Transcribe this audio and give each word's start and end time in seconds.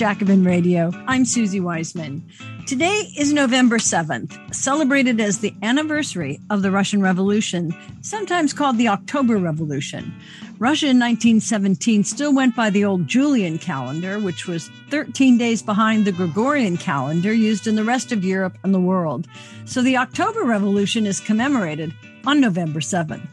Jacobin 0.00 0.44
Radio. 0.44 0.90
I'm 1.06 1.26
Susie 1.26 1.60
Weissman. 1.60 2.26
Today 2.66 3.12
is 3.18 3.34
November 3.34 3.76
7th, 3.76 4.54
celebrated 4.54 5.20
as 5.20 5.40
the 5.40 5.52
anniversary 5.62 6.40
of 6.48 6.62
the 6.62 6.70
Russian 6.70 7.02
Revolution, 7.02 7.76
sometimes 8.00 8.54
called 8.54 8.78
the 8.78 8.88
October 8.88 9.36
Revolution. 9.36 10.10
Russia 10.58 10.86
in 10.86 10.98
1917 10.98 12.04
still 12.04 12.34
went 12.34 12.56
by 12.56 12.70
the 12.70 12.82
old 12.82 13.06
Julian 13.06 13.58
calendar, 13.58 14.18
which 14.18 14.46
was 14.46 14.70
13 14.88 15.36
days 15.36 15.60
behind 15.60 16.06
the 16.06 16.12
Gregorian 16.12 16.78
calendar 16.78 17.34
used 17.34 17.66
in 17.66 17.74
the 17.74 17.84
rest 17.84 18.10
of 18.10 18.24
Europe 18.24 18.56
and 18.64 18.72
the 18.72 18.80
world. 18.80 19.28
So 19.66 19.82
the 19.82 19.98
October 19.98 20.44
Revolution 20.44 21.04
is 21.04 21.20
commemorated 21.20 21.92
on 22.26 22.40
November 22.40 22.80
7th. 22.80 23.28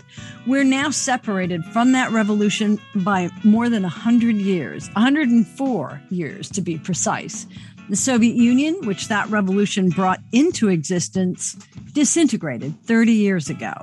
We're 0.46 0.64
now 0.64 0.90
separated 0.90 1.64
from 1.66 1.92
that 1.92 2.12
revolution 2.12 2.80
by 2.96 3.30
more 3.44 3.70
than 3.70 3.84
100 3.84 4.36
years, 4.36 4.88
104 4.90 6.02
years 6.10 6.50
to 6.52 6.62
be 6.62 6.78
precise. 6.78 7.48
The 7.90 7.96
Soviet 7.96 8.36
Union, 8.36 8.76
which 8.86 9.08
that 9.08 9.30
revolution 9.30 9.90
brought 9.90 10.20
into 10.32 10.68
existence, 10.68 11.54
disintegrated 11.94 12.76
30 12.84 13.14
years 13.14 13.50
ago. 13.50 13.74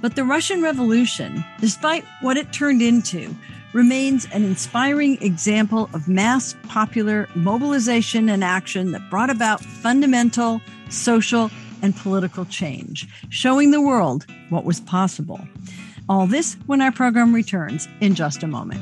But 0.00 0.16
the 0.16 0.24
Russian 0.24 0.62
Revolution, 0.62 1.44
despite 1.60 2.04
what 2.20 2.36
it 2.36 2.52
turned 2.52 2.82
into, 2.82 3.34
remains 3.72 4.26
an 4.32 4.42
inspiring 4.42 5.18
example 5.20 5.90
of 5.92 6.08
mass 6.08 6.56
popular 6.68 7.28
mobilization 7.34 8.28
and 8.28 8.42
action 8.42 8.92
that 8.92 9.10
brought 9.10 9.30
about 9.30 9.60
fundamental 9.60 10.60
social 10.88 11.50
and 11.82 11.96
political 11.96 12.44
change, 12.44 13.08
showing 13.28 13.70
the 13.70 13.80
world 13.80 14.26
what 14.50 14.64
was 14.64 14.80
possible. 14.80 15.40
All 16.08 16.26
this 16.26 16.54
when 16.66 16.80
our 16.80 16.92
program 16.92 17.34
returns 17.34 17.88
in 18.00 18.14
just 18.14 18.42
a 18.42 18.46
moment. 18.46 18.80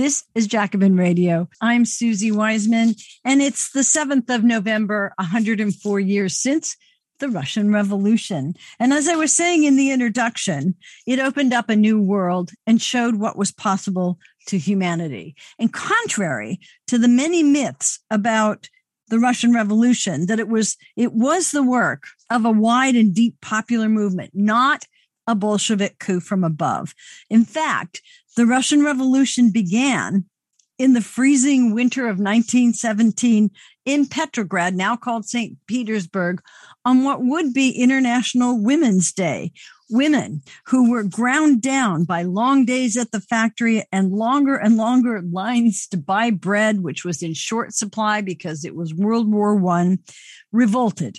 This 0.00 0.24
is 0.34 0.46
Jacobin 0.46 0.96
Radio. 0.96 1.48
I'm 1.60 1.84
Susie 1.84 2.32
Weissman, 2.32 2.94
and 3.22 3.42
it's 3.42 3.70
the 3.70 3.80
7th 3.80 4.34
of 4.34 4.42
November, 4.42 5.12
104 5.18 6.00
years 6.00 6.36
since 6.36 6.76
the 7.20 7.28
Russian 7.28 7.72
Revolution. 7.72 8.54
And 8.78 8.92
as 8.92 9.08
I 9.08 9.16
was 9.16 9.32
saying 9.32 9.64
in 9.64 9.76
the 9.76 9.90
introduction, 9.90 10.74
it 11.06 11.18
opened 11.18 11.52
up 11.52 11.68
a 11.68 11.76
new 11.76 12.00
world 12.00 12.50
and 12.66 12.82
showed 12.82 13.16
what 13.16 13.38
was 13.38 13.52
possible 13.52 14.18
to 14.46 14.58
humanity. 14.58 15.36
And 15.58 15.72
contrary 15.72 16.58
to 16.88 16.98
the 16.98 17.08
many 17.08 17.42
myths 17.42 18.00
about 18.10 18.68
the 19.08 19.18
Russian 19.18 19.52
Revolution, 19.52 20.26
that 20.26 20.40
it 20.40 20.48
was 20.48 20.76
it 20.96 21.12
was 21.12 21.50
the 21.50 21.62
work 21.62 22.04
of 22.30 22.44
a 22.44 22.50
wide 22.50 22.96
and 22.96 23.14
deep 23.14 23.40
popular 23.40 23.88
movement, 23.88 24.30
not 24.34 24.84
a 25.26 25.34
Bolshevik 25.34 25.98
coup 25.98 26.20
from 26.20 26.44
above. 26.44 26.94
In 27.28 27.44
fact, 27.44 28.02
the 28.36 28.46
Russian 28.46 28.84
Revolution 28.84 29.50
began 29.50 30.24
in 30.80 30.94
the 30.94 31.02
freezing 31.02 31.74
winter 31.74 32.04
of 32.04 32.16
1917 32.16 33.50
in 33.84 34.06
Petrograd, 34.06 34.74
now 34.74 34.96
called 34.96 35.26
St. 35.26 35.58
Petersburg, 35.66 36.40
on 36.86 37.04
what 37.04 37.22
would 37.22 37.52
be 37.52 37.70
International 37.72 38.58
Women's 38.58 39.12
Day. 39.12 39.52
Women 39.90 40.40
who 40.68 40.90
were 40.90 41.04
ground 41.04 41.60
down 41.60 42.04
by 42.04 42.22
long 42.22 42.64
days 42.64 42.96
at 42.96 43.12
the 43.12 43.20
factory 43.20 43.84
and 43.92 44.10
longer 44.10 44.56
and 44.56 44.78
longer 44.78 45.20
lines 45.20 45.86
to 45.88 45.98
buy 45.98 46.30
bread, 46.30 46.80
which 46.80 47.04
was 47.04 47.22
in 47.22 47.34
short 47.34 47.74
supply 47.74 48.22
because 48.22 48.64
it 48.64 48.74
was 48.74 48.94
World 48.94 49.30
War 49.30 49.54
One, 49.56 49.98
revolted. 50.50 51.18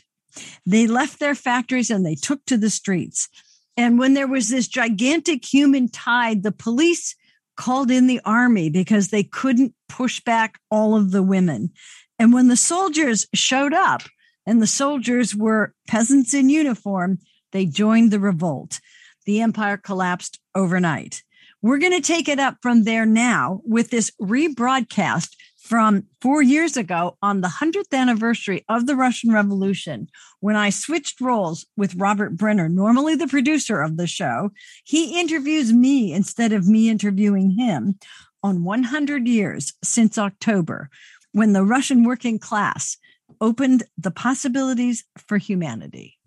They 0.66 0.88
left 0.88 1.20
their 1.20 1.36
factories 1.36 1.92
and 1.92 2.04
they 2.04 2.16
took 2.16 2.44
to 2.46 2.58
the 2.58 2.72
streets. 2.72 3.30
And 3.78 4.00
when 4.00 4.16
there 4.16 4.28
was 4.28 4.50
this 4.50 4.68
gigantic 4.68 5.46
human 5.46 5.88
tide, 5.88 6.42
the 6.42 6.52
police 6.52 7.16
called 7.62 7.92
in 7.92 8.08
the 8.08 8.20
army 8.26 8.72
because 8.72 9.10
they 9.10 9.22
couldn't 9.24 9.72
push 9.88 10.20
back 10.20 10.60
all 10.72 10.96
of 10.96 11.12
the 11.12 11.22
women. 11.22 11.70
And 12.18 12.34
when 12.34 12.48
the 12.48 12.56
soldiers 12.56 13.28
showed 13.36 13.72
up, 13.72 14.02
and 14.48 14.60
the 14.60 14.66
soldiers 14.66 15.36
were 15.36 15.76
peasants 15.88 16.34
in 16.34 16.50
uniform, 16.50 17.20
they 17.52 17.68
joined 17.68 18.10
the 18.10 18.20
revolt. 18.20 18.80
The 19.28 19.42
empire 19.42 19.78
collapsed 19.78 20.40
overnight. 20.56 21.22
We're 21.62 21.78
going 21.78 21.92
to 21.92 22.02
take 22.02 22.28
it 22.28 22.40
up 22.40 22.58
from 22.64 22.84
there 22.84 23.06
now 23.06 23.62
with 23.64 23.92
this 23.92 24.12
rebroadcast 24.20 25.36
from 25.72 26.04
four 26.20 26.42
years 26.42 26.76
ago 26.76 27.16
on 27.22 27.40
the 27.40 27.48
100th 27.48 27.98
anniversary 27.98 28.66
of 28.68 28.88
the 28.88 28.96
Russian 28.98 29.32
Revolution, 29.32 30.10
when 30.42 30.58
I 30.58 30.70
switched 30.70 31.22
roles 31.22 31.66
with 31.78 31.96
Robert 31.96 32.36
Brenner, 32.36 32.68
normally 32.68 33.16
the 33.16 33.26
producer 33.26 33.82
of 33.82 33.96
the 33.96 34.06
show. 34.06 34.50
He 34.84 35.18
interviews 35.18 35.72
me 35.72 36.12
instead 36.12 36.52
of 36.52 36.68
me 36.68 36.90
interviewing 36.90 37.52
him 37.52 37.98
on 38.44 38.66
100 38.66 39.30
years 39.30 39.72
since 39.82 40.18
October, 40.18 40.90
when 41.32 41.54
the 41.54 41.64
Russian 41.64 42.04
working 42.04 42.38
class 42.38 42.98
opened 43.40 43.84
the 43.98 44.12
possibilities 44.12 45.06
for 45.26 45.38
humanity. 45.38 46.18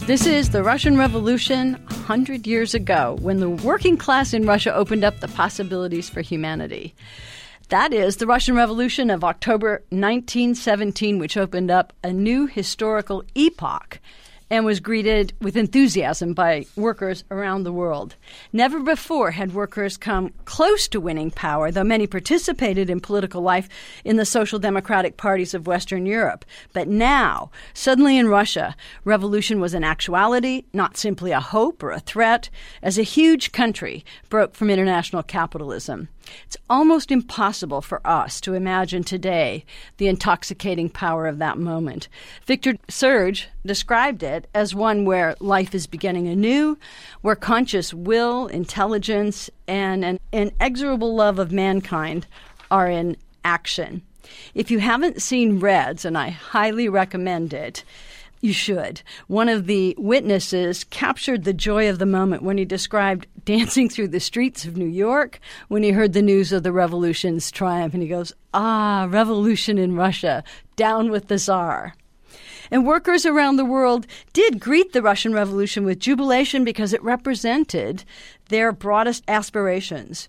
This 0.00 0.26
is 0.26 0.50
the 0.50 0.64
Russian 0.64 0.98
Revolution 0.98 1.74
100 1.74 2.44
years 2.44 2.74
ago, 2.74 3.18
when 3.20 3.38
the 3.38 3.50
working 3.50 3.96
class 3.96 4.34
in 4.34 4.46
Russia 4.46 4.74
opened 4.74 5.04
up 5.04 5.20
the 5.20 5.28
possibilities 5.28 6.08
for 6.08 6.22
humanity. 6.22 6.96
That 7.70 7.92
is 7.92 8.16
the 8.16 8.26
Russian 8.26 8.54
Revolution 8.54 9.10
of 9.10 9.22
October 9.22 9.82
1917, 9.90 11.18
which 11.18 11.36
opened 11.36 11.70
up 11.70 11.92
a 12.02 12.14
new 12.14 12.46
historical 12.46 13.22
epoch 13.34 14.00
and 14.48 14.64
was 14.64 14.80
greeted 14.80 15.34
with 15.42 15.54
enthusiasm 15.54 16.32
by 16.32 16.64
workers 16.76 17.24
around 17.30 17.64
the 17.64 17.72
world. 17.72 18.14
Never 18.54 18.80
before 18.80 19.32
had 19.32 19.52
workers 19.52 19.98
come 19.98 20.32
close 20.46 20.88
to 20.88 20.98
winning 20.98 21.30
power, 21.30 21.70
though 21.70 21.84
many 21.84 22.06
participated 22.06 22.88
in 22.88 23.00
political 23.00 23.42
life 23.42 23.68
in 24.02 24.16
the 24.16 24.24
social 24.24 24.58
democratic 24.58 25.18
parties 25.18 25.52
of 25.52 25.66
Western 25.66 26.06
Europe. 26.06 26.46
But 26.72 26.88
now, 26.88 27.50
suddenly 27.74 28.16
in 28.16 28.28
Russia, 28.28 28.74
revolution 29.04 29.60
was 29.60 29.74
an 29.74 29.84
actuality, 29.84 30.64
not 30.72 30.96
simply 30.96 31.32
a 31.32 31.40
hope 31.40 31.82
or 31.82 31.90
a 31.90 32.00
threat, 32.00 32.48
as 32.82 32.96
a 32.96 33.02
huge 33.02 33.52
country 33.52 34.06
broke 34.30 34.54
from 34.54 34.70
international 34.70 35.22
capitalism. 35.22 36.08
It's 36.44 36.56
almost 36.68 37.10
impossible 37.10 37.80
for 37.80 38.00
us 38.06 38.40
to 38.42 38.54
imagine 38.54 39.04
today 39.04 39.64
the 39.96 40.08
intoxicating 40.08 40.88
power 40.88 41.26
of 41.26 41.38
that 41.38 41.58
moment. 41.58 42.08
Victor 42.46 42.76
Serge 42.88 43.48
described 43.64 44.22
it 44.22 44.48
as 44.54 44.74
one 44.74 45.04
where 45.04 45.36
life 45.40 45.74
is 45.74 45.86
beginning 45.86 46.28
anew, 46.28 46.78
where 47.20 47.36
conscious 47.36 47.92
will, 47.92 48.46
intelligence, 48.46 49.50
and 49.66 50.04
an 50.04 50.18
inexorable 50.32 51.14
love 51.14 51.38
of 51.38 51.52
mankind 51.52 52.26
are 52.70 52.88
in 52.88 53.16
action. 53.44 54.02
If 54.54 54.70
you 54.70 54.78
haven't 54.78 55.22
seen 55.22 55.58
Reds, 55.58 56.04
and 56.04 56.16
I 56.16 56.30
highly 56.30 56.88
recommend 56.88 57.54
it, 57.54 57.84
you 58.40 58.52
should. 58.52 59.02
One 59.26 59.48
of 59.48 59.66
the 59.66 59.94
witnesses 59.98 60.84
captured 60.84 61.44
the 61.44 61.52
joy 61.52 61.88
of 61.88 61.98
the 61.98 62.06
moment 62.06 62.42
when 62.42 62.58
he 62.58 62.64
described 62.64 63.26
dancing 63.48 63.88
through 63.88 64.08
the 64.08 64.20
streets 64.20 64.66
of 64.66 64.76
New 64.76 64.84
York 64.84 65.40
when 65.68 65.82
he 65.82 65.92
heard 65.92 66.12
the 66.12 66.20
news 66.20 66.52
of 66.52 66.64
the 66.64 66.70
revolution's 66.70 67.50
triumph. 67.50 67.94
And 67.94 68.02
he 68.02 68.08
goes, 68.08 68.30
Ah, 68.52 69.06
revolution 69.08 69.78
in 69.78 69.96
Russia, 69.96 70.44
down 70.76 71.10
with 71.10 71.28
the 71.28 71.38
Tsar. 71.38 71.94
And 72.70 72.86
workers 72.86 73.24
around 73.24 73.56
the 73.56 73.64
world 73.64 74.06
did 74.34 74.60
greet 74.60 74.92
the 74.92 75.00
Russian 75.00 75.32
Revolution 75.32 75.86
with 75.86 75.98
jubilation 75.98 76.62
because 76.62 76.92
it 76.92 77.02
represented 77.02 78.04
their 78.50 78.70
broadest 78.70 79.24
aspirations 79.28 80.28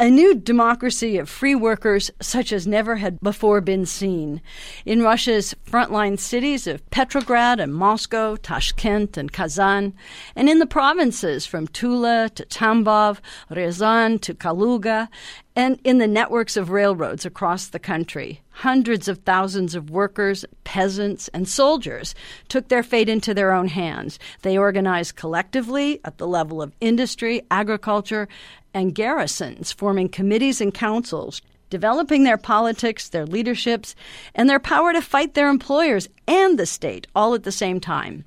a 0.00 0.08
new 0.10 0.34
democracy 0.34 1.18
of 1.18 1.28
free 1.28 1.54
workers 1.54 2.10
such 2.22 2.52
as 2.52 2.66
never 2.66 2.96
had 2.96 3.20
before 3.20 3.60
been 3.60 3.84
seen. 3.84 4.40
In 4.86 5.02
Russia's 5.02 5.54
frontline 5.66 6.18
cities 6.18 6.66
of 6.66 6.88
Petrograd 6.88 7.60
and 7.60 7.74
Moscow, 7.74 8.36
Tashkent 8.36 9.18
and 9.18 9.30
Kazan, 9.30 9.92
and 10.34 10.48
in 10.48 10.58
the 10.58 10.64
provinces 10.64 11.44
from 11.44 11.68
Tula 11.68 12.30
to 12.34 12.46
Tambov, 12.46 13.18
Ryazan 13.50 14.22
to 14.22 14.32
Kaluga, 14.32 15.08
and 15.54 15.78
in 15.84 15.98
the 15.98 16.06
networks 16.06 16.56
of 16.56 16.70
railroads 16.70 17.26
across 17.26 17.66
the 17.66 17.78
country. 17.78 18.40
Hundreds 18.50 19.08
of 19.08 19.18
thousands 19.18 19.74
of 19.74 19.90
workers, 19.90 20.44
peasants, 20.64 21.28
and 21.28 21.48
soldiers 21.48 22.14
took 22.48 22.68
their 22.68 22.82
fate 22.82 23.08
into 23.08 23.34
their 23.34 23.52
own 23.52 23.68
hands. 23.68 24.18
They 24.42 24.56
organized 24.56 25.16
collectively 25.16 26.00
at 26.04 26.18
the 26.18 26.26
level 26.26 26.62
of 26.62 26.74
industry, 26.80 27.42
agriculture, 27.50 28.28
and 28.74 28.94
garrisons, 28.94 29.72
forming 29.72 30.08
committees 30.08 30.60
and 30.60 30.72
councils, 30.72 31.42
developing 31.70 32.24
their 32.24 32.36
politics, 32.36 33.08
their 33.08 33.26
leaderships, 33.26 33.94
and 34.34 34.50
their 34.50 34.60
power 34.60 34.92
to 34.92 35.00
fight 35.00 35.34
their 35.34 35.48
employers 35.48 36.08
and 36.30 36.56
the 36.56 36.64
state 36.64 37.08
all 37.16 37.34
at 37.34 37.42
the 37.42 37.50
same 37.50 37.80
time. 37.80 38.24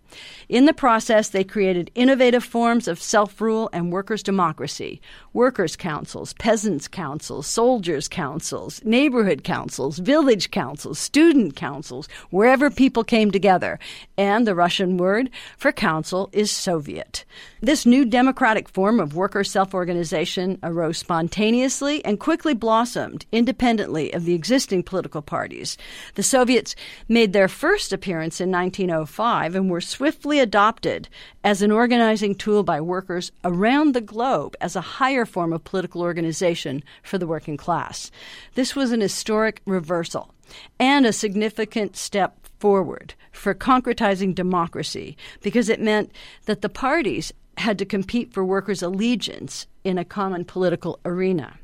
In 0.49 0.65
the 0.65 0.73
process, 0.73 1.29
they 1.29 1.45
created 1.45 1.89
innovative 1.95 2.43
forms 2.43 2.89
of 2.89 3.01
self 3.01 3.39
rule 3.39 3.69
and 3.71 3.91
workers' 3.93 4.21
democracy 4.21 5.01
workers' 5.31 5.75
councils, 5.75 6.33
peasants' 6.33 6.87
councils, 6.87 7.47
soldiers' 7.47 8.07
councils, 8.07 8.83
neighborhood 8.83 9.43
councils, 9.43 9.97
village 9.97 10.51
councils, 10.51 10.99
student 10.99 11.55
councils, 11.55 12.07
wherever 12.29 12.69
people 12.69 13.03
came 13.03 13.31
together. 13.31 13.79
And 14.15 14.45
the 14.45 14.53
Russian 14.53 14.97
word 14.97 15.31
for 15.57 15.71
council 15.71 16.29
is 16.33 16.51
Soviet. 16.51 17.25
This 17.61 17.85
new 17.85 18.05
democratic 18.05 18.69
form 18.69 18.99
of 18.99 19.15
worker 19.15 19.43
self 19.43 19.73
organization 19.73 20.59
arose 20.61 20.97
spontaneously 20.97 22.03
and 22.05 22.19
quickly 22.19 22.53
blossomed 22.53 23.25
independently 23.31 24.13
of 24.13 24.25
the 24.25 24.35
existing 24.35 24.83
political 24.83 25.21
parties. 25.21 25.77
The 26.15 26.23
Soviets 26.23 26.75
made 27.07 27.33
their 27.33 27.47
first 27.47 27.92
appearance 27.93 28.41
in 28.41 28.51
1905 28.51 29.55
and 29.55 29.69
were 29.69 29.81
swiftly 29.81 30.39
adopted 30.39 31.07
as 31.43 31.61
an 31.61 31.71
organizing 31.71 32.35
tool 32.35 32.63
by 32.63 32.81
workers 32.81 33.31
around 33.43 33.93
the 33.93 34.01
globe 34.01 34.55
as 34.59 34.75
a 34.75 34.81
higher 34.81 35.25
form 35.25 35.53
of 35.53 35.63
political 35.63 36.01
organization 36.01 36.83
for 37.03 37.17
the 37.17 37.27
working 37.27 37.57
class. 37.57 38.11
This 38.55 38.75
was 38.75 38.91
an 38.91 39.01
historic 39.01 39.61
reversal 39.65 40.33
and 40.79 41.05
a 41.05 41.13
significant 41.13 41.95
step 41.95 42.45
forward 42.59 43.13
for 43.31 43.53
concretizing 43.53 44.33
democracy 44.33 45.17
because 45.41 45.69
it 45.69 45.81
meant 45.81 46.11
that 46.45 46.61
the 46.61 46.69
parties 46.69 47.31
had 47.57 47.77
to 47.79 47.85
compete 47.85 48.33
for 48.33 48.43
workers' 48.43 48.81
allegiance 48.81 49.67
in 49.83 49.97
a 49.97 50.05
common 50.05 50.45
political 50.45 50.99
arena. 51.05 51.59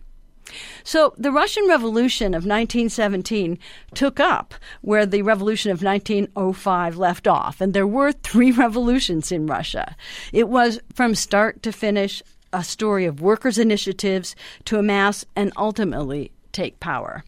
So 0.84 1.14
the 1.18 1.32
Russian 1.32 1.68
Revolution 1.68 2.34
of 2.34 2.46
1917 2.46 3.58
took 3.94 4.20
up 4.20 4.54
where 4.82 5.06
the 5.06 5.22
Revolution 5.22 5.72
of 5.72 5.84
1905 5.84 6.98
left 6.98 7.28
off, 7.28 7.62
and 7.62 7.74
there 7.74 7.88
were 7.88 8.12
three 8.12 8.52
revolutions 8.66 9.32
in 9.32 9.48
Russia. 9.48 9.96
It 10.34 10.50
was 10.50 10.80
from 10.94 11.16
start 11.16 11.62
to 11.64 11.72
finish 11.72 12.22
a 12.52 12.64
story 12.64 13.06
of 13.06 13.22
workers' 13.22 13.58
initiatives 13.58 14.36
to 14.66 14.78
amass 14.78 15.26
and 15.36 15.54
ultimately 15.56 16.32
take 16.52 16.80
power. 16.80 17.24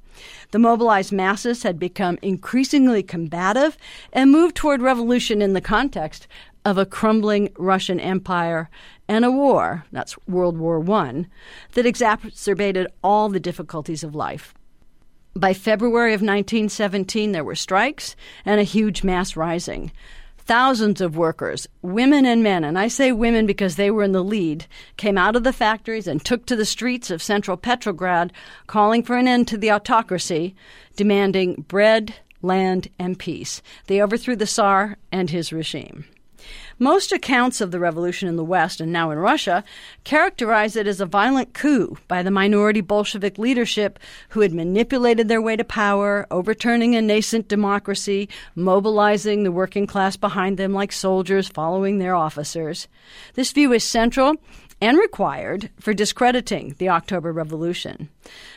The 0.51 0.59
mobilized 0.59 1.11
masses 1.11 1.63
had 1.63 1.79
become 1.79 2.19
increasingly 2.21 3.03
combative 3.03 3.77
and 4.11 4.31
moved 4.31 4.55
toward 4.55 4.81
revolution 4.81 5.41
in 5.41 5.53
the 5.53 5.61
context 5.61 6.27
of 6.65 6.77
a 6.77 6.85
crumbling 6.85 7.49
Russian 7.57 7.99
Empire 7.99 8.69
and 9.11 9.25
a 9.25 9.29
war, 9.29 9.83
that's 9.91 10.17
World 10.25 10.57
War 10.57 10.89
I, 10.89 11.25
that 11.73 11.85
exacerbated 11.85 12.87
all 13.03 13.27
the 13.27 13.41
difficulties 13.41 14.05
of 14.05 14.15
life. 14.15 14.53
By 15.35 15.53
February 15.53 16.13
of 16.13 16.21
1917, 16.21 17.33
there 17.33 17.43
were 17.43 17.55
strikes 17.55 18.15
and 18.45 18.61
a 18.61 18.63
huge 18.63 19.03
mass 19.03 19.35
rising. 19.35 19.91
Thousands 20.37 21.01
of 21.01 21.17
workers, 21.17 21.67
women 21.81 22.25
and 22.25 22.41
men, 22.41 22.63
and 22.63 22.79
I 22.79 22.87
say 22.87 23.11
women 23.11 23.45
because 23.45 23.75
they 23.75 23.91
were 23.91 24.03
in 24.03 24.13
the 24.13 24.23
lead, 24.23 24.65
came 24.95 25.17
out 25.17 25.35
of 25.35 25.43
the 25.43 25.51
factories 25.51 26.07
and 26.07 26.23
took 26.23 26.45
to 26.45 26.55
the 26.55 26.63
streets 26.63 27.11
of 27.11 27.21
central 27.21 27.57
Petrograd, 27.57 28.31
calling 28.67 29.03
for 29.03 29.17
an 29.17 29.27
end 29.27 29.45
to 29.49 29.57
the 29.57 29.73
autocracy, 29.73 30.55
demanding 30.95 31.65
bread, 31.67 32.15
land, 32.41 32.87
and 32.97 33.19
peace. 33.19 33.61
They 33.87 34.01
overthrew 34.01 34.37
the 34.37 34.47
Tsar 34.47 34.95
and 35.11 35.29
his 35.29 35.51
regime. 35.51 36.05
Most 36.81 37.11
accounts 37.11 37.61
of 37.61 37.69
the 37.69 37.79
revolution 37.79 38.27
in 38.27 38.37
the 38.37 38.43
West 38.43 38.81
and 38.81 38.91
now 38.91 39.11
in 39.11 39.19
Russia 39.19 39.63
characterize 40.03 40.75
it 40.75 40.87
as 40.87 40.99
a 40.99 41.05
violent 41.05 41.53
coup 41.53 41.95
by 42.07 42.23
the 42.23 42.31
minority 42.31 42.81
Bolshevik 42.81 43.37
leadership 43.37 43.99
who 44.29 44.39
had 44.39 44.51
manipulated 44.51 45.27
their 45.27 45.43
way 45.43 45.55
to 45.55 45.63
power, 45.63 46.25
overturning 46.31 46.95
a 46.95 47.01
nascent 47.03 47.47
democracy, 47.47 48.27
mobilizing 48.55 49.43
the 49.43 49.51
working 49.51 49.85
class 49.85 50.17
behind 50.17 50.57
them 50.57 50.73
like 50.73 50.91
soldiers 50.91 51.47
following 51.47 51.99
their 51.99 52.15
officers. 52.15 52.87
This 53.35 53.51
view 53.51 53.71
is 53.73 53.83
central 53.83 54.37
and 54.81 54.97
required 54.97 55.69
for 55.79 55.93
discrediting 55.93 56.73
the 56.79 56.89
October 56.89 57.31
Revolution. 57.31 58.09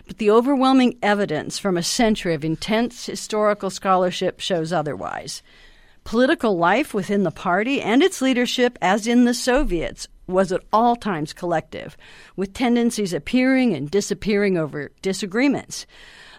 But 0.06 0.16
the 0.16 0.30
overwhelming 0.30 0.96
evidence 1.02 1.58
from 1.58 1.76
a 1.76 1.82
century 1.82 2.32
of 2.32 2.42
intense 2.42 3.04
historical 3.04 3.68
scholarship 3.68 4.40
shows 4.40 4.72
otherwise. 4.72 5.42
Political 6.04 6.58
life 6.58 6.92
within 6.92 7.22
the 7.22 7.30
party 7.30 7.80
and 7.80 8.02
its 8.02 8.20
leadership, 8.20 8.78
as 8.82 9.06
in 9.06 9.24
the 9.24 9.32
Soviets, 9.32 10.06
was 10.26 10.52
at 10.52 10.60
all 10.70 10.96
times 10.96 11.32
collective, 11.32 11.96
with 12.36 12.52
tendencies 12.52 13.14
appearing 13.14 13.74
and 13.74 13.90
disappearing 13.90 14.58
over 14.58 14.92
disagreements. 15.00 15.86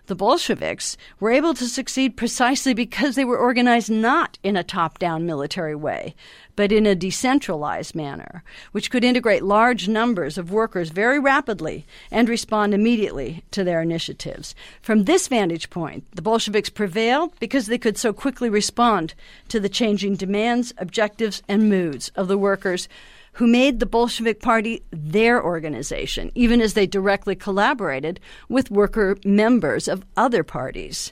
The 0.07 0.15
Bolsheviks 0.15 0.97
were 1.19 1.31
able 1.31 1.55
to 1.55 1.65
succeed 1.67 2.15
precisely 2.15 2.75
because 2.75 3.15
they 3.15 3.25
were 3.25 3.39
organized 3.39 3.89
not 3.89 4.37
in 4.43 4.55
a 4.55 4.63
top 4.63 4.99
down 4.99 5.25
military 5.25 5.73
way, 5.73 6.13
but 6.55 6.71
in 6.71 6.85
a 6.85 6.93
decentralized 6.93 7.95
manner, 7.95 8.43
which 8.71 8.91
could 8.91 9.03
integrate 9.03 9.43
large 9.43 9.87
numbers 9.87 10.37
of 10.37 10.51
workers 10.51 10.89
very 10.89 11.17
rapidly 11.17 11.87
and 12.11 12.29
respond 12.29 12.75
immediately 12.75 13.43
to 13.49 13.63
their 13.63 13.81
initiatives. 13.81 14.53
From 14.79 15.05
this 15.05 15.27
vantage 15.27 15.71
point, 15.71 16.03
the 16.11 16.21
Bolsheviks 16.21 16.69
prevailed 16.69 17.33
because 17.39 17.65
they 17.65 17.79
could 17.79 17.97
so 17.97 18.13
quickly 18.13 18.49
respond 18.49 19.15
to 19.49 19.59
the 19.59 19.69
changing 19.69 20.15
demands, 20.15 20.71
objectives, 20.77 21.41
and 21.47 21.67
moods 21.67 22.11
of 22.15 22.27
the 22.27 22.37
workers 22.37 22.87
who 23.35 23.47
made 23.47 23.79
the 23.79 23.85
Bolshevik 23.85 24.41
Party 24.41 24.83
their 24.91 25.43
organization, 25.43 26.31
even 26.35 26.61
as 26.61 26.73
they 26.73 26.87
directly 26.87 27.35
collaborated 27.35 28.19
with 28.49 28.71
worker 28.71 29.17
members 29.25 29.87
of 29.87 30.05
other 30.15 30.43
parties. 30.43 31.11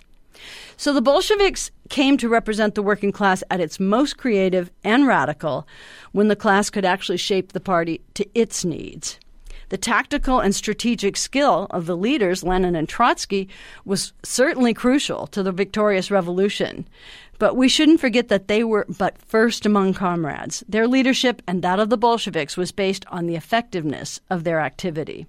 So 0.77 0.93
the 0.93 1.01
Bolsheviks 1.01 1.69
came 1.89 2.17
to 2.17 2.29
represent 2.29 2.75
the 2.75 2.81
working 2.81 3.11
class 3.11 3.43
at 3.49 3.59
its 3.59 3.79
most 3.79 4.17
creative 4.17 4.71
and 4.83 5.05
radical 5.05 5.67
when 6.11 6.27
the 6.29 6.35
class 6.35 6.69
could 6.69 6.85
actually 6.85 7.17
shape 7.17 7.51
the 7.51 7.59
party 7.59 8.01
to 8.15 8.25
its 8.33 8.65
needs. 8.65 9.19
The 9.69 9.77
tactical 9.77 10.39
and 10.39 10.53
strategic 10.53 11.17
skill 11.17 11.67
of 11.71 11.87
the 11.87 11.97
leaders, 11.97 12.43
Lenin 12.43 12.75
and 12.75 12.87
Trotsky, 12.87 13.49
was 13.85 14.13
certainly 14.23 14.73
crucial 14.73 15.27
to 15.27 15.41
the 15.41 15.51
victorious 15.51 16.11
revolution. 16.11 16.87
But 17.43 17.57
we 17.57 17.67
shouldn't 17.67 17.99
forget 17.99 18.29
that 18.29 18.47
they 18.47 18.63
were 18.63 18.85
but 18.87 19.17
first 19.17 19.65
among 19.65 19.95
comrades. 19.95 20.63
Their 20.65 20.87
leadership 20.87 21.41
and 21.45 21.61
that 21.61 21.77
of 21.77 21.89
the 21.89 21.97
Bolsheviks 21.97 22.55
was 22.55 22.71
based 22.71 23.05
on 23.09 23.25
the 23.25 23.35
effectiveness 23.35 24.21
of 24.29 24.45
their 24.45 24.61
activity. 24.61 25.27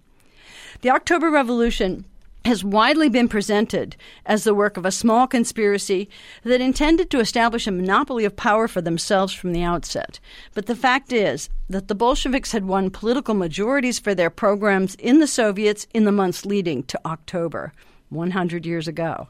The 0.82 0.90
October 0.90 1.28
Revolution 1.28 2.04
has 2.44 2.62
widely 2.62 3.08
been 3.08 3.26
presented 3.26 3.96
as 4.26 4.44
the 4.44 4.54
work 4.54 4.76
of 4.76 4.86
a 4.86 4.92
small 4.92 5.26
conspiracy 5.26 6.08
that 6.44 6.60
intended 6.60 7.10
to 7.10 7.18
establish 7.18 7.66
a 7.66 7.72
monopoly 7.72 8.24
of 8.24 8.36
power 8.36 8.68
for 8.68 8.80
themselves 8.80 9.32
from 9.32 9.52
the 9.52 9.64
outset. 9.64 10.20
But 10.54 10.66
the 10.66 10.76
fact 10.76 11.12
is 11.12 11.48
that 11.68 11.88
the 11.88 11.96
Bolsheviks 11.96 12.52
had 12.52 12.64
won 12.64 12.90
political 12.90 13.34
majorities 13.34 13.98
for 13.98 14.14
their 14.14 14.30
programs 14.30 14.94
in 14.94 15.18
the 15.18 15.26
Soviets 15.26 15.88
in 15.92 16.04
the 16.04 16.12
months 16.12 16.46
leading 16.46 16.84
to 16.84 17.00
October. 17.04 17.72
100 18.14 18.64
years 18.64 18.88
ago. 18.88 19.28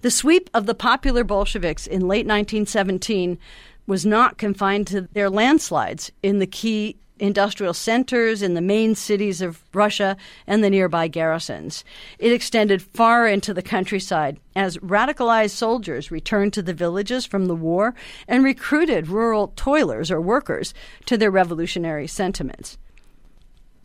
The 0.00 0.10
sweep 0.10 0.50
of 0.54 0.66
the 0.66 0.74
popular 0.74 1.24
Bolsheviks 1.24 1.86
in 1.86 2.08
late 2.08 2.26
1917 2.26 3.38
was 3.86 4.06
not 4.06 4.38
confined 4.38 4.86
to 4.88 5.02
their 5.12 5.30
landslides 5.30 6.10
in 6.22 6.38
the 6.38 6.46
key 6.46 6.96
industrial 7.22 7.72
centers 7.72 8.42
in 8.42 8.54
the 8.54 8.60
main 8.60 8.94
cities 8.94 9.40
of 9.40 9.62
Russia 9.72 10.16
and 10.46 10.62
the 10.62 10.70
nearby 10.70 11.06
garrisons. 11.06 11.84
It 12.18 12.32
extended 12.32 12.82
far 12.82 13.28
into 13.28 13.54
the 13.54 13.62
countryside 13.62 14.38
as 14.56 14.76
radicalized 14.78 15.50
soldiers 15.50 16.10
returned 16.10 16.52
to 16.54 16.62
the 16.62 16.74
villages 16.74 17.24
from 17.24 17.46
the 17.46 17.54
war 17.54 17.94
and 18.26 18.42
recruited 18.42 19.08
rural 19.08 19.52
toilers 19.54 20.10
or 20.10 20.20
workers 20.20 20.74
to 21.06 21.16
their 21.16 21.30
revolutionary 21.30 22.08
sentiments. 22.08 22.76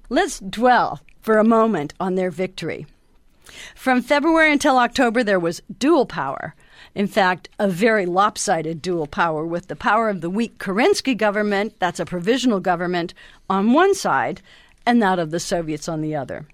Let's 0.10 0.40
dwell 0.40 1.02
for 1.22 1.38
a 1.38 1.44
moment 1.44 1.94
on 2.00 2.16
their 2.16 2.32
victory. 2.32 2.88
From 3.76 4.02
February 4.02 4.52
until 4.52 4.78
October, 4.78 5.24
there 5.24 5.40
was 5.40 5.62
dual 5.80 6.06
power. 6.06 6.56
In 6.96 7.08
fact, 7.08 7.50
a 7.60 7.68
very 7.68 8.06
lopsided 8.06 8.82
dual 8.82 9.08
power 9.08 9.46
with 9.46 9.68
the 9.68 9.76
power 9.76 10.10
of 10.10 10.22
the 10.22 10.30
weak 10.30 10.58
Kerensky 10.58 11.16
government, 11.16 11.76
that's 11.80 12.00
a 12.00 12.06
provisional 12.06 12.60
government, 12.60 13.14
on 13.50 13.74
one 13.74 13.94
side, 13.94 14.42
and 14.86 15.02
that 15.02 15.20
of 15.20 15.32
the 15.32 15.40
Soviets 15.40 15.88
on 15.88 16.02
the 16.02 16.16
other. 16.16 16.48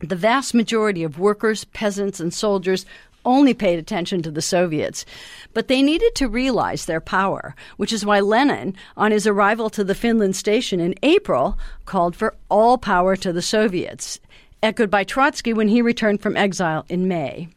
The 0.00 0.16
vast 0.16 0.54
majority 0.54 1.04
of 1.04 1.18
workers, 1.18 1.64
peasants, 1.64 2.20
and 2.20 2.32
soldiers 2.32 2.84
only 3.24 3.54
paid 3.54 3.78
attention 3.78 4.22
to 4.22 4.30
the 4.30 4.42
Soviets, 4.42 5.04
but 5.52 5.68
they 5.68 5.82
needed 5.82 6.14
to 6.14 6.28
realize 6.28 6.86
their 6.86 7.00
power, 7.00 7.54
which 7.76 7.92
is 7.92 8.06
why 8.06 8.20
Lenin, 8.20 8.74
on 8.96 9.10
his 9.10 9.26
arrival 9.26 9.68
to 9.70 9.84
the 9.84 9.94
Finland 9.94 10.36
station 10.36 10.80
in 10.80 10.94
April, 11.02 11.58
called 11.84 12.14
for 12.14 12.34
all 12.48 12.78
power 12.78 13.16
to 13.16 13.32
the 13.32 13.42
Soviets 13.42 14.20
echoed 14.62 14.90
by 14.90 15.04
Trotsky 15.04 15.52
when 15.52 15.68
he 15.68 15.82
returned 15.82 16.20
from 16.20 16.36
exile 16.36 16.84
in 16.88 17.08
May. 17.08 17.48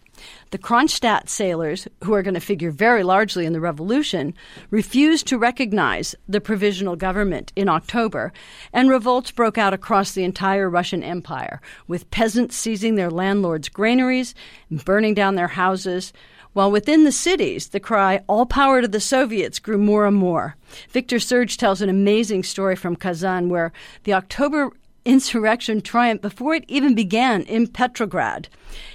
The 0.52 0.58
Kronstadt 0.58 1.30
sailors, 1.30 1.88
who 2.04 2.14
are 2.14 2.24
going 2.24 2.34
to 2.34 2.40
figure 2.40 2.72
very 2.72 3.04
largely 3.04 3.46
in 3.46 3.54
the 3.54 3.62
revolution, 3.62 4.34
refused 4.70 5.28
to 5.28 5.38
recognize 5.38 6.16
the 6.28 6.42
provisional 6.42 6.96
government 6.96 7.54
in 7.56 7.70
October, 7.70 8.34
and 8.74 8.90
revolts 8.90 9.32
broke 9.32 9.58
out 9.58 9.74
across 9.74 10.12
the 10.12 10.24
entire 10.24 10.70
Russian 10.70 11.04
Empire, 11.04 11.62
with 11.88 12.10
peasants 12.12 12.56
seizing 12.56 12.96
their 12.96 13.10
landlords' 13.10 13.70
granaries 13.70 14.36
and 14.70 14.84
burning 14.84 15.14
down 15.14 15.36
their 15.36 15.48
houses, 15.48 16.12
while 16.54 16.72
within 16.72 17.04
the 17.04 17.12
cities, 17.12 17.70
the 17.70 17.80
cry, 17.80 18.22
all 18.28 18.46
power 18.46 18.82
to 18.82 18.88
the 18.88 19.00
Soviets, 19.00 19.60
grew 19.60 19.78
more 19.78 20.08
and 20.08 20.18
more. 20.18 20.56
Victor 20.90 21.20
Serge 21.20 21.58
tells 21.58 21.82
an 21.82 21.90
amazing 21.90 22.44
story 22.44 22.76
from 22.76 22.96
Kazan 22.96 23.50
where 23.50 23.72
the 24.04 24.14
October 24.14 24.72
insurrection 25.06 25.82
triumphed 25.82 26.22
before 26.22 26.56
it 26.56 26.66
even 26.68 26.96
began 26.96 27.44
in 27.44 27.68
Petrograd. 27.68 28.48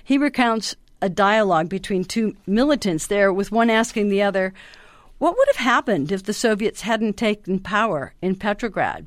He 0.03 0.19
recounts 0.19 0.77
a 1.01 1.09
dialogue 1.09 1.69
between 1.69 2.05
two 2.05 2.35
militants 2.47 3.07
there, 3.07 3.33
with 3.33 3.53
one 3.53 3.71
asking 3.71 4.09
the 4.09 4.23
other, 4.23 4.55
What 5.19 5.37
would 5.37 5.49
have 5.49 5.65
happened 5.65 6.11
if 6.11 6.23
the 6.23 6.33
Soviets 6.33 6.83
hadn't 6.83 7.17
taken 7.17 7.59
power 7.59 8.15
in 8.23 8.37
Petrograd? 8.37 9.07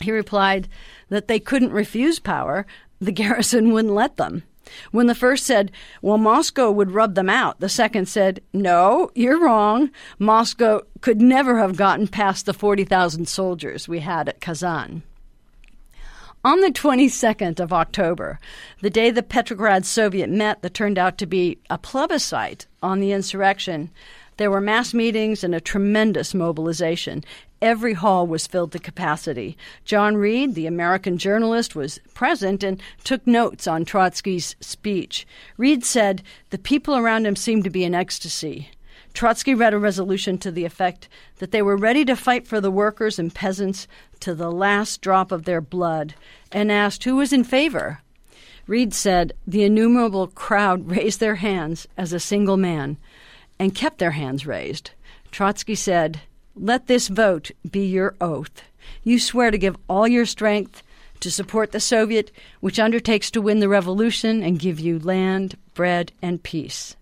He 0.00 0.12
replied 0.12 0.68
that 1.08 1.28
they 1.28 1.40
couldn't 1.40 1.72
refuse 1.72 2.18
power, 2.18 2.66
the 3.00 3.12
garrison 3.12 3.72
wouldn't 3.72 3.94
let 3.94 4.16
them. 4.16 4.42
When 4.90 5.06
the 5.06 5.14
first 5.14 5.46
said, 5.46 5.72
Well, 6.02 6.18
Moscow 6.18 6.70
would 6.70 6.92
rub 6.92 7.14
them 7.14 7.28
out, 7.28 7.60
the 7.60 7.68
second 7.68 8.06
said, 8.06 8.40
No, 8.52 9.10
you're 9.14 9.42
wrong. 9.42 9.90
Moscow 10.18 10.82
could 11.00 11.20
never 11.20 11.58
have 11.58 11.76
gotten 11.76 12.06
past 12.06 12.46
the 12.46 12.54
40,000 12.54 13.28
soldiers 13.28 13.88
we 13.88 14.00
had 14.00 14.28
at 14.28 14.40
Kazan. 14.40 15.02
On 16.44 16.60
the 16.60 16.70
22nd 16.70 17.58
of 17.58 17.72
October, 17.72 18.38
the 18.80 18.90
day 18.90 19.10
the 19.10 19.24
Petrograd 19.24 19.84
Soviet 19.84 20.30
met 20.30 20.62
that 20.62 20.72
turned 20.72 20.96
out 20.96 21.18
to 21.18 21.26
be 21.26 21.58
a 21.68 21.76
plebiscite 21.76 22.64
on 22.80 23.00
the 23.00 23.10
insurrection, 23.10 23.90
there 24.36 24.50
were 24.50 24.60
mass 24.60 24.94
meetings 24.94 25.42
and 25.42 25.52
a 25.52 25.60
tremendous 25.60 26.34
mobilization. 26.34 27.24
Every 27.60 27.92
hall 27.92 28.24
was 28.24 28.46
filled 28.46 28.70
to 28.72 28.78
capacity. 28.78 29.58
John 29.84 30.16
Reed, 30.16 30.54
the 30.54 30.68
American 30.68 31.18
journalist, 31.18 31.74
was 31.74 31.98
present 32.14 32.62
and 32.62 32.80
took 33.02 33.26
notes 33.26 33.66
on 33.66 33.84
Trotsky's 33.84 34.54
speech. 34.60 35.26
Reed 35.56 35.84
said 35.84 36.22
the 36.50 36.58
people 36.58 36.96
around 36.96 37.26
him 37.26 37.34
seemed 37.34 37.64
to 37.64 37.70
be 37.70 37.82
in 37.82 37.96
ecstasy. 37.96 38.70
Trotsky 39.12 39.54
read 39.54 39.74
a 39.74 39.78
resolution 39.78 40.38
to 40.38 40.52
the 40.52 40.64
effect 40.64 41.08
that 41.38 41.50
they 41.50 41.62
were 41.62 41.76
ready 41.76 42.04
to 42.04 42.14
fight 42.14 42.46
for 42.46 42.60
the 42.60 42.70
workers 42.70 43.18
and 43.18 43.34
peasants 43.34 43.88
to 44.20 44.34
the 44.34 44.50
last 44.50 45.00
drop 45.00 45.32
of 45.32 45.44
their 45.44 45.60
blood 45.60 46.14
and 46.52 46.70
asked 46.72 47.04
who 47.04 47.16
was 47.16 47.32
in 47.32 47.44
favor. 47.44 48.00
Reed 48.66 48.92
said 48.92 49.32
the 49.46 49.64
innumerable 49.64 50.26
crowd 50.26 50.90
raised 50.90 51.20
their 51.20 51.36
hands 51.36 51.86
as 51.96 52.12
a 52.12 52.20
single 52.20 52.56
man 52.56 52.96
and 53.58 53.74
kept 53.74 53.98
their 53.98 54.12
hands 54.12 54.46
raised. 54.46 54.90
Trotsky 55.30 55.74
said, 55.74 56.20
Let 56.54 56.86
this 56.86 57.08
vote 57.08 57.50
be 57.68 57.86
your 57.86 58.14
oath. 58.20 58.62
You 59.02 59.18
swear 59.18 59.50
to 59.50 59.58
give 59.58 59.76
all 59.88 60.06
your 60.06 60.26
strength 60.26 60.82
to 61.20 61.30
support 61.30 61.72
the 61.72 61.80
Soviet, 61.80 62.30
which 62.60 62.78
undertakes 62.78 63.30
to 63.32 63.42
win 63.42 63.60
the 63.60 63.68
revolution 63.68 64.42
and 64.42 64.58
give 64.58 64.78
you 64.78 64.98
land, 64.98 65.56
bread, 65.74 66.12
and 66.22 66.42
peace. 66.42 66.96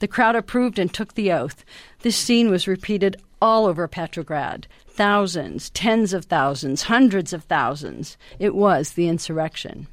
The 0.00 0.08
crowd 0.08 0.34
approved 0.34 0.78
and 0.78 0.92
took 0.92 1.14
the 1.14 1.30
oath. 1.30 1.64
This 2.00 2.16
scene 2.16 2.50
was 2.50 2.66
repeated 2.66 3.16
all 3.42 3.66
over 3.66 3.88
Petrograd. 3.88 4.68
Thousands, 4.86 5.68
tens 5.70 6.12
of 6.12 6.26
thousands, 6.26 6.82
hundreds 6.82 7.32
of 7.32 7.42
thousands. 7.42 8.16
It 8.38 8.54
was 8.54 8.92
the 8.92 9.08
insurrection. 9.08 9.88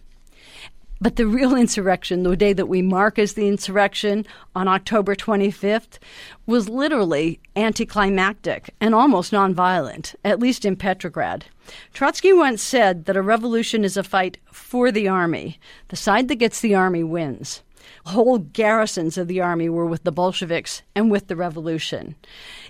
But 1.01 1.15
the 1.15 1.25
real 1.25 1.55
insurrection, 1.55 2.21
the 2.21 2.35
day 2.35 2.53
that 2.53 2.67
we 2.67 2.83
mark 2.83 3.17
as 3.17 3.33
the 3.33 3.47
insurrection 3.47 4.27
on 4.53 4.67
October 4.67 5.15
25th, 5.15 5.97
was 6.45 6.69
literally 6.69 7.39
anticlimactic 7.55 8.69
and 8.79 8.93
almost 8.93 9.31
nonviolent, 9.31 10.13
at 10.23 10.39
least 10.39 10.63
in 10.63 10.75
Petrograd. 10.75 11.45
Trotsky 11.91 12.31
once 12.31 12.61
said 12.61 13.05
that 13.05 13.17
a 13.17 13.21
revolution 13.23 13.83
is 13.83 13.97
a 13.97 14.03
fight 14.03 14.37
for 14.51 14.91
the 14.91 15.07
army. 15.07 15.57
The 15.87 15.95
side 15.95 16.27
that 16.27 16.35
gets 16.35 16.61
the 16.61 16.75
army 16.75 17.03
wins. 17.03 17.63
Whole 18.05 18.37
garrisons 18.37 19.17
of 19.17 19.27
the 19.27 19.41
army 19.41 19.69
were 19.69 19.87
with 19.87 20.03
the 20.03 20.11
Bolsheviks 20.11 20.83
and 20.95 21.09
with 21.09 21.27
the 21.27 21.35
revolution. 21.35 22.15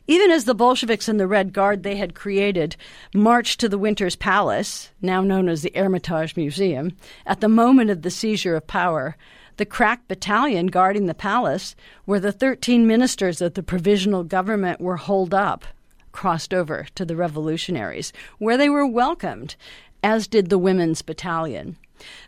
Even 0.10 0.32
as 0.32 0.46
the 0.46 0.56
Bolsheviks 0.56 1.08
and 1.08 1.20
the 1.20 1.28
Red 1.28 1.54
Guard 1.54 1.84
they 1.84 1.96
had 1.96 2.16
created 2.16 2.75
marched 3.13 3.60
to 3.60 3.70
the 3.70 3.78
Winter's 3.78 4.16
Palace, 4.16 4.89
now 5.04 5.22
known 5.22 5.48
as 5.48 5.62
the 5.62 5.72
Hermitage 5.75 6.36
Museum, 6.36 6.94
at 7.28 7.42
the 7.42 7.48
moment 7.48 7.92
of 7.92 8.01
the 8.01 8.10
seizure 8.10 8.56
of 8.56 8.66
power, 8.66 9.16
the 9.58 9.68
crack 9.68 10.08
battalion 10.08 10.66
guarding 10.66 11.06
the 11.06 11.13
palace, 11.13 11.75
where 12.06 12.20
the 12.20 12.32
13 12.32 12.88
ministers 12.88 13.39
of 13.39 13.54
the 13.54 13.62
provisional 13.62 14.24
government 14.24 14.82
were 14.82 14.98
holed 14.98 15.32
up, 15.32 15.63
crossed 16.12 16.56
over 16.56 16.88
to 16.96 17.06
the 17.06 17.16
revolutionaries, 17.16 18.12
where 18.39 18.58
they 18.58 18.68
were 18.68 18.88
welcomed, 18.88 19.56
as 20.01 20.25
did 20.25 20.50
the 20.50 20.58
women's 20.58 21.04
battalion. 21.04 21.78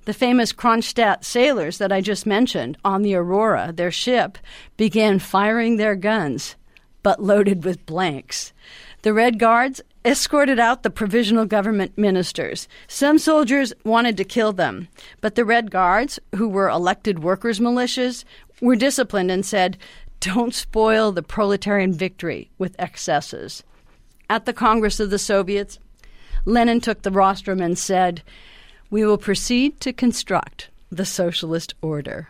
The 0.06 0.14
famous 0.14 0.54
Kronstadt 0.54 1.26
sailors 1.26 1.80
that 1.80 1.92
I 1.92 2.00
just 2.00 2.28
mentioned 2.28 2.78
on 2.86 3.02
the 3.02 3.16
Aurora, 3.16 3.72
their 3.74 3.90
ship, 3.90 4.38
began 4.78 5.18
firing 5.18 5.78
their 5.78 5.96
guns 5.96 6.56
but 7.04 7.24
loaded 7.24 7.64
with 7.64 7.86
blanks. 7.86 8.54
The 9.04 9.14
Red 9.14 9.40
Guards 9.40 9.82
escorted 10.06 10.60
out 10.60 10.84
the 10.84 10.90
provisional 10.90 11.46
government 11.46 11.98
ministers. 11.98 12.68
Some 12.88 13.20
soldiers 13.20 13.74
wanted 13.84 14.18
to 14.18 14.24
kill 14.24 14.54
them, 14.54 14.88
but 15.22 15.36
the 15.36 15.46
Red 15.46 15.72
Guards, 15.72 16.20
who 16.36 16.48
were 16.48 16.70
elected 16.70 17.24
workers' 17.24 17.60
militias, 17.60 18.24
were 18.62 18.76
disciplined 18.76 19.32
and 19.32 19.46
said, 19.46 19.78
Don't 20.20 20.54
spoil 20.54 21.12
the 21.12 21.24
proletarian 21.24 21.94
victory 21.94 22.50
with 22.58 22.76
excesses. 22.80 23.64
At 24.30 24.46
the 24.46 24.54
Congress 24.54 25.00
of 25.00 25.10
the 25.10 25.20
Soviets, 25.20 25.80
Lenin 26.46 26.82
took 26.82 27.02
the 27.02 27.12
rostrum 27.12 27.62
and 27.62 27.78
said, 27.78 28.24
We 28.90 29.06
will 29.06 29.18
proceed 29.18 29.80
to 29.82 29.94
construct 29.94 30.70
the 30.92 31.06
socialist 31.06 31.74
order. 31.82 32.30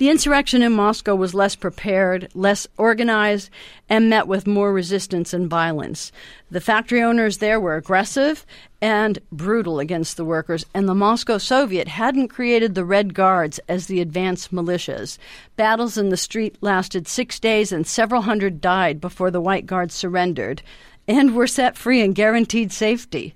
The 0.00 0.08
insurrection 0.08 0.62
in 0.62 0.72
Moscow 0.72 1.14
was 1.14 1.34
less 1.34 1.54
prepared, 1.54 2.30
less 2.32 2.66
organized, 2.78 3.50
and 3.86 4.08
met 4.08 4.26
with 4.26 4.46
more 4.46 4.72
resistance 4.72 5.34
and 5.34 5.46
violence. 5.50 6.10
The 6.50 6.62
factory 6.62 7.02
owners 7.02 7.36
there 7.36 7.60
were 7.60 7.76
aggressive 7.76 8.46
and 8.80 9.18
brutal 9.30 9.78
against 9.78 10.16
the 10.16 10.24
workers, 10.24 10.64
and 10.72 10.88
the 10.88 10.94
Moscow 10.94 11.36
Soviet 11.36 11.86
hadn't 11.86 12.28
created 12.28 12.74
the 12.74 12.84
Red 12.86 13.12
Guards 13.12 13.60
as 13.68 13.88
the 13.88 14.00
advanced 14.00 14.54
militias. 14.54 15.18
Battles 15.56 15.98
in 15.98 16.08
the 16.08 16.16
street 16.16 16.56
lasted 16.62 17.06
six 17.06 17.38
days, 17.38 17.70
and 17.70 17.86
several 17.86 18.22
hundred 18.22 18.62
died 18.62 19.02
before 19.02 19.30
the 19.30 19.38
White 19.38 19.66
Guards 19.66 19.94
surrendered 19.94 20.62
and 21.06 21.34
were 21.34 21.46
set 21.46 21.76
free 21.76 22.00
and 22.00 22.14
guaranteed 22.14 22.72
safety. 22.72 23.34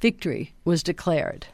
Victory 0.00 0.54
was 0.64 0.84
declared. 0.84 1.48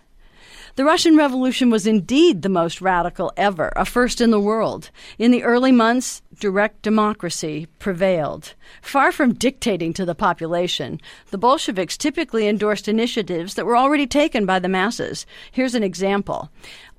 The 0.76 0.84
Russian 0.84 1.16
Revolution 1.16 1.68
was 1.68 1.86
indeed 1.86 2.42
the 2.42 2.48
most 2.48 2.80
radical 2.80 3.32
ever, 3.36 3.72
a 3.74 3.84
first 3.84 4.20
in 4.20 4.30
the 4.30 4.40
world. 4.40 4.90
In 5.18 5.32
the 5.32 5.42
early 5.42 5.72
months, 5.72 6.22
direct 6.38 6.82
democracy 6.82 7.66
prevailed. 7.80 8.54
Far 8.80 9.10
from 9.10 9.34
dictating 9.34 9.92
to 9.94 10.04
the 10.04 10.14
population, 10.14 11.00
the 11.30 11.38
Bolsheviks 11.38 11.96
typically 11.96 12.46
endorsed 12.46 12.86
initiatives 12.86 13.54
that 13.54 13.66
were 13.66 13.76
already 13.76 14.06
taken 14.06 14.46
by 14.46 14.60
the 14.60 14.68
masses. 14.68 15.26
Here's 15.50 15.74
an 15.74 15.82
example. 15.82 16.50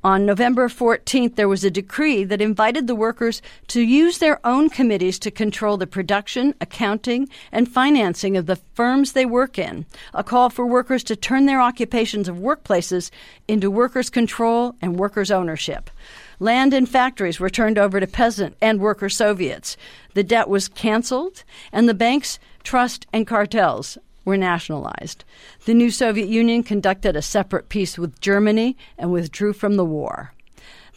On 0.03 0.25
November 0.25 0.67
14th, 0.67 1.35
there 1.35 1.47
was 1.47 1.63
a 1.63 1.69
decree 1.69 2.23
that 2.23 2.41
invited 2.41 2.87
the 2.87 2.95
workers 2.95 3.39
to 3.67 3.81
use 3.81 4.17
their 4.17 4.39
own 4.43 4.67
committees 4.67 5.19
to 5.19 5.29
control 5.29 5.77
the 5.77 5.85
production, 5.85 6.55
accounting, 6.59 7.29
and 7.51 7.71
financing 7.71 8.35
of 8.35 8.47
the 8.47 8.55
firms 8.73 9.11
they 9.11 9.27
work 9.27 9.59
in. 9.59 9.85
A 10.15 10.23
call 10.23 10.49
for 10.49 10.65
workers 10.65 11.03
to 11.03 11.15
turn 11.15 11.45
their 11.45 11.61
occupations 11.61 12.27
of 12.27 12.37
workplaces 12.37 13.11
into 13.47 13.69
workers' 13.69 14.09
control 14.09 14.73
and 14.81 14.97
workers' 14.97 15.29
ownership. 15.29 15.91
Land 16.39 16.73
and 16.73 16.89
factories 16.89 17.39
were 17.39 17.51
turned 17.51 17.77
over 17.77 17.99
to 17.99 18.07
peasant 18.07 18.57
and 18.59 18.79
worker 18.79 19.07
Soviets. 19.07 19.77
The 20.15 20.23
debt 20.23 20.49
was 20.49 20.67
canceled, 20.67 21.43
and 21.71 21.87
the 21.87 21.93
banks, 21.93 22.39
trust, 22.63 23.05
and 23.13 23.27
cartels 23.27 23.99
were 24.25 24.37
nationalized. 24.37 25.23
The 25.65 25.73
new 25.73 25.91
Soviet 25.91 26.27
Union 26.27 26.63
conducted 26.63 27.15
a 27.15 27.21
separate 27.21 27.69
peace 27.69 27.97
with 27.97 28.19
Germany 28.21 28.77
and 28.97 29.11
withdrew 29.11 29.53
from 29.53 29.75
the 29.75 29.85
war. 29.85 30.33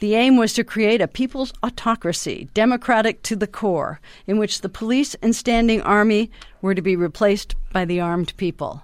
The 0.01 0.15
aim 0.17 0.37
was 0.37 0.53
to 0.55 0.65
create 0.65 1.01
a 1.01 1.09
people's 1.09 1.53
autocracy, 1.63 2.49
democratic 2.53 3.23
to 3.23 3.37
the 3.37 3.47
core, 3.47 4.01
in 4.27 4.39
which 4.39 4.61
the 4.61 4.69
police 4.69 5.15
and 5.23 5.35
standing 5.35 5.81
army 5.83 6.31
were 6.61 6.75
to 6.75 6.83
be 6.83 6.97
replaced 6.97 7.55
by 7.73 7.85
the 7.85 8.01
armed 8.01 8.37
people. 8.37 8.83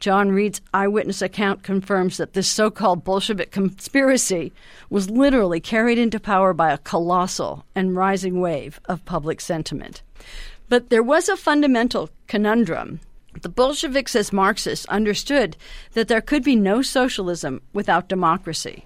John 0.00 0.32
Reed's 0.32 0.60
eyewitness 0.74 1.22
account 1.22 1.62
confirms 1.62 2.16
that 2.16 2.32
this 2.32 2.48
so 2.48 2.70
called 2.70 3.04
Bolshevik 3.04 3.50
conspiracy 3.50 4.52
was 4.90 5.10
literally 5.10 5.60
carried 5.60 5.98
into 5.98 6.18
power 6.18 6.52
by 6.52 6.72
a 6.72 6.78
colossal 6.78 7.64
and 7.74 7.96
rising 7.96 8.40
wave 8.40 8.80
of 8.86 9.04
public 9.04 9.40
sentiment. 9.40 10.02
But 10.68 10.90
there 10.90 11.02
was 11.02 11.28
a 11.28 11.36
fundamental 11.36 12.10
conundrum 12.26 13.00
the 13.40 13.48
Bolsheviks, 13.48 14.14
as 14.14 14.32
Marxists, 14.32 14.86
understood 14.86 15.56
that 15.92 16.08
there 16.08 16.20
could 16.20 16.44
be 16.44 16.56
no 16.56 16.82
socialism 16.82 17.62
without 17.72 18.08
democracy, 18.08 18.84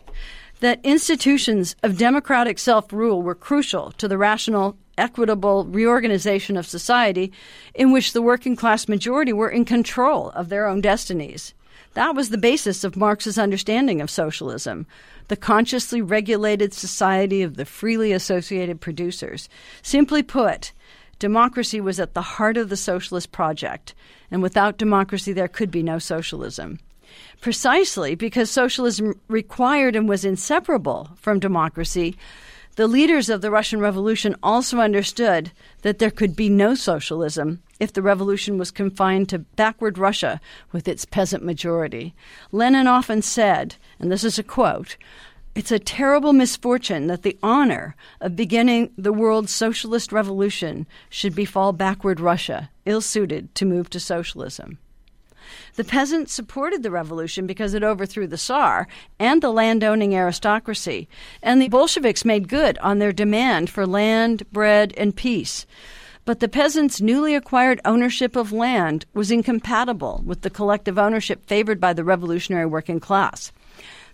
that 0.60 0.80
institutions 0.84 1.76
of 1.82 1.98
democratic 1.98 2.58
self 2.58 2.92
rule 2.92 3.22
were 3.22 3.34
crucial 3.34 3.92
to 3.92 4.08
the 4.08 4.16
rational, 4.16 4.76
equitable 4.96 5.64
reorganization 5.64 6.56
of 6.56 6.66
society 6.66 7.32
in 7.74 7.92
which 7.92 8.12
the 8.12 8.22
working 8.22 8.56
class 8.56 8.88
majority 8.88 9.32
were 9.32 9.50
in 9.50 9.64
control 9.64 10.30
of 10.30 10.48
their 10.48 10.66
own 10.66 10.80
destinies. 10.80 11.52
That 11.94 12.14
was 12.14 12.30
the 12.30 12.38
basis 12.38 12.84
of 12.84 12.96
Marx's 12.96 13.38
understanding 13.38 14.00
of 14.00 14.10
socialism 14.10 14.86
the 15.28 15.36
consciously 15.36 16.00
regulated 16.00 16.72
society 16.72 17.42
of 17.42 17.56
the 17.56 17.64
freely 17.64 18.12
associated 18.12 18.80
producers. 18.80 19.48
Simply 19.82 20.22
put, 20.22 20.72
democracy 21.18 21.80
was 21.80 22.00
at 22.00 22.14
the 22.14 22.22
heart 22.22 22.56
of 22.56 22.68
the 22.68 22.76
socialist 22.76 23.32
project, 23.32 23.94
and 24.30 24.42
without 24.42 24.78
democracy, 24.78 25.32
there 25.32 25.48
could 25.48 25.70
be 25.70 25.82
no 25.82 25.98
socialism. 25.98 26.78
Precisely 27.40 28.14
because 28.14 28.50
socialism 28.50 29.18
required 29.28 29.96
and 29.96 30.08
was 30.08 30.24
inseparable 30.24 31.10
from 31.16 31.38
democracy, 31.38 32.16
the 32.76 32.86
leaders 32.86 33.30
of 33.30 33.40
the 33.40 33.50
Russian 33.50 33.80
Revolution 33.80 34.36
also 34.42 34.80
understood 34.80 35.50
that 35.80 35.98
there 35.98 36.10
could 36.10 36.36
be 36.36 36.50
no 36.50 36.74
socialism 36.74 37.62
if 37.80 37.92
the 37.92 38.02
revolution 38.02 38.58
was 38.58 38.70
confined 38.70 39.30
to 39.30 39.38
backward 39.38 39.96
Russia 39.96 40.40
with 40.72 40.86
its 40.86 41.06
peasant 41.06 41.42
majority. 41.42 42.14
Lenin 42.52 42.86
often 42.86 43.22
said, 43.22 43.76
and 43.98 44.12
this 44.12 44.24
is 44.24 44.38
a 44.38 44.42
quote, 44.42 44.96
it's 45.56 45.72
a 45.72 45.78
terrible 45.78 46.34
misfortune 46.34 47.06
that 47.06 47.22
the 47.22 47.38
honor 47.42 47.96
of 48.20 48.36
beginning 48.36 48.92
the 48.98 49.12
world's 49.12 49.50
socialist 49.50 50.12
revolution 50.12 50.86
should 51.08 51.34
befall 51.34 51.72
backward 51.72 52.20
Russia, 52.20 52.68
ill 52.84 53.00
suited 53.00 53.54
to 53.54 53.64
move 53.64 53.88
to 53.88 53.98
socialism. 53.98 54.78
The 55.76 55.84
peasants 55.84 56.34
supported 56.34 56.82
the 56.82 56.90
revolution 56.90 57.46
because 57.46 57.72
it 57.72 57.82
overthrew 57.82 58.26
the 58.26 58.36
Tsar 58.36 58.86
and 59.18 59.40
the 59.40 59.50
landowning 59.50 60.14
aristocracy, 60.14 61.08
and 61.42 61.62
the 61.62 61.68
Bolsheviks 61.68 62.26
made 62.26 62.48
good 62.48 62.76
on 62.78 62.98
their 62.98 63.12
demand 63.12 63.70
for 63.70 63.86
land, 63.86 64.42
bread, 64.52 64.92
and 64.98 65.16
peace. 65.16 65.64
But 66.26 66.40
the 66.40 66.48
peasants' 66.48 67.00
newly 67.00 67.34
acquired 67.34 67.80
ownership 67.86 68.36
of 68.36 68.52
land 68.52 69.06
was 69.14 69.30
incompatible 69.30 70.22
with 70.26 70.42
the 70.42 70.50
collective 70.50 70.98
ownership 70.98 71.46
favored 71.46 71.80
by 71.80 71.94
the 71.94 72.04
revolutionary 72.04 72.66
working 72.66 73.00
class. 73.00 73.52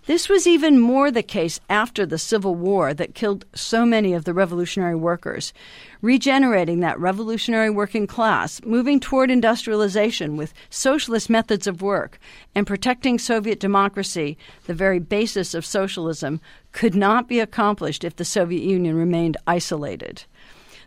This 0.05 0.27
was 0.27 0.45
even 0.45 0.81
more 0.81 1.11
the 1.11 1.23
case 1.23 1.61
after 1.69 2.05
the 2.05 2.17
Civil 2.17 2.55
War 2.55 2.93
that 2.93 3.15
killed 3.15 3.45
so 3.55 3.85
many 3.85 4.11
of 4.11 4.25
the 4.25 4.33
revolutionary 4.33 4.95
workers. 4.95 5.53
Regenerating 6.01 6.81
that 6.81 6.99
revolutionary 6.99 7.69
working 7.69 8.05
class, 8.05 8.61
moving 8.65 8.99
toward 8.99 9.31
industrialization 9.31 10.35
with 10.35 10.53
socialist 10.69 11.29
methods 11.29 11.67
of 11.67 11.81
work, 11.81 12.19
and 12.53 12.67
protecting 12.67 13.17
Soviet 13.17 13.61
democracy, 13.61 14.37
the 14.65 14.73
very 14.73 14.99
basis 14.99 15.53
of 15.53 15.65
socialism, 15.65 16.41
could 16.73 16.95
not 16.95 17.29
be 17.29 17.39
accomplished 17.39 18.03
if 18.03 18.17
the 18.17 18.25
Soviet 18.25 18.63
Union 18.63 18.97
remained 18.97 19.37
isolated 19.47 20.25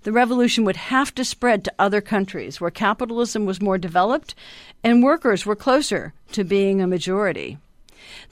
the 0.03 0.13
revolution 0.13 0.65
would 0.65 0.77
have 0.77 1.13
to 1.13 1.25
spread 1.25 1.65
to 1.65 1.75
other 1.81 2.01
countries 2.01 2.61
where 2.61 2.71
capitalism 2.71 3.45
was 3.45 3.61
more 3.61 3.77
developed 3.77 4.37
and 4.85 5.03
workers 5.03 5.45
were 5.45 5.57
closer 5.57 6.15
to 6.31 6.45
being 6.45 6.81
a 6.81 6.87
majority. 6.87 7.59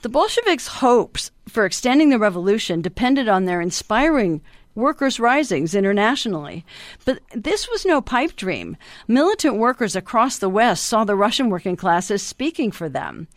The 0.01 0.09
Bolsheviks' 0.09 0.67
hopes 0.67 1.31
for 1.47 1.65
extending 1.65 2.09
the 2.09 2.19
revolution 2.19 2.81
depended 2.81 3.27
on 3.27 3.45
their 3.45 3.61
inspiring 3.61 4.41
workers' 4.75 5.19
risings 5.19 5.73
internationally. 5.73 6.65
But 7.05 7.19
this 7.33 7.69
was 7.69 7.85
no 7.85 8.01
pipe 8.01 8.35
dream. 8.35 8.77
Militant 9.07 9.55
workers 9.55 9.95
across 9.95 10.37
the 10.37 10.49
West 10.49 10.85
saw 10.85 11.03
the 11.03 11.15
Russian 11.15 11.49
working 11.49 11.75
classes 11.75 12.21
speaking 12.21 12.71
for 12.71 12.89
them. 12.89 13.27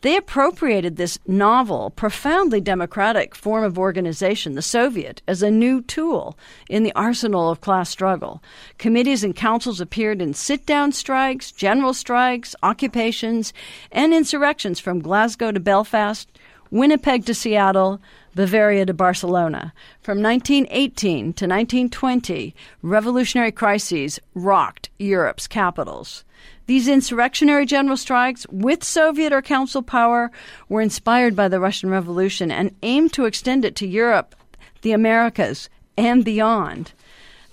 They 0.00 0.16
appropriated 0.16 0.96
this 0.96 1.18
novel, 1.26 1.90
profoundly 1.90 2.60
democratic 2.60 3.34
form 3.34 3.64
of 3.64 3.78
organization, 3.78 4.54
the 4.54 4.62
Soviet, 4.62 5.20
as 5.26 5.42
a 5.42 5.50
new 5.50 5.82
tool 5.82 6.38
in 6.70 6.84
the 6.84 6.92
arsenal 6.94 7.50
of 7.50 7.60
class 7.60 7.90
struggle. 7.90 8.42
Committees 8.78 9.24
and 9.24 9.34
councils 9.34 9.80
appeared 9.80 10.22
in 10.22 10.32
sit 10.32 10.64
down 10.64 10.92
strikes, 10.92 11.50
general 11.50 11.92
strikes, 11.92 12.54
occupations, 12.62 13.52
and 13.90 14.14
insurrections 14.14 14.78
from 14.78 15.00
Glasgow 15.00 15.50
to 15.50 15.60
Belfast, 15.60 16.28
Winnipeg 16.70 17.24
to 17.26 17.34
Seattle, 17.34 18.00
Bavaria 18.34 18.84
to 18.86 18.94
Barcelona. 18.94 19.72
From 20.00 20.22
1918 20.22 21.32
to 21.34 21.46
1920, 21.46 22.54
revolutionary 22.82 23.52
crises 23.52 24.18
rocked 24.34 24.90
Europe's 24.98 25.46
capitals. 25.46 26.24
These 26.66 26.88
insurrectionary 26.88 27.66
general 27.66 27.96
strikes, 27.96 28.46
with 28.50 28.82
Soviet 28.82 29.32
or 29.32 29.42
Council 29.42 29.82
power, 29.82 30.30
were 30.68 30.80
inspired 30.80 31.36
by 31.36 31.48
the 31.48 31.60
Russian 31.60 31.90
Revolution 31.90 32.50
and 32.50 32.74
aimed 32.82 33.12
to 33.12 33.26
extend 33.26 33.64
it 33.64 33.76
to 33.76 33.86
Europe, 33.86 34.34
the 34.82 34.92
Americas, 34.92 35.68
and 35.96 36.24
beyond. 36.24 36.92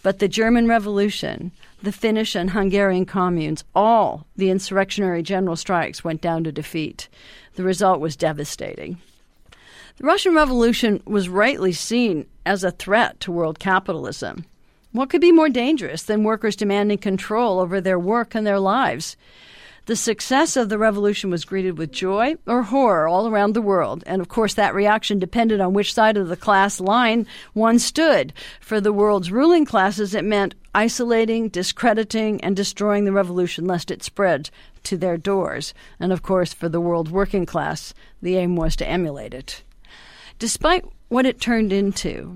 But 0.01 0.19
the 0.19 0.27
German 0.27 0.67
Revolution, 0.67 1.51
the 1.83 1.91
Finnish 1.91 2.35
and 2.35 2.51
Hungarian 2.51 3.05
communes, 3.05 3.63
all 3.75 4.25
the 4.35 4.49
insurrectionary 4.49 5.21
general 5.21 5.55
strikes 5.55 6.03
went 6.03 6.21
down 6.21 6.43
to 6.45 6.51
defeat. 6.51 7.07
The 7.55 7.63
result 7.63 7.99
was 7.99 8.15
devastating. 8.15 8.97
The 10.01 10.07
Russian 10.07 10.33
Revolution 10.33 11.03
was 11.05 11.29
rightly 11.29 11.73
seen 11.73 12.25
as 12.43 12.63
a 12.63 12.71
threat 12.71 13.19
to 13.19 13.31
world 13.31 13.59
capitalism. 13.59 14.45
What 14.93 15.11
could 15.11 15.21
be 15.21 15.31
more 15.31 15.47
dangerous 15.47 16.01
than 16.01 16.23
workers 16.23 16.55
demanding 16.55 16.97
control 16.97 17.59
over 17.59 17.79
their 17.79 17.99
work 17.99 18.33
and 18.33 18.47
their 18.47 18.57
lives? 18.57 19.15
The 19.85 19.95
success 19.95 20.57
of 20.57 20.69
the 20.69 20.79
revolution 20.79 21.29
was 21.29 21.45
greeted 21.45 21.77
with 21.77 21.91
joy 21.91 22.33
or 22.47 22.63
horror 22.63 23.07
all 23.07 23.27
around 23.27 23.53
the 23.53 23.61
world, 23.61 24.03
and 24.07 24.23
of 24.23 24.27
course, 24.27 24.55
that 24.55 24.73
reaction 24.73 25.19
depended 25.19 25.61
on 25.61 25.73
which 25.73 25.93
side 25.93 26.17
of 26.17 26.29
the 26.29 26.35
class 26.35 26.79
line 26.79 27.27
one 27.53 27.77
stood. 27.77 28.33
For 28.59 28.81
the 28.81 28.91
world's 28.91 29.31
ruling 29.31 29.65
classes, 29.65 30.15
it 30.15 30.25
meant 30.25 30.55
isolating, 30.73 31.47
discrediting, 31.47 32.43
and 32.43 32.55
destroying 32.55 33.05
the 33.05 33.11
revolution 33.11 33.65
lest 33.65 33.91
it 33.91 34.01
spread 34.01 34.49
to 34.85 34.97
their 34.97 35.17
doors. 35.17 35.75
And 35.99 36.11
of 36.11 36.23
course, 36.23 36.55
for 36.55 36.69
the 36.69 36.81
world 36.81 37.11
working 37.11 37.45
class, 37.45 37.93
the 38.19 38.37
aim 38.37 38.55
was 38.55 38.75
to 38.77 38.89
emulate 38.89 39.35
it. 39.35 39.61
Despite 40.41 40.83
what 41.09 41.27
it 41.27 41.39
turned 41.39 41.71
into, 41.71 42.35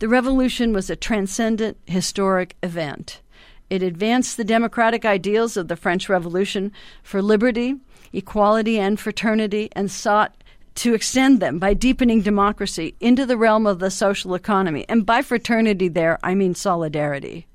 the 0.00 0.08
revolution 0.08 0.74
was 0.74 0.90
a 0.90 0.96
transcendent 0.96 1.78
historic 1.86 2.56
event. 2.62 3.22
It 3.70 3.82
advanced 3.82 4.36
the 4.36 4.44
democratic 4.44 5.06
ideals 5.06 5.56
of 5.56 5.68
the 5.68 5.76
French 5.76 6.10
Revolution 6.10 6.72
for 7.02 7.22
liberty, 7.22 7.76
equality, 8.12 8.78
and 8.78 9.00
fraternity, 9.00 9.70
and 9.72 9.90
sought 9.90 10.44
to 10.74 10.92
extend 10.92 11.40
them 11.40 11.58
by 11.58 11.72
deepening 11.72 12.20
democracy 12.20 12.96
into 13.00 13.24
the 13.24 13.38
realm 13.38 13.66
of 13.66 13.78
the 13.78 13.90
social 13.90 14.34
economy. 14.34 14.84
And 14.86 15.06
by 15.06 15.22
fraternity, 15.22 15.88
there, 15.88 16.18
I 16.22 16.34
mean 16.34 16.54
solidarity, 16.54 17.46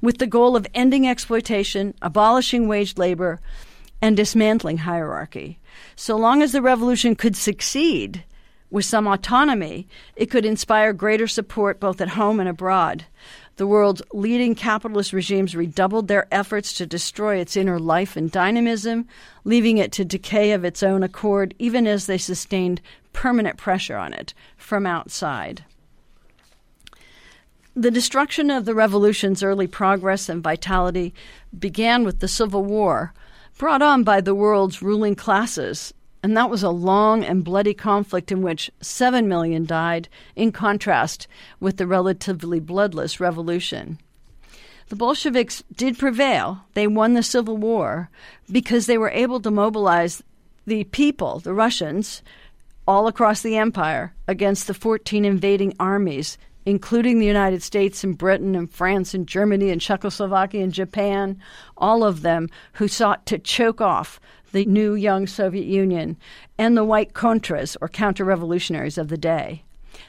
with 0.00 0.18
the 0.18 0.26
goal 0.26 0.56
of 0.56 0.66
ending 0.74 1.06
exploitation, 1.06 1.94
abolishing 2.02 2.66
wage 2.66 2.98
labor, 2.98 3.40
and 4.00 4.16
dismantling 4.16 4.78
hierarchy. 4.78 5.60
So 5.94 6.16
long 6.16 6.42
as 6.42 6.50
the 6.50 6.60
revolution 6.60 7.14
could 7.14 7.36
succeed, 7.36 8.24
with 8.72 8.86
some 8.86 9.06
autonomy, 9.06 9.86
it 10.16 10.30
could 10.30 10.46
inspire 10.46 10.94
greater 10.94 11.28
support 11.28 11.78
both 11.78 12.00
at 12.00 12.08
home 12.08 12.40
and 12.40 12.48
abroad. 12.48 13.04
The 13.56 13.66
world's 13.66 14.00
leading 14.14 14.54
capitalist 14.54 15.12
regimes 15.12 15.54
redoubled 15.54 16.08
their 16.08 16.26
efforts 16.32 16.72
to 16.74 16.86
destroy 16.86 17.36
its 17.36 17.54
inner 17.54 17.78
life 17.78 18.16
and 18.16 18.32
dynamism, 18.32 19.06
leaving 19.44 19.76
it 19.76 19.92
to 19.92 20.06
decay 20.06 20.52
of 20.52 20.64
its 20.64 20.82
own 20.82 21.02
accord, 21.02 21.54
even 21.58 21.86
as 21.86 22.06
they 22.06 22.16
sustained 22.16 22.80
permanent 23.12 23.58
pressure 23.58 23.98
on 23.98 24.14
it 24.14 24.32
from 24.56 24.86
outside. 24.86 25.66
The 27.76 27.90
destruction 27.90 28.50
of 28.50 28.64
the 28.64 28.74
revolution's 28.74 29.42
early 29.42 29.66
progress 29.66 30.30
and 30.30 30.42
vitality 30.42 31.12
began 31.56 32.04
with 32.04 32.20
the 32.20 32.28
Civil 32.28 32.64
War, 32.64 33.12
brought 33.58 33.82
on 33.82 34.02
by 34.02 34.22
the 34.22 34.34
world's 34.34 34.80
ruling 34.80 35.14
classes 35.14 35.92
and 36.22 36.36
that 36.36 36.50
was 36.50 36.62
a 36.62 36.70
long 36.70 37.24
and 37.24 37.44
bloody 37.44 37.74
conflict 37.74 38.30
in 38.30 38.42
which 38.42 38.70
7 38.80 39.26
million 39.26 39.66
died, 39.66 40.08
in 40.36 40.52
contrast 40.52 41.26
with 41.58 41.78
the 41.78 41.86
relatively 41.86 42.60
bloodless 42.60 43.18
revolution. 43.18 43.98
The 44.88 44.96
Bolsheviks 44.96 45.64
did 45.74 45.98
prevail. 45.98 46.64
They 46.74 46.86
won 46.86 47.14
the 47.14 47.22
Civil 47.22 47.56
War 47.56 48.10
because 48.50 48.86
they 48.86 48.98
were 48.98 49.10
able 49.10 49.40
to 49.40 49.50
mobilize 49.50 50.22
the 50.66 50.84
people, 50.84 51.40
the 51.40 51.54
Russians, 51.54 52.22
all 52.86 53.06
across 53.06 53.42
the 53.42 53.56
empire 53.56 54.12
against 54.28 54.66
the 54.66 54.74
14 54.74 55.24
invading 55.24 55.74
armies, 55.80 56.36
including 56.66 57.18
the 57.18 57.26
United 57.26 57.62
States 57.62 58.04
and 58.04 58.18
Britain 58.18 58.54
and 58.54 58.70
France 58.70 59.14
and 59.14 59.26
Germany 59.26 59.70
and 59.70 59.80
Czechoslovakia 59.80 60.62
and 60.62 60.72
Japan, 60.72 61.40
all 61.76 62.04
of 62.04 62.22
them 62.22 62.48
who 62.74 62.86
sought 62.86 63.26
to 63.26 63.38
choke 63.38 63.80
off 63.80 64.20
the 64.52 64.64
new 64.66 64.94
young 64.94 65.26
Soviet 65.26 65.66
Union, 65.66 66.16
and 66.58 66.76
the 66.76 66.84
white 66.84 67.12
Contras, 67.12 67.76
or 67.80 67.88
counter 67.88 68.24
revolutionaries 68.24 68.98
of 68.98 69.08
the 69.08 69.16
day. 69.16 69.64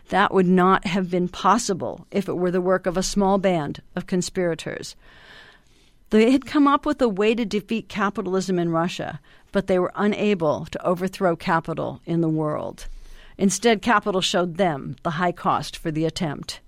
That 0.10 0.34
would 0.34 0.48
not 0.48 0.86
have 0.86 1.10
been 1.10 1.28
possible 1.28 2.06
if 2.12 2.28
it 2.28 2.38
were 2.38 2.52
the 2.52 2.62
work 2.62 2.86
of 2.86 2.98
a 2.98 3.04
small 3.04 3.38
band 3.38 3.82
of 3.96 4.08
conspirators. 4.08 4.96
They 6.10 6.32
had 6.32 6.46
come 6.46 6.68
up 6.68 6.86
with 6.86 7.02
a 7.02 7.10
way 7.10 7.34
to 7.34 7.44
defeat 7.44 7.90
capitalism 7.90 8.60
in 8.60 8.70
Russia, 8.70 9.20
but 9.52 9.68
they 9.68 9.80
were 9.80 9.92
unable 9.96 10.66
to 10.66 10.86
overthrow 10.86 11.36
capital 11.36 12.02
in 12.06 12.22
the 12.22 12.30
world. 12.30 12.88
Instead, 13.38 13.82
capital 13.82 14.22
showed 14.22 14.58
them 14.58 14.96
the 15.04 15.12
high 15.12 15.32
cost 15.32 15.76
for 15.76 15.90
the 15.90 16.06
attempt. 16.06 16.60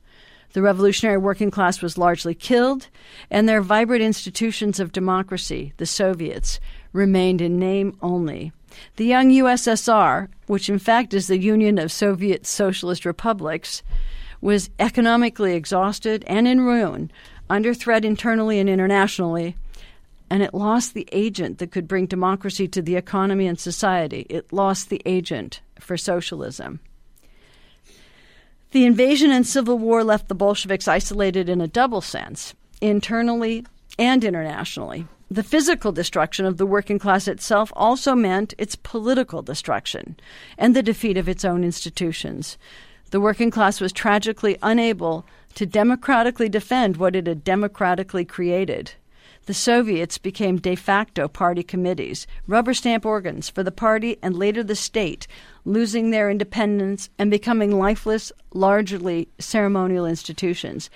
The 0.54 0.62
revolutionary 0.62 1.18
working 1.18 1.52
class 1.52 1.82
was 1.82 1.98
largely 1.98 2.34
killed, 2.34 2.88
and 3.30 3.48
their 3.48 3.62
vibrant 3.62 4.02
institutions 4.02 4.80
of 4.80 4.92
democracy, 4.92 5.74
the 5.78 5.86
Soviets, 5.86 6.60
remained 6.95 7.41
in 7.41 7.60
name 7.60 7.97
only. 8.01 8.51
The 8.95 9.05
young 9.05 9.29
USSR, 9.29 10.27
which 10.47 10.69
in 10.69 10.79
fact 10.79 11.13
is 11.13 11.27
the 11.27 11.38
Union 11.38 11.77
of 11.77 11.91
Soviet 11.91 12.45
Socialist 12.45 13.05
Republics, 13.05 13.84
was 14.41 14.69
economically 14.79 15.53
exhausted 15.53 16.23
and 16.27 16.47
in 16.47 16.62
ruin, 16.62 17.12
under 17.49 17.73
threat 17.73 18.03
internally 18.05 18.60
and 18.60 18.69
internationally, 18.69 19.55
and 20.29 20.41
it 20.41 20.53
lost 20.53 20.93
the 20.93 21.08
agent 21.12 21.60
that 21.60 21.71
could 21.71 21.88
bring 21.88 22.05
democracy 22.05 22.67
to 22.67 22.81
the 22.81 22.95
economy 22.95 23.47
and 23.47 23.60
society. 23.60 24.25
It 24.29 24.51
lost 24.51 24.89
the 24.89 25.01
agent 25.05 25.62
for 25.79 25.97
socialism. 25.97 26.79
The 28.71 28.86
invasion 28.86 29.31
and 29.31 29.45
civil 29.45 29.77
war 29.77 30.03
left 30.03 30.27
the 30.27 30.36
Bolsheviks 30.36 30.88
isolated 30.88 31.47
in 31.47 31.62
a 31.62 31.67
double 31.67 32.01
sense, 32.01 32.55
internally 32.81 33.65
and 33.97 34.23
internationally. 34.23 35.08
The 35.30 35.44
physical 35.44 35.92
destruction 35.92 36.46
of 36.46 36.58
the 36.58 36.68
working 36.68 37.00
class 37.00 37.28
itself 37.28 37.74
also 37.76 38.14
meant 38.14 38.54
its 38.60 38.76
political 38.76 39.42
destruction 39.42 40.18
and 40.58 40.76
the 40.76 40.84
defeat 40.84 41.18
of 41.18 41.28
its 41.28 41.44
own 41.44 41.64
institutions. 41.64 42.58
The 43.10 43.20
working 43.20 43.50
class 43.50 43.82
was 43.82 43.92
tragically 43.92 44.58
unable 44.62 45.26
to 45.56 45.66
democratically 45.66 46.50
defend 46.50 46.98
what 46.98 47.16
it 47.16 47.26
had 47.26 47.44
democratically 47.44 48.26
created. 48.26 48.92
The 49.46 49.54
Soviets 49.54 50.18
became 50.18 50.58
de 50.58 50.76
facto 50.76 51.28
party 51.28 51.64
committees, 51.64 52.26
rubber 52.48 52.74
stamp 52.74 53.06
organs 53.06 53.48
for 53.48 53.64
the 53.64 53.72
party 53.72 54.18
and 54.22 54.36
later 54.36 54.64
the 54.64 54.76
state, 54.76 55.28
losing 55.66 56.10
their 56.10 56.30
independence 56.30 57.10
and 57.18 57.30
becoming 57.30 57.78
lifeless, 57.78 58.32
largely 58.54 59.28
ceremonial 59.40 60.06
institutions. 60.06 60.90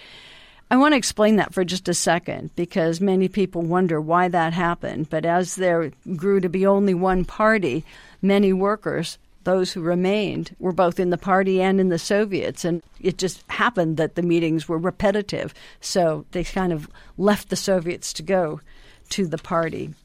I 0.72 0.78
want 0.78 0.94
to 0.94 0.98
explain 0.98 1.38
that 1.38 1.54
for 1.54 1.66
just 1.66 1.90
a 1.90 1.96
second 1.96 2.56
because 2.56 3.02
many 3.02 3.28
people 3.28 3.64
wonder 3.64 4.00
why 4.00 4.28
that 4.28 4.54
happened. 4.54 5.10
But 5.10 5.26
as 5.26 5.56
there 5.56 5.92
grew 6.16 6.40
to 6.40 6.50
be 6.50 6.68
only 6.68 6.94
one 6.94 7.26
party, 7.26 7.84
many 8.22 8.54
workers, 8.54 9.18
those 9.46 9.72
who 9.72 9.82
remained, 9.82 10.56
were 10.60 10.72
both 10.72 11.00
in 11.00 11.10
the 11.10 11.18
party 11.18 11.60
and 11.60 11.80
in 11.80 11.90
the 11.90 11.98
Soviets. 11.98 12.64
And 12.66 12.84
it 13.00 13.18
just 13.18 13.44
happened 13.50 13.98
that 13.98 14.14
the 14.14 14.22
meetings 14.22 14.70
were 14.70 14.78
repetitive. 14.78 15.56
So 15.82 16.26
they 16.32 16.44
kind 16.44 16.72
of 16.72 16.88
left 17.18 17.50
the 17.50 17.56
Soviets 17.56 18.14
to 18.14 18.22
go 18.22 18.62
to 19.10 19.26
the 19.26 19.40
party. 19.40 19.96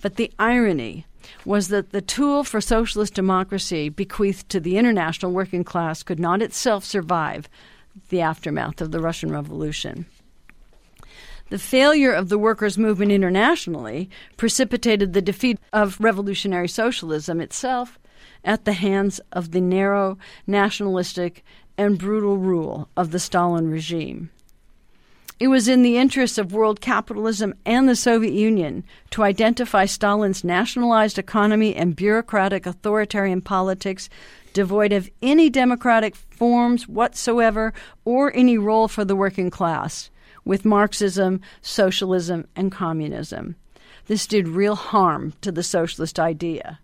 But 0.00 0.16
the 0.16 0.32
irony 0.38 1.04
was 1.44 1.68
that 1.68 1.90
the 1.90 2.00
tool 2.00 2.44
for 2.44 2.62
socialist 2.62 3.12
democracy 3.12 3.90
bequeathed 3.90 4.48
to 4.48 4.58
the 4.58 4.78
international 4.78 5.32
working 5.32 5.64
class 5.64 6.02
could 6.02 6.18
not 6.18 6.40
itself 6.40 6.82
survive 6.82 7.46
the 8.08 8.20
aftermath 8.20 8.80
of 8.80 8.90
the 8.90 9.00
Russian 9.00 9.30
Revolution. 9.30 10.06
The 11.50 11.58
failure 11.58 12.12
of 12.12 12.28
the 12.30 12.38
workers' 12.38 12.78
movement 12.78 13.12
internationally 13.12 14.08
precipitated 14.36 15.12
the 15.12 15.20
defeat 15.20 15.58
of 15.72 16.00
revolutionary 16.00 16.68
socialism 16.68 17.40
itself 17.40 17.98
at 18.44 18.64
the 18.64 18.72
hands 18.72 19.20
of 19.32 19.50
the 19.50 19.60
narrow, 19.60 20.18
nationalistic, 20.46 21.44
and 21.76 21.98
brutal 21.98 22.38
rule 22.38 22.88
of 22.96 23.10
the 23.10 23.18
Stalin 23.18 23.68
regime. 23.68 24.30
It 25.42 25.48
was 25.48 25.66
in 25.66 25.82
the 25.82 25.96
interests 25.96 26.38
of 26.38 26.52
world 26.52 26.80
capitalism 26.80 27.54
and 27.66 27.88
the 27.88 27.96
Soviet 27.96 28.32
Union 28.32 28.84
to 29.10 29.24
identify 29.24 29.86
Stalin's 29.86 30.44
nationalized 30.44 31.18
economy 31.18 31.74
and 31.74 31.96
bureaucratic 31.96 32.64
authoritarian 32.64 33.40
politics 33.40 34.08
devoid 34.52 34.92
of 34.92 35.10
any 35.20 35.50
democratic 35.50 36.14
forms 36.14 36.86
whatsoever 36.86 37.74
or 38.04 38.32
any 38.36 38.56
role 38.56 38.86
for 38.86 39.04
the 39.04 39.16
working 39.16 39.50
class, 39.50 40.10
with 40.44 40.64
Marxism, 40.64 41.40
socialism, 41.60 42.46
and 42.54 42.70
communism. 42.70 43.56
This 44.06 44.28
did 44.28 44.46
real 44.46 44.76
harm 44.76 45.32
to 45.40 45.50
the 45.50 45.64
socialist 45.64 46.20
idea. 46.20 46.78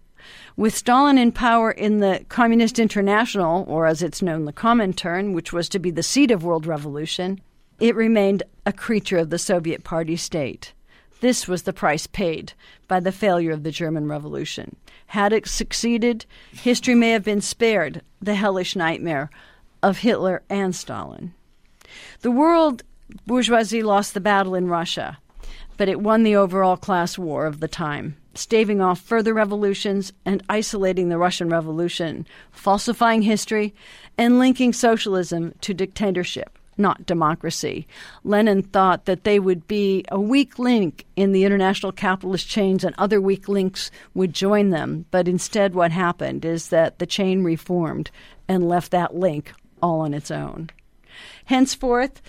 With 0.56 0.76
Stalin 0.76 1.16
in 1.16 1.30
power 1.30 1.70
in 1.70 1.98
the 1.98 2.24
Communist 2.28 2.80
International, 2.80 3.64
or 3.68 3.86
as 3.86 4.02
it's 4.02 4.20
known, 4.20 4.46
the 4.46 4.52
Comintern, 4.52 5.32
which 5.32 5.52
was 5.52 5.68
to 5.68 5.78
be 5.78 5.92
the 5.92 6.02
seat 6.02 6.32
of 6.32 6.42
world 6.42 6.66
revolution, 6.66 7.40
it 7.78 7.94
remained 7.94 8.42
a 8.66 8.72
creature 8.72 9.18
of 9.18 9.30
the 9.30 9.38
Soviet 9.38 9.84
party 9.84 10.16
state. 10.16 10.72
This 11.20 11.48
was 11.48 11.62
the 11.62 11.72
price 11.72 12.06
paid 12.06 12.52
by 12.86 13.00
the 13.00 13.12
failure 13.12 13.52
of 13.52 13.62
the 13.62 13.70
German 13.70 14.08
Revolution. 14.08 14.76
Had 15.08 15.32
it 15.32 15.48
succeeded, 15.48 16.26
history 16.52 16.94
may 16.94 17.10
have 17.10 17.24
been 17.24 17.40
spared 17.40 18.02
the 18.20 18.34
hellish 18.34 18.76
nightmare 18.76 19.30
of 19.82 19.98
Hitler 19.98 20.42
and 20.48 20.74
Stalin. 20.74 21.34
The 22.20 22.30
world 22.30 22.82
bourgeoisie 23.26 23.82
lost 23.82 24.14
the 24.14 24.20
battle 24.20 24.54
in 24.54 24.68
Russia, 24.68 25.18
but 25.76 25.88
it 25.88 26.00
won 26.00 26.22
the 26.22 26.36
overall 26.36 26.76
class 26.76 27.16
war 27.16 27.46
of 27.46 27.60
the 27.60 27.68
time, 27.68 28.16
staving 28.34 28.80
off 28.80 29.00
further 29.00 29.32
revolutions 29.32 30.12
and 30.24 30.42
isolating 30.48 31.08
the 31.08 31.18
Russian 31.18 31.48
Revolution, 31.48 32.26
falsifying 32.50 33.22
history, 33.22 33.74
and 34.16 34.38
linking 34.38 34.72
socialism 34.72 35.54
to 35.62 35.72
dictatorship 35.72 36.57
not 36.78 37.06
democracy. 37.06 37.86
Lenin 38.24 38.62
thought 38.62 39.04
that 39.06 39.24
they 39.24 39.38
would 39.38 39.66
be 39.66 40.04
a 40.10 40.20
weak 40.20 40.58
link 40.58 41.04
in 41.16 41.32
the 41.32 41.44
international 41.44 41.92
capitalist 41.92 42.48
chains 42.48 42.84
and 42.84 42.94
other 42.98 43.20
weak 43.20 43.48
links 43.48 43.90
would 44.14 44.32
join 44.32 44.70
them. 44.70 45.06
But 45.10 45.28
instead, 45.28 45.74
what 45.74 45.90
happened 45.90 46.44
is 46.44 46.68
that 46.68 46.98
the 46.98 47.06
chain 47.06 47.42
reformed 47.42 48.10
and 48.48 48.68
left 48.68 48.90
that 48.92 49.14
link 49.14 49.52
all 49.82 50.00
on 50.00 50.14
its 50.14 50.30
own. 50.30 50.70
Henceforth, 51.46 52.20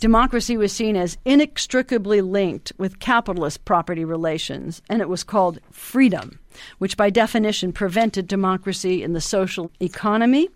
democracy 0.00 0.56
was 0.56 0.72
seen 0.72 0.96
as 0.96 1.18
inextricably 1.24 2.20
linked 2.20 2.72
with 2.78 2.98
capitalist 2.98 3.64
property 3.64 4.04
relations, 4.04 4.82
and 4.88 5.00
it 5.00 5.08
was 5.08 5.24
called 5.24 5.58
freedom, 5.70 6.38
which 6.78 6.96
by 6.96 7.10
definition 7.10 7.72
prevented 7.72 8.26
democracy 8.26 9.02
in 9.02 9.12
the 9.12 9.20
social 9.20 9.70
economy 9.80 10.48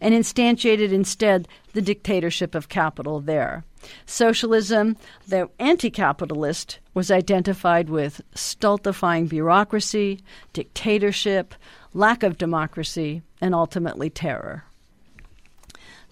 and 0.00 0.14
instantiated 0.14 0.92
instead 0.92 1.48
the 1.72 1.82
dictatorship 1.82 2.54
of 2.54 2.68
capital 2.68 3.20
there. 3.20 3.64
Socialism, 4.06 4.96
though 5.28 5.50
anti 5.58 5.90
capitalist, 5.90 6.78
was 6.94 7.10
identified 7.10 7.88
with 7.88 8.20
stultifying 8.34 9.26
bureaucracy, 9.26 10.20
dictatorship, 10.52 11.54
lack 11.94 12.22
of 12.22 12.38
democracy, 12.38 13.22
and 13.40 13.54
ultimately 13.54 14.10
terror. 14.10 14.64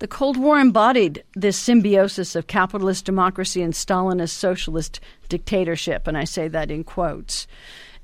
The 0.01 0.09
Cold 0.09 0.37
War 0.37 0.59
embodied 0.59 1.23
this 1.35 1.57
symbiosis 1.57 2.35
of 2.35 2.49
capitalist 2.49 3.05
democracy 3.05 3.63
and 3.63 3.73
Stalinist 3.73 4.31
socialist 4.31 5.01
dictatorship, 5.29 6.07
and 6.07 6.19
I 6.19 6.25
say 6.25 6.49
that 6.49 6.71
in 6.71 6.85
quotes. 6.85 7.47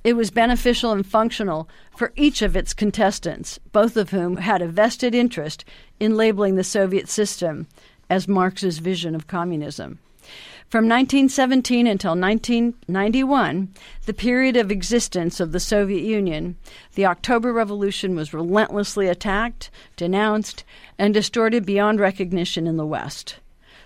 It 0.03 0.15
was 0.15 0.31
beneficial 0.31 0.93
and 0.93 1.07
functional 1.07 1.69
for 1.95 2.13
each 2.17 2.41
of 2.41 2.57
its 2.57 2.73
contestants, 2.73 3.59
both 3.73 3.97
of 3.97 4.11
whom 4.11 4.39
had 4.39 4.63
a 4.63 4.69
vested 4.69 5.15
interest 5.15 5.65
in 5.99 6.17
labeling 6.17 6.55
the 6.55 6.65
Soviet 6.65 7.09
system 7.09 7.67
as 8.09 8.27
Marx's 8.27 8.79
vision 8.79 9.15
of 9.15 9.27
communism. 9.27 9.99
From 10.69 10.85
1917 10.85 11.87
until 11.87 12.13
1991, 12.13 13.75
the 14.07 14.15
period 14.15 14.57
of 14.57 14.71
existence 14.71 15.41
of 15.41 15.53
the 15.53 15.61
Soviet 15.61 16.03
Union, 16.03 16.57
the 16.95 17.07
October 17.07 17.53
Revolution 17.53 18.15
was 18.15 18.33
relentlessly 18.33 19.09
attacked, 19.09 19.71
denounced, 19.97 20.65
and 20.97 21.13
distorted 21.13 21.67
beyond 21.67 21.99
recognition 21.99 22.67
in 22.69 22.77
the 22.77 22.87
West. 22.87 23.41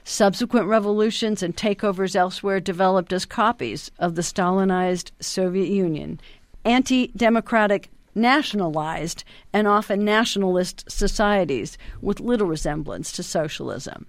Subsequent 0.07 0.67
revolutions 0.67 1.43
and 1.43 1.57
takeovers 1.57 2.14
elsewhere 2.14 2.61
developed 2.61 3.11
as 3.11 3.25
copies 3.25 3.90
of 3.99 4.14
the 4.14 4.23
Stalinized 4.23 5.12
Soviet 5.19 5.69
Union, 5.69 6.21
anti 6.62 7.07
democratic, 7.17 7.88
nationalized, 8.14 9.25
and 9.51 9.67
often 9.67 10.05
nationalist 10.05 10.85
societies 10.90 11.79
with 12.03 12.21
little 12.21 12.47
resemblance 12.47 13.12
to 13.12 13.23
socialism. 13.23 14.07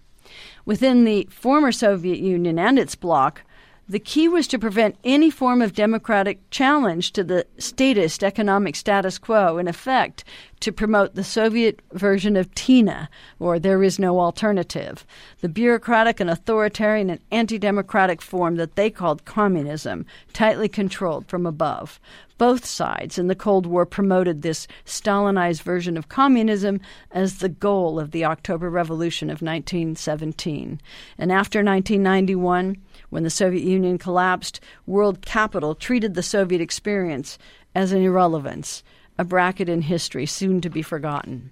Within 0.65 1.05
the 1.05 1.29
former 1.31 1.71
Soviet 1.71 2.19
Union 2.19 2.59
and 2.59 2.77
its 2.77 2.95
bloc, 2.95 3.43
the 3.87 3.99
key 3.99 4.27
was 4.27 4.47
to 4.47 4.57
prevent 4.57 4.97
any 5.03 5.29
form 5.29 5.61
of 5.61 5.73
democratic 5.73 6.39
challenge 6.49 7.11
to 7.11 7.23
the 7.23 7.45
statist 7.59 8.23
economic 8.23 8.75
status 8.75 9.19
quo, 9.19 9.59
in 9.59 9.67
effect, 9.67 10.23
to 10.59 10.71
promote 10.71 11.13
the 11.13 11.23
Soviet 11.23 11.79
version 11.93 12.35
of 12.35 12.53
TINA, 12.55 13.07
or 13.37 13.59
There 13.59 13.83
Is 13.83 13.99
No 13.99 14.19
Alternative, 14.19 15.05
the 15.41 15.49
bureaucratic 15.49 16.19
and 16.19 16.31
authoritarian 16.31 17.11
and 17.11 17.19
anti 17.29 17.59
democratic 17.59 18.23
form 18.23 18.55
that 18.55 18.75
they 18.75 18.89
called 18.89 19.25
communism, 19.25 20.07
tightly 20.33 20.67
controlled 20.67 21.27
from 21.27 21.45
above. 21.45 21.99
Both 22.39 22.65
sides 22.65 23.19
in 23.19 23.27
the 23.27 23.35
Cold 23.35 23.67
War 23.67 23.85
promoted 23.85 24.41
this 24.41 24.67
Stalinized 24.85 25.61
version 25.61 25.95
of 25.95 26.09
communism 26.09 26.81
as 27.11 27.37
the 27.37 27.49
goal 27.49 27.99
of 27.99 28.09
the 28.11 28.25
October 28.25 28.69
Revolution 28.69 29.29
of 29.29 29.43
1917. 29.43 30.81
And 31.19 31.31
after 31.31 31.59
1991, 31.59 32.77
when 33.09 33.23
the 33.23 33.29
Soviet 33.29 33.63
Union 33.63 33.97
collapsed, 33.97 34.59
world 34.85 35.21
capital 35.21 35.75
treated 35.75 36.13
the 36.13 36.23
Soviet 36.23 36.61
experience 36.61 37.37
as 37.73 37.91
an 37.91 38.01
irrelevance, 38.01 38.83
a 39.17 39.23
bracket 39.23 39.69
in 39.69 39.81
history 39.81 40.25
soon 40.25 40.61
to 40.61 40.69
be 40.69 40.81
forgotten. 40.81 41.51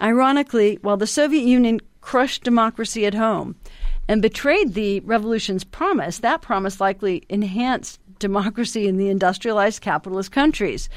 Ironically, 0.00 0.78
while 0.82 0.96
the 0.96 1.06
Soviet 1.06 1.44
Union 1.44 1.80
crushed 2.00 2.44
democracy 2.44 3.04
at 3.04 3.14
home 3.14 3.56
and 4.06 4.22
betrayed 4.22 4.74
the 4.74 5.00
revolution's 5.00 5.64
promise, 5.64 6.18
that 6.18 6.40
promise 6.40 6.80
likely 6.80 7.24
enhanced 7.28 8.00
democracy 8.18 8.86
in 8.86 8.96
the 8.96 9.08
industrialized 9.08 9.80
capitalist 9.80 10.32
countries. 10.32 10.88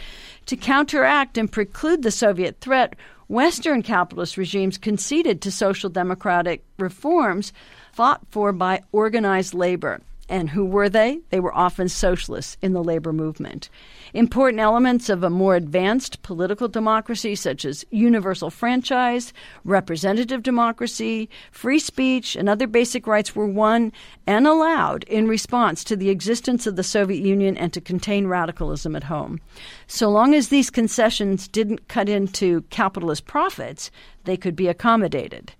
To 0.48 0.56
counteract 0.56 1.38
and 1.38 1.52
preclude 1.52 2.04
the 2.04 2.12
Soviet 2.12 2.60
threat, 2.62 2.96
Western 3.28 3.82
capitalist 3.82 4.38
regimes 4.38 4.78
conceded 4.78 5.42
to 5.42 5.52
social 5.52 5.90
democratic 5.90 6.64
reforms 6.78 7.54
fought 8.02 8.26
for 8.32 8.52
by 8.52 8.82
organized 8.92 9.54
labor. 9.54 10.02
And 10.28 10.50
who 10.50 10.66
were 10.66 10.90
they? 10.90 11.20
They 11.30 11.40
were 11.40 11.56
often 11.56 11.88
socialists 11.88 12.58
in 12.60 12.74
the 12.74 12.84
labor 12.84 13.14
movement. 13.14 13.70
Important 14.16 14.60
elements 14.60 15.08
of 15.08 15.22
a 15.22 15.30
more 15.30 15.56
advanced 15.56 16.24
political 16.24 16.68
democracy, 16.68 17.36
such 17.36 17.64
as 17.64 17.86
universal 17.92 18.50
franchise, 18.50 19.34
representative 19.66 20.42
democracy, 20.42 21.30
free 21.52 21.78
speech, 21.78 22.36
and 22.36 22.50
other 22.50 22.66
basic 22.66 23.06
rights, 23.06 23.36
were 23.36 23.46
won 23.46 23.94
and 24.26 24.48
allowed 24.48 25.04
in 25.04 25.28
response 25.28 25.84
to 25.84 25.96
the 25.96 26.10
existence 26.10 26.66
of 26.66 26.78
the 26.78 26.84
Soviet 26.84 27.24
Union 27.24 27.56
and 27.56 27.72
to 27.72 27.80
contain 27.80 28.26
radicalism 28.26 28.96
at 28.96 29.04
home. 29.04 29.40
So 29.86 30.10
long 30.10 30.34
as 30.34 30.48
these 30.48 30.72
concessions 30.72 31.48
didn't 31.48 31.88
cut 31.88 32.10
into 32.10 32.62
capitalist 32.72 33.28
profits, 33.28 33.92
they 34.24 34.38
could 34.38 34.56
be 34.56 34.68
accommodated. 34.68 35.54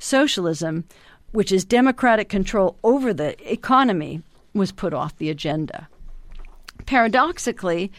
Socialism 0.00 0.84
which 1.36 1.52
is 1.52 1.66
democratic 1.66 2.30
control 2.30 2.78
over 2.82 3.12
the 3.12 3.36
economy, 3.52 4.22
was 4.54 4.72
put 4.72 4.94
off 4.94 5.18
the 5.18 5.28
agenda. 5.28 5.86
Paradoxically, 6.86 7.92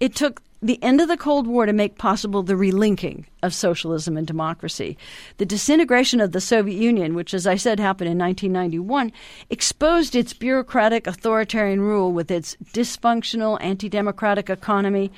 it 0.00 0.12
took 0.16 0.42
the 0.60 0.82
end 0.82 1.00
of 1.00 1.06
the 1.06 1.16
Cold 1.16 1.46
War 1.46 1.66
to 1.66 1.72
make 1.72 1.98
possible 1.98 2.42
the 2.42 2.54
relinking 2.54 3.26
of 3.44 3.54
socialism 3.54 4.16
and 4.16 4.26
democracy. 4.26 4.98
The 5.36 5.46
disintegration 5.46 6.20
of 6.20 6.32
the 6.32 6.40
Soviet 6.40 6.82
Union, 6.82 7.14
which, 7.14 7.32
as 7.32 7.46
I 7.46 7.54
said, 7.54 7.78
happened 7.78 8.10
in 8.10 8.18
1991, 8.18 9.12
exposed 9.50 10.16
its 10.16 10.32
bureaucratic 10.32 11.06
authoritarian 11.06 11.82
rule 11.82 12.10
with 12.10 12.28
its 12.28 12.56
dysfunctional 12.74 13.56
anti 13.60 13.88
democratic 13.88 14.50
economy, 14.50 15.12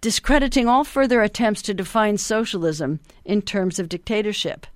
discrediting 0.00 0.66
all 0.66 0.82
further 0.82 1.22
attempts 1.22 1.62
to 1.62 1.74
define 1.74 2.18
socialism 2.18 2.98
in 3.24 3.40
terms 3.40 3.78
of 3.78 3.88
dictatorship. 3.88 4.66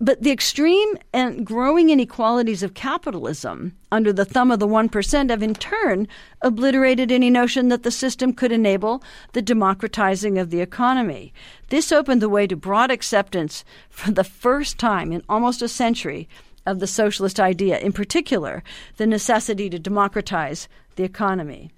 But 0.00 0.22
the 0.22 0.30
extreme 0.30 0.96
and 1.12 1.44
growing 1.44 1.90
inequalities 1.90 2.62
of 2.62 2.74
capitalism 2.74 3.76
under 3.90 4.12
the 4.12 4.24
thumb 4.24 4.52
of 4.52 4.60
the 4.60 4.68
1% 4.68 5.30
have 5.30 5.42
in 5.42 5.54
turn 5.54 6.06
obliterated 6.40 7.10
any 7.10 7.30
notion 7.30 7.68
that 7.68 7.82
the 7.82 7.90
system 7.90 8.32
could 8.32 8.52
enable 8.52 9.02
the 9.32 9.42
democratizing 9.42 10.38
of 10.38 10.50
the 10.50 10.60
economy. 10.60 11.32
This 11.70 11.90
opened 11.90 12.22
the 12.22 12.28
way 12.28 12.46
to 12.46 12.54
broad 12.54 12.92
acceptance 12.92 13.64
for 13.90 14.12
the 14.12 14.22
first 14.22 14.78
time 14.78 15.10
in 15.10 15.24
almost 15.28 15.62
a 15.62 15.68
century 15.68 16.28
of 16.64 16.78
the 16.78 16.86
socialist 16.86 17.40
idea, 17.40 17.78
in 17.78 17.92
particular, 17.92 18.62
the 18.98 19.06
necessity 19.06 19.68
to 19.68 19.80
democratize 19.80 20.68
the 20.94 21.02
economy. 21.02 21.72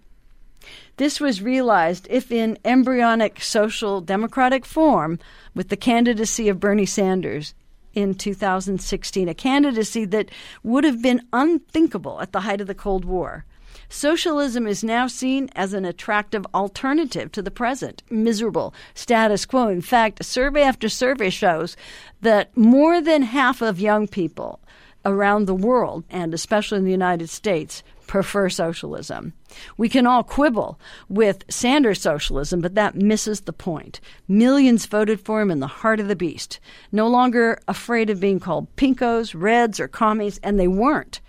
This 0.98 1.20
was 1.20 1.40
realized, 1.40 2.06
if 2.10 2.30
in 2.30 2.58
embryonic 2.66 3.40
social 3.40 4.02
democratic 4.02 4.66
form, 4.66 5.18
with 5.54 5.70
the 5.70 5.76
candidacy 5.76 6.50
of 6.50 6.60
Bernie 6.60 6.84
Sanders 6.84 7.54
in 7.94 8.14
2016, 8.14 9.28
a 9.28 9.34
candidacy 9.34 10.04
that 10.06 10.30
would 10.62 10.84
have 10.84 11.02
been 11.02 11.22
unthinkable 11.32 12.20
at 12.20 12.32
the 12.32 12.40
height 12.40 12.60
of 12.60 12.66
the 12.66 12.74
Cold 12.74 13.04
War. 13.04 13.44
Socialism 13.88 14.66
is 14.66 14.84
now 14.84 15.08
seen 15.08 15.48
as 15.56 15.72
an 15.72 15.84
attractive 15.84 16.46
alternative 16.54 17.32
to 17.32 17.42
the 17.42 17.50
present 17.50 18.02
miserable 18.08 18.72
status 18.94 19.44
quo. 19.44 19.68
In 19.68 19.80
fact, 19.80 20.24
survey 20.24 20.62
after 20.62 20.88
survey 20.88 21.30
shows 21.30 21.76
that 22.20 22.56
more 22.56 23.00
than 23.00 23.22
half 23.22 23.60
of 23.60 23.80
young 23.80 24.06
people 24.06 24.60
around 25.04 25.46
the 25.46 25.54
world, 25.54 26.04
and 26.10 26.34
especially 26.34 26.78
in 26.78 26.84
the 26.84 26.90
United 26.90 27.28
States, 27.28 27.82
prefer 28.10 28.48
socialism. 28.48 29.32
We 29.76 29.88
can 29.88 30.04
all 30.04 30.24
quibble 30.24 30.80
with 31.08 31.44
Sanders 31.48 32.00
socialism, 32.00 32.60
but 32.60 32.74
that 32.74 32.96
misses 32.96 33.42
the 33.42 33.52
point. 33.52 34.00
Millions 34.26 34.86
voted 34.86 35.20
for 35.20 35.40
him 35.40 35.48
in 35.48 35.60
the 35.60 35.68
heart 35.68 36.00
of 36.00 36.08
the 36.08 36.16
beast, 36.16 36.58
no 36.90 37.06
longer 37.06 37.60
afraid 37.68 38.10
of 38.10 38.18
being 38.18 38.40
called 38.40 38.74
pinkos, 38.74 39.32
reds, 39.32 39.78
or 39.78 39.86
commies, 39.86 40.40
and 40.42 40.58
they 40.58 40.66
weren't. 40.66 41.20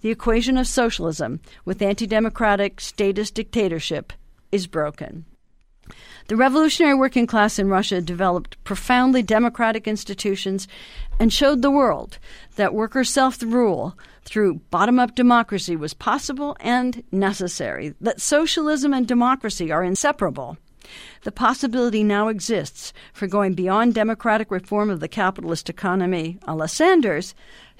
The 0.00 0.08
equation 0.08 0.56
of 0.56 0.66
socialism 0.66 1.40
with 1.66 1.82
anti 1.82 2.06
democratic 2.06 2.80
statist 2.80 3.34
dictatorship 3.34 4.14
is 4.50 4.66
broken. 4.66 5.26
The 6.28 6.36
revolutionary 6.36 6.94
working 6.94 7.26
class 7.26 7.58
in 7.58 7.68
Russia 7.68 8.00
developed 8.00 8.56
profoundly 8.64 9.22
democratic 9.22 9.86
institutions 9.86 10.66
and 11.20 11.30
showed 11.30 11.60
the 11.60 11.70
world 11.70 12.18
that 12.56 12.72
worker 12.72 13.04
self 13.04 13.42
rule 13.42 13.98
through 14.24 14.60
bottom 14.70 14.98
up 14.98 15.14
democracy 15.14 15.76
was 15.76 15.94
possible 15.94 16.56
and 16.60 17.02
necessary, 17.12 17.94
that 18.00 18.20
socialism 18.20 18.92
and 18.94 19.06
democracy 19.06 19.70
are 19.72 19.84
inseparable. 19.84 20.56
The 21.22 21.32
possibility 21.32 22.02
now 22.02 22.28
exists 22.28 22.92
for 23.12 23.26
going 23.26 23.54
beyond 23.54 23.94
democratic 23.94 24.50
reform 24.50 24.90
of 24.90 25.00
the 25.00 25.08
capitalist 25.08 25.70
economy 25.70 26.38
a 26.46 26.54
la 26.54 26.66
Sanders 26.66 27.34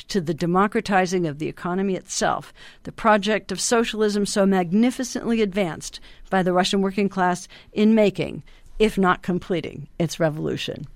to 0.08 0.20
the 0.20 0.34
democratizing 0.34 1.26
of 1.26 1.38
the 1.38 1.48
economy 1.48 1.94
itself, 1.94 2.52
the 2.84 2.92
project 2.92 3.52
of 3.52 3.60
socialism 3.60 4.24
so 4.26 4.46
magnificently 4.46 5.42
advanced 5.42 6.00
by 6.30 6.42
the 6.42 6.52
Russian 6.52 6.80
working 6.80 7.08
class 7.08 7.48
in 7.72 7.94
making, 7.94 8.42
if 8.78 8.96
not 8.96 9.22
completing, 9.22 9.88
its 9.98 10.18
revolution. 10.18 10.86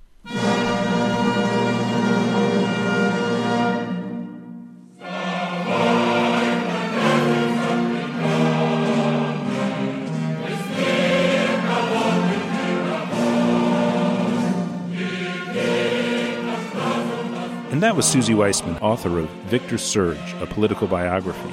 And 17.77 17.83
that 17.83 17.95
was 17.95 18.07
Susie 18.07 18.33
Weissman, 18.33 18.79
author 18.79 19.19
of 19.19 19.29
Victor 19.51 19.77
Serge, 19.77 20.33
a 20.41 20.47
political 20.47 20.87
biography. 20.87 21.53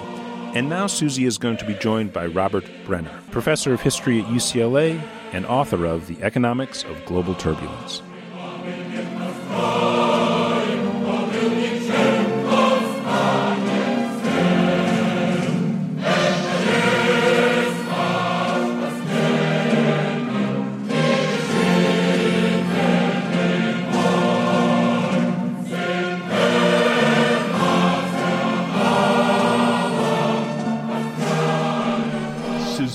And 0.57 0.69
now 0.69 0.87
Susie 0.87 1.25
is 1.25 1.37
going 1.37 1.57
to 1.57 1.65
be 1.65 1.73
joined 1.73 2.13
by 2.13 2.27
Robert 2.27 2.63
Brenner, 2.85 3.11
professor 3.31 3.73
of 3.73 3.81
history 3.81 4.21
at 4.21 4.27
UCLA 4.27 5.05
and 5.33 5.45
author 5.45 5.85
of 5.85 6.07
The 6.07 6.23
Economics 6.23 6.85
of 6.85 7.03
Global 7.03 7.35
Turbulence. 7.35 8.01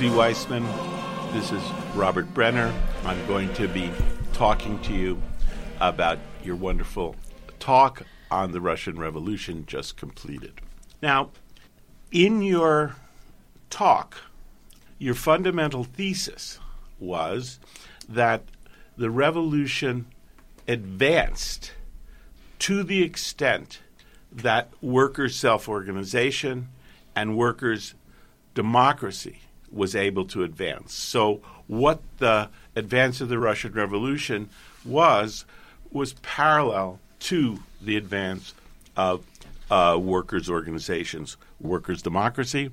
Weissman. 0.06 0.64
This 1.32 1.50
is 1.50 1.61
Robert 1.96 2.32
Brenner. 2.32 2.72
I'm 3.04 3.26
going 3.26 3.52
to 3.54 3.66
be 3.66 3.90
talking 4.32 4.80
to 4.82 4.94
you 4.94 5.20
about 5.80 6.20
your 6.44 6.54
wonderful 6.54 7.16
talk 7.58 8.04
on 8.30 8.52
the 8.52 8.61
Russian 8.61 8.96
Revolution 8.96 9.64
just 9.66 9.96
completed. 9.96 10.61
Now, 11.02 11.30
in 12.12 12.42
your 12.42 12.94
talk, 13.70 14.18
your 15.00 15.14
fundamental 15.14 15.82
thesis 15.82 16.61
was 17.00 17.58
that 18.08 18.44
the 18.96 19.11
revolution 19.11 20.06
advanced 20.68 21.72
to 22.61 22.84
the 22.84 23.02
extent 23.02 23.80
that 24.30 24.70
workers' 24.80 25.34
self 25.34 25.68
organization 25.68 26.68
and 27.16 27.37
workers' 27.37 27.94
democracy 28.54 29.40
was 29.70 29.94
able 29.94 30.24
to 30.26 30.42
advance. 30.42 30.94
So, 30.94 31.40
what 31.66 32.00
the 32.18 32.48
advance 32.74 33.20
of 33.20 33.28
the 33.28 33.38
Russian 33.38 33.72
Revolution 33.72 34.48
was, 34.85 35.44
was 35.90 36.14
parallel 36.14 37.00
to 37.20 37.61
the 37.81 37.96
advance 37.96 38.54
of 38.96 39.24
uh, 39.70 39.98
workers' 40.00 40.48
organizations, 40.48 41.37
workers' 41.61 42.02
democracy, 42.02 42.70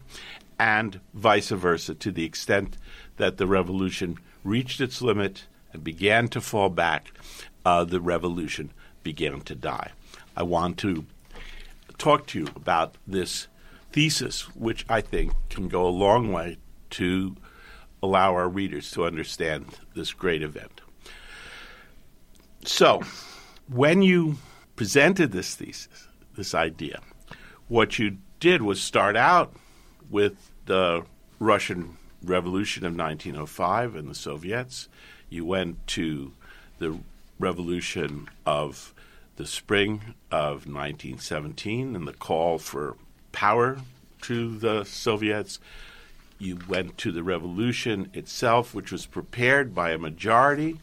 and 0.57 0.99
vice 1.13 1.49
versa, 1.49 1.93
to 1.95 2.11
the 2.11 2.23
extent 2.23 2.77
that 3.17 3.37
the 3.37 3.47
revolution 3.47 4.17
reached 4.43 4.79
its 4.79 5.01
limit 5.01 5.45
and 5.73 5.83
began 5.83 6.27
to 6.29 6.39
fall 6.39 6.69
back, 6.69 7.11
uh, 7.65 7.83
the 7.83 7.99
revolution 7.99 8.71
began 9.03 9.41
to 9.41 9.55
die. 9.55 9.91
I 10.37 10.43
want 10.43 10.77
to 10.79 11.05
talk 11.97 12.27
to 12.27 12.39
you 12.39 12.47
about 12.55 12.95
this 13.05 13.47
thesis, 13.91 14.41
which 14.55 14.85
I 14.89 15.01
think 15.01 15.33
can 15.49 15.67
go 15.67 15.85
a 15.85 15.89
long 15.89 16.31
way 16.31 16.57
to 16.95 17.35
allow 18.01 18.33
our 18.33 18.47
readers 18.47 18.91
to 18.91 19.05
understand 19.05 19.65
this 19.95 20.13
great 20.13 20.41
event. 20.41 20.81
So, 22.63 23.01
when 23.71 24.01
you 24.01 24.37
presented 24.75 25.31
this 25.31 25.55
thesis, 25.55 26.07
this 26.35 26.53
idea, 26.53 27.01
what 27.67 27.99
you 27.99 28.17
did 28.39 28.61
was 28.61 28.81
start 28.81 29.15
out 29.15 29.53
with 30.09 30.51
the 30.65 31.03
Russian 31.39 31.97
revolution 32.23 32.85
of 32.85 32.95
1905 32.95 33.95
and 33.95 34.09
the 34.09 34.15
Soviets. 34.15 34.87
You 35.29 35.45
went 35.45 35.85
to 35.87 36.33
the 36.79 36.99
revolution 37.39 38.29
of 38.45 38.93
the 39.35 39.45
spring 39.45 40.15
of 40.31 40.67
1917 40.67 41.95
and 41.95 42.07
the 42.07 42.13
call 42.13 42.57
for 42.57 42.95
power 43.31 43.79
to 44.21 44.57
the 44.57 44.83
Soviets. 44.85 45.59
You 46.37 46.59
went 46.67 46.97
to 46.99 47.11
the 47.11 47.23
revolution 47.23 48.09
itself, 48.13 48.73
which 48.73 48.91
was 48.91 49.05
prepared 49.05 49.73
by 49.73 49.91
a 49.91 49.97
majority 49.97 50.79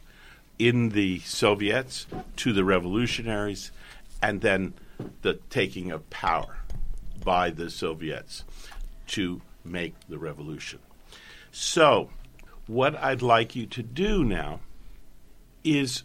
in 0.59 0.91
the 0.91 1.19
Soviets 1.21 2.07
to 2.37 2.53
the 2.53 2.65
revolutionaries, 2.65 3.71
and 4.23 4.41
then 4.41 4.75
the 5.23 5.35
taking 5.51 5.91
of 5.91 6.09
power 6.11 6.59
by 7.23 7.51
the 7.51 7.71
Soviets 7.71 8.45
to 9.09 9.43
make 9.65 9.95
the 10.09 10.19
revolution. 10.19 10.79
So, 11.51 12.11
what 12.67 12.97
I'd 12.97 13.23
like 13.23 13.55
you 13.55 13.67
to 13.67 13.83
do 13.83 14.25
now 14.25 14.61
is 15.65 16.05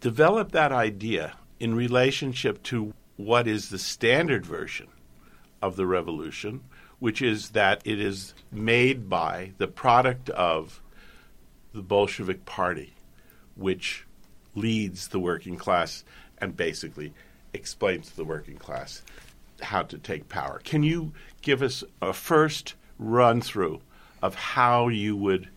develop 0.00 0.52
that 0.52 0.72
idea 0.72 1.34
in 1.60 1.74
relationship 1.74 2.62
to 2.64 2.94
what 3.16 3.46
is 3.46 3.68
the 3.68 3.78
standard 3.78 4.46
version 4.46 4.86
of 5.60 5.76
the 5.76 5.86
revolution, 5.86 6.62
which 7.00 7.22
is 7.22 7.50
that 7.50 7.80
it 7.84 8.00
is 8.00 8.34
made 8.50 9.08
by 9.08 9.52
the 9.58 9.68
product 9.68 10.30
of 10.30 10.80
the 11.72 11.82
Bolshevik 11.82 12.44
Party, 12.44 12.94
which 13.56 14.04
leads 14.54 15.08
the 15.08 15.20
working 15.20 15.56
class 15.56 16.04
and 16.38 16.56
basically 16.56 17.12
explains 17.52 18.10
to 18.10 18.16
the 18.16 18.24
working 18.24 18.56
class 18.56 19.02
how 19.60 19.82
to 19.82 19.98
take 19.98 20.28
power. 20.28 20.60
Can 20.64 20.82
you 20.82 21.12
give 21.42 21.62
us 21.62 21.84
a 22.00 22.12
first 22.12 22.74
run 22.98 23.40
through 23.40 23.80
of 24.22 24.34
how 24.34 24.88
you 24.88 25.16
would 25.16 25.48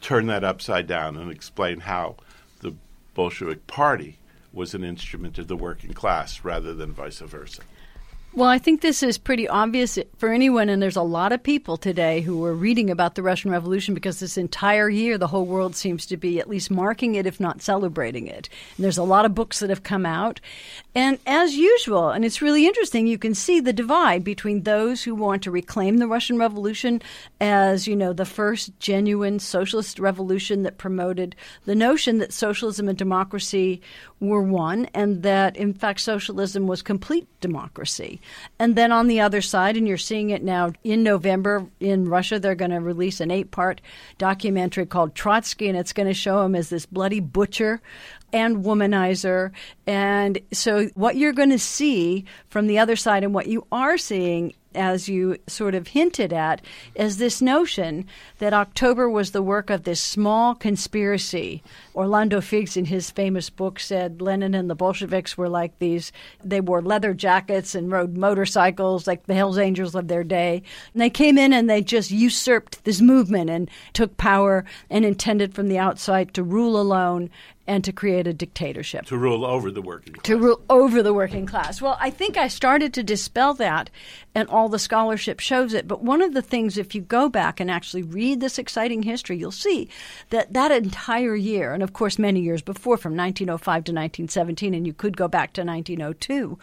turn 0.00 0.26
that 0.26 0.44
upside 0.44 0.86
down 0.86 1.16
and 1.16 1.30
explain 1.30 1.80
how 1.80 2.16
the 2.60 2.74
Bolshevik 3.14 3.66
Party 3.66 4.18
was 4.52 4.74
an 4.74 4.84
instrument 4.84 5.38
of 5.38 5.48
the 5.48 5.56
working 5.56 5.92
class 5.92 6.44
rather 6.44 6.74
than 6.74 6.92
vice 6.92 7.20
versa? 7.20 7.62
Well, 8.38 8.48
I 8.48 8.58
think 8.58 8.82
this 8.82 9.02
is 9.02 9.18
pretty 9.18 9.48
obvious 9.48 9.98
for 10.16 10.28
anyone, 10.28 10.68
and 10.68 10.80
there's 10.80 10.94
a 10.94 11.02
lot 11.02 11.32
of 11.32 11.42
people 11.42 11.76
today 11.76 12.20
who 12.20 12.44
are 12.44 12.54
reading 12.54 12.88
about 12.88 13.16
the 13.16 13.22
Russian 13.24 13.50
Revolution 13.50 13.94
because 13.94 14.20
this 14.20 14.38
entire 14.38 14.88
year 14.88 15.18
the 15.18 15.26
whole 15.26 15.44
world 15.44 15.74
seems 15.74 16.06
to 16.06 16.16
be 16.16 16.38
at 16.38 16.48
least 16.48 16.70
marking 16.70 17.16
it, 17.16 17.26
if 17.26 17.40
not 17.40 17.62
celebrating 17.62 18.28
it. 18.28 18.48
And 18.76 18.84
there's 18.84 18.96
a 18.96 19.02
lot 19.02 19.24
of 19.24 19.34
books 19.34 19.58
that 19.58 19.70
have 19.70 19.82
come 19.82 20.06
out. 20.06 20.40
And 20.94 21.18
as 21.26 21.56
usual, 21.56 22.10
and 22.10 22.24
it's 22.24 22.40
really 22.40 22.64
interesting, 22.64 23.08
you 23.08 23.18
can 23.18 23.34
see 23.34 23.58
the 23.58 23.72
divide 23.72 24.22
between 24.22 24.62
those 24.62 25.02
who 25.02 25.16
want 25.16 25.42
to 25.42 25.50
reclaim 25.50 25.96
the 25.96 26.06
Russian 26.06 26.38
Revolution 26.38 27.02
as, 27.40 27.88
you 27.88 27.96
know, 27.96 28.12
the 28.12 28.24
first 28.24 28.70
genuine 28.78 29.40
socialist 29.40 29.98
revolution 29.98 30.62
that 30.62 30.78
promoted 30.78 31.34
the 31.64 31.74
notion 31.74 32.18
that 32.18 32.32
socialism 32.32 32.88
and 32.88 32.96
democracy 32.96 33.82
were 34.20 34.42
one, 34.42 34.84
and 34.94 35.24
that, 35.24 35.56
in 35.56 35.74
fact, 35.74 35.98
socialism 36.00 36.68
was 36.68 36.82
complete 36.82 37.26
democracy. 37.40 38.20
And 38.58 38.76
then 38.76 38.92
on 38.92 39.06
the 39.06 39.20
other 39.20 39.40
side, 39.40 39.76
and 39.76 39.86
you're 39.86 39.96
seeing 39.96 40.30
it 40.30 40.42
now 40.42 40.72
in 40.84 41.02
November 41.02 41.66
in 41.80 42.08
Russia, 42.08 42.38
they're 42.38 42.54
going 42.54 42.70
to 42.70 42.80
release 42.80 43.20
an 43.20 43.30
eight 43.30 43.50
part 43.50 43.80
documentary 44.18 44.86
called 44.86 45.14
Trotsky, 45.14 45.68
and 45.68 45.78
it's 45.78 45.92
going 45.92 46.08
to 46.08 46.14
show 46.14 46.44
him 46.44 46.54
as 46.54 46.70
this 46.70 46.86
bloody 46.86 47.20
butcher 47.20 47.80
and 48.32 48.64
womanizer. 48.64 49.52
And 49.86 50.38
so, 50.52 50.86
what 50.94 51.16
you're 51.16 51.32
going 51.32 51.50
to 51.50 51.58
see 51.58 52.24
from 52.48 52.66
the 52.66 52.78
other 52.78 52.96
side, 52.96 53.24
and 53.24 53.34
what 53.34 53.46
you 53.46 53.66
are 53.72 53.98
seeing 53.98 54.54
as 54.78 55.08
you 55.08 55.36
sort 55.46 55.74
of 55.74 55.88
hinted 55.88 56.32
at, 56.32 56.64
is 56.94 57.18
this 57.18 57.42
notion 57.42 58.06
that 58.38 58.54
October 58.54 59.10
was 59.10 59.32
the 59.32 59.42
work 59.42 59.68
of 59.68 59.82
this 59.82 60.00
small 60.00 60.54
conspiracy. 60.54 61.62
Orlando 61.94 62.40
Figes, 62.40 62.76
in 62.76 62.84
his 62.86 63.10
famous 63.10 63.50
book, 63.50 63.80
said 63.80 64.22
Lenin 64.22 64.54
and 64.54 64.70
the 64.70 64.76
Bolsheviks 64.76 65.36
were 65.36 65.48
like 65.48 65.78
these, 65.78 66.12
they 66.42 66.60
wore 66.60 66.80
leather 66.80 67.12
jackets 67.12 67.74
and 67.74 67.90
rode 67.90 68.16
motorcycles 68.16 69.06
like 69.06 69.26
the 69.26 69.34
Hells 69.34 69.58
Angels 69.58 69.94
of 69.94 70.08
their 70.08 70.24
day. 70.24 70.62
And 70.94 71.02
they 71.02 71.10
came 71.10 71.36
in 71.36 71.52
and 71.52 71.68
they 71.68 71.82
just 71.82 72.10
usurped 72.10 72.84
this 72.84 73.00
movement 73.00 73.50
and 73.50 73.68
took 73.92 74.16
power 74.16 74.64
and 74.88 75.04
intended 75.04 75.54
from 75.54 75.68
the 75.68 75.78
outside 75.78 76.32
to 76.34 76.42
rule 76.42 76.80
alone 76.80 77.30
and 77.68 77.84
to 77.84 77.92
create 77.92 78.26
a 78.26 78.32
dictatorship. 78.32 79.04
To 79.06 79.18
rule 79.18 79.44
over 79.44 79.70
the 79.70 79.82
working 79.82 80.14
class. 80.14 80.24
To 80.24 80.38
rule 80.38 80.60
over 80.70 81.02
the 81.02 81.12
working 81.12 81.44
class. 81.44 81.82
Well, 81.82 81.98
I 82.00 82.08
think 82.10 82.38
I 82.38 82.48
started 82.48 82.94
to 82.94 83.02
dispel 83.02 83.52
that, 83.54 83.90
and 84.34 84.48
all 84.48 84.70
the 84.70 84.78
scholarship 84.78 85.38
shows 85.38 85.74
it. 85.74 85.86
But 85.86 86.02
one 86.02 86.22
of 86.22 86.32
the 86.32 86.42
things, 86.42 86.78
if 86.78 86.94
you 86.94 87.02
go 87.02 87.28
back 87.28 87.60
and 87.60 87.70
actually 87.70 88.02
read 88.02 88.40
this 88.40 88.58
exciting 88.58 89.02
history, 89.02 89.36
you'll 89.36 89.52
see 89.52 89.90
that 90.30 90.54
that 90.54 90.72
entire 90.72 91.36
year, 91.36 91.74
and 91.74 91.82
of 91.82 91.92
course 91.92 92.18
many 92.18 92.40
years 92.40 92.62
before, 92.62 92.96
from 92.96 93.14
1905 93.14 93.64
to 93.84 93.92
1917, 93.92 94.72
and 94.72 94.86
you 94.86 94.94
could 94.94 95.16
go 95.16 95.28
back 95.28 95.52
to 95.52 95.62
1902, 95.62 96.58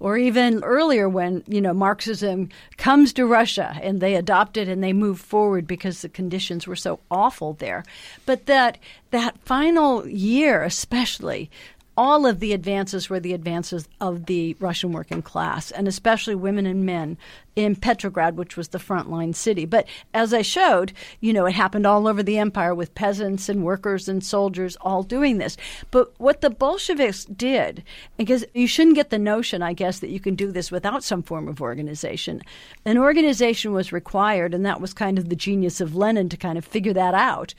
or 0.00 0.16
even 0.16 0.64
earlier 0.64 1.06
when, 1.06 1.44
you 1.46 1.60
know, 1.60 1.74
Marxism 1.74 2.48
comes 2.78 3.12
to 3.12 3.26
Russia 3.26 3.76
and 3.82 4.00
they 4.00 4.14
adopt 4.14 4.56
it 4.56 4.68
and 4.68 4.82
they 4.82 4.94
move 4.94 5.20
forward 5.20 5.66
because 5.66 6.00
the 6.00 6.08
conditions 6.08 6.66
were 6.66 6.76
so 6.76 6.98
awful 7.10 7.52
there. 7.54 7.84
But 8.24 8.46
that 8.46 8.78
that 9.10 9.38
final 9.40 10.06
year, 10.06 10.62
especially, 10.62 11.50
all 11.96 12.26
of 12.26 12.40
the 12.40 12.52
advances 12.52 13.08
were 13.08 13.20
the 13.20 13.32
advances 13.32 13.88
of 14.00 14.26
the 14.26 14.54
Russian 14.60 14.92
working 14.92 15.22
class, 15.22 15.70
and 15.70 15.88
especially 15.88 16.34
women 16.34 16.66
and 16.66 16.84
men 16.84 17.16
in 17.54 17.74
Petrograd, 17.74 18.36
which 18.36 18.54
was 18.54 18.68
the 18.68 18.78
frontline 18.78 19.34
city. 19.34 19.64
But 19.64 19.86
as 20.12 20.34
I 20.34 20.42
showed, 20.42 20.92
you 21.20 21.32
know, 21.32 21.46
it 21.46 21.54
happened 21.54 21.86
all 21.86 22.06
over 22.06 22.22
the 22.22 22.36
empire 22.36 22.74
with 22.74 22.94
peasants 22.94 23.48
and 23.48 23.64
workers 23.64 24.10
and 24.10 24.22
soldiers 24.22 24.76
all 24.82 25.02
doing 25.02 25.38
this. 25.38 25.56
But 25.90 26.12
what 26.20 26.42
the 26.42 26.50
Bolsheviks 26.50 27.24
did, 27.24 27.82
because 28.18 28.44
you 28.52 28.66
shouldn't 28.66 28.96
get 28.96 29.08
the 29.08 29.18
notion, 29.18 29.62
I 29.62 29.72
guess, 29.72 30.00
that 30.00 30.10
you 30.10 30.20
can 30.20 30.34
do 30.34 30.52
this 30.52 30.70
without 30.70 31.02
some 31.02 31.22
form 31.22 31.48
of 31.48 31.62
organization. 31.62 32.42
An 32.84 32.98
organization 32.98 33.72
was 33.72 33.90
required, 33.90 34.52
and 34.52 34.66
that 34.66 34.82
was 34.82 34.92
kind 34.92 35.18
of 35.18 35.30
the 35.30 35.36
genius 35.36 35.80
of 35.80 35.96
Lenin 35.96 36.28
to 36.28 36.36
kind 36.36 36.58
of 36.58 36.64
figure 36.64 36.92
that 36.92 37.14
out. 37.14 37.54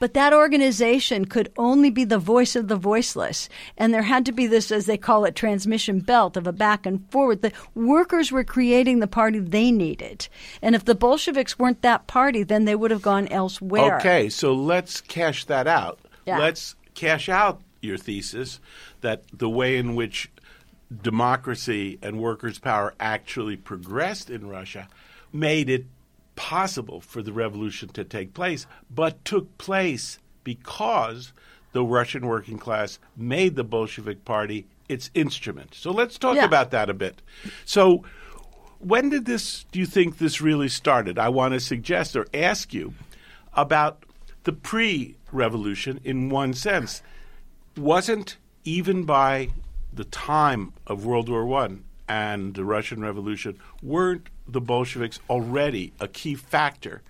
But 0.00 0.14
that 0.14 0.32
organization 0.32 1.26
could 1.26 1.52
only 1.58 1.90
be 1.90 2.04
the 2.04 2.18
voice 2.18 2.56
of 2.56 2.68
the 2.68 2.76
voiceless. 2.76 3.50
And 3.76 3.92
there 3.92 4.02
had 4.02 4.24
to 4.26 4.32
be 4.32 4.46
this, 4.46 4.72
as 4.72 4.86
they 4.86 4.96
call 4.96 5.26
it, 5.26 5.36
transmission 5.36 6.00
belt 6.00 6.38
of 6.38 6.46
a 6.46 6.52
back 6.52 6.86
and 6.86 7.08
forward. 7.10 7.42
The 7.42 7.52
workers 7.74 8.32
were 8.32 8.42
creating 8.42 8.98
the 8.98 9.06
party 9.06 9.38
they 9.38 9.70
needed. 9.70 10.26
And 10.62 10.74
if 10.74 10.86
the 10.86 10.94
Bolsheviks 10.94 11.58
weren't 11.58 11.82
that 11.82 12.06
party, 12.06 12.42
then 12.42 12.64
they 12.64 12.74
would 12.74 12.90
have 12.90 13.02
gone 13.02 13.28
elsewhere. 13.28 13.98
Okay, 13.98 14.30
so 14.30 14.54
let's 14.54 15.02
cash 15.02 15.44
that 15.44 15.66
out. 15.66 16.00
Yeah. 16.24 16.38
Let's 16.38 16.76
cash 16.94 17.28
out 17.28 17.60
your 17.82 17.98
thesis 17.98 18.58
that 19.02 19.24
the 19.32 19.50
way 19.50 19.76
in 19.76 19.94
which 19.94 20.30
democracy 21.02 21.98
and 22.00 22.18
workers' 22.18 22.58
power 22.58 22.94
actually 22.98 23.56
progressed 23.56 24.30
in 24.30 24.48
Russia 24.48 24.88
made 25.30 25.68
it 25.68 25.84
possible 26.40 27.02
for 27.02 27.20
the 27.20 27.34
revolution 27.34 27.90
to 27.90 28.02
take 28.02 28.32
place, 28.32 28.66
but 28.90 29.22
took 29.26 29.58
place 29.58 30.18
because 30.42 31.34
the 31.72 31.84
Russian 31.84 32.26
working 32.26 32.56
class 32.56 32.98
made 33.14 33.56
the 33.56 33.62
Bolshevik 33.62 34.24
Party 34.24 34.66
its 34.88 35.10
instrument. 35.12 35.74
So 35.74 35.90
let's 35.90 36.16
talk 36.18 36.36
Yeah. 36.36 36.46
about 36.46 36.70
that 36.70 36.88
a 36.88 36.94
bit. 36.94 37.20
So, 37.66 38.04
when 38.78 39.10
did 39.10 39.26
this, 39.26 39.66
do 39.70 39.78
you 39.78 39.84
think 39.84 40.16
this 40.16 40.40
really 40.40 40.70
started? 40.70 41.18
I 41.18 41.28
want 41.28 41.52
to 41.52 41.60
suggest 41.60 42.16
or 42.16 42.26
ask 42.32 42.72
you 42.72 42.94
about 43.52 44.02
the 44.44 44.52
pre 44.54 45.16
revolution 45.32 46.00
in 46.04 46.30
one 46.30 46.54
sense. 46.54 47.02
Wasn't 47.76 48.38
even 48.64 49.04
by 49.04 49.50
the 49.92 50.04
time 50.04 50.72
of 50.86 51.04
World 51.04 51.28
War 51.28 51.44
One 51.44 51.84
and 52.08 52.54
the 52.54 52.64
Russian 52.64 53.02
Revolution, 53.02 53.58
weren't 53.82 54.30
the 54.52 54.60
Bolsheviks 54.60 55.20
already 55.28 55.92
a 56.00 56.08
key 56.08 56.34
factor 56.34 57.02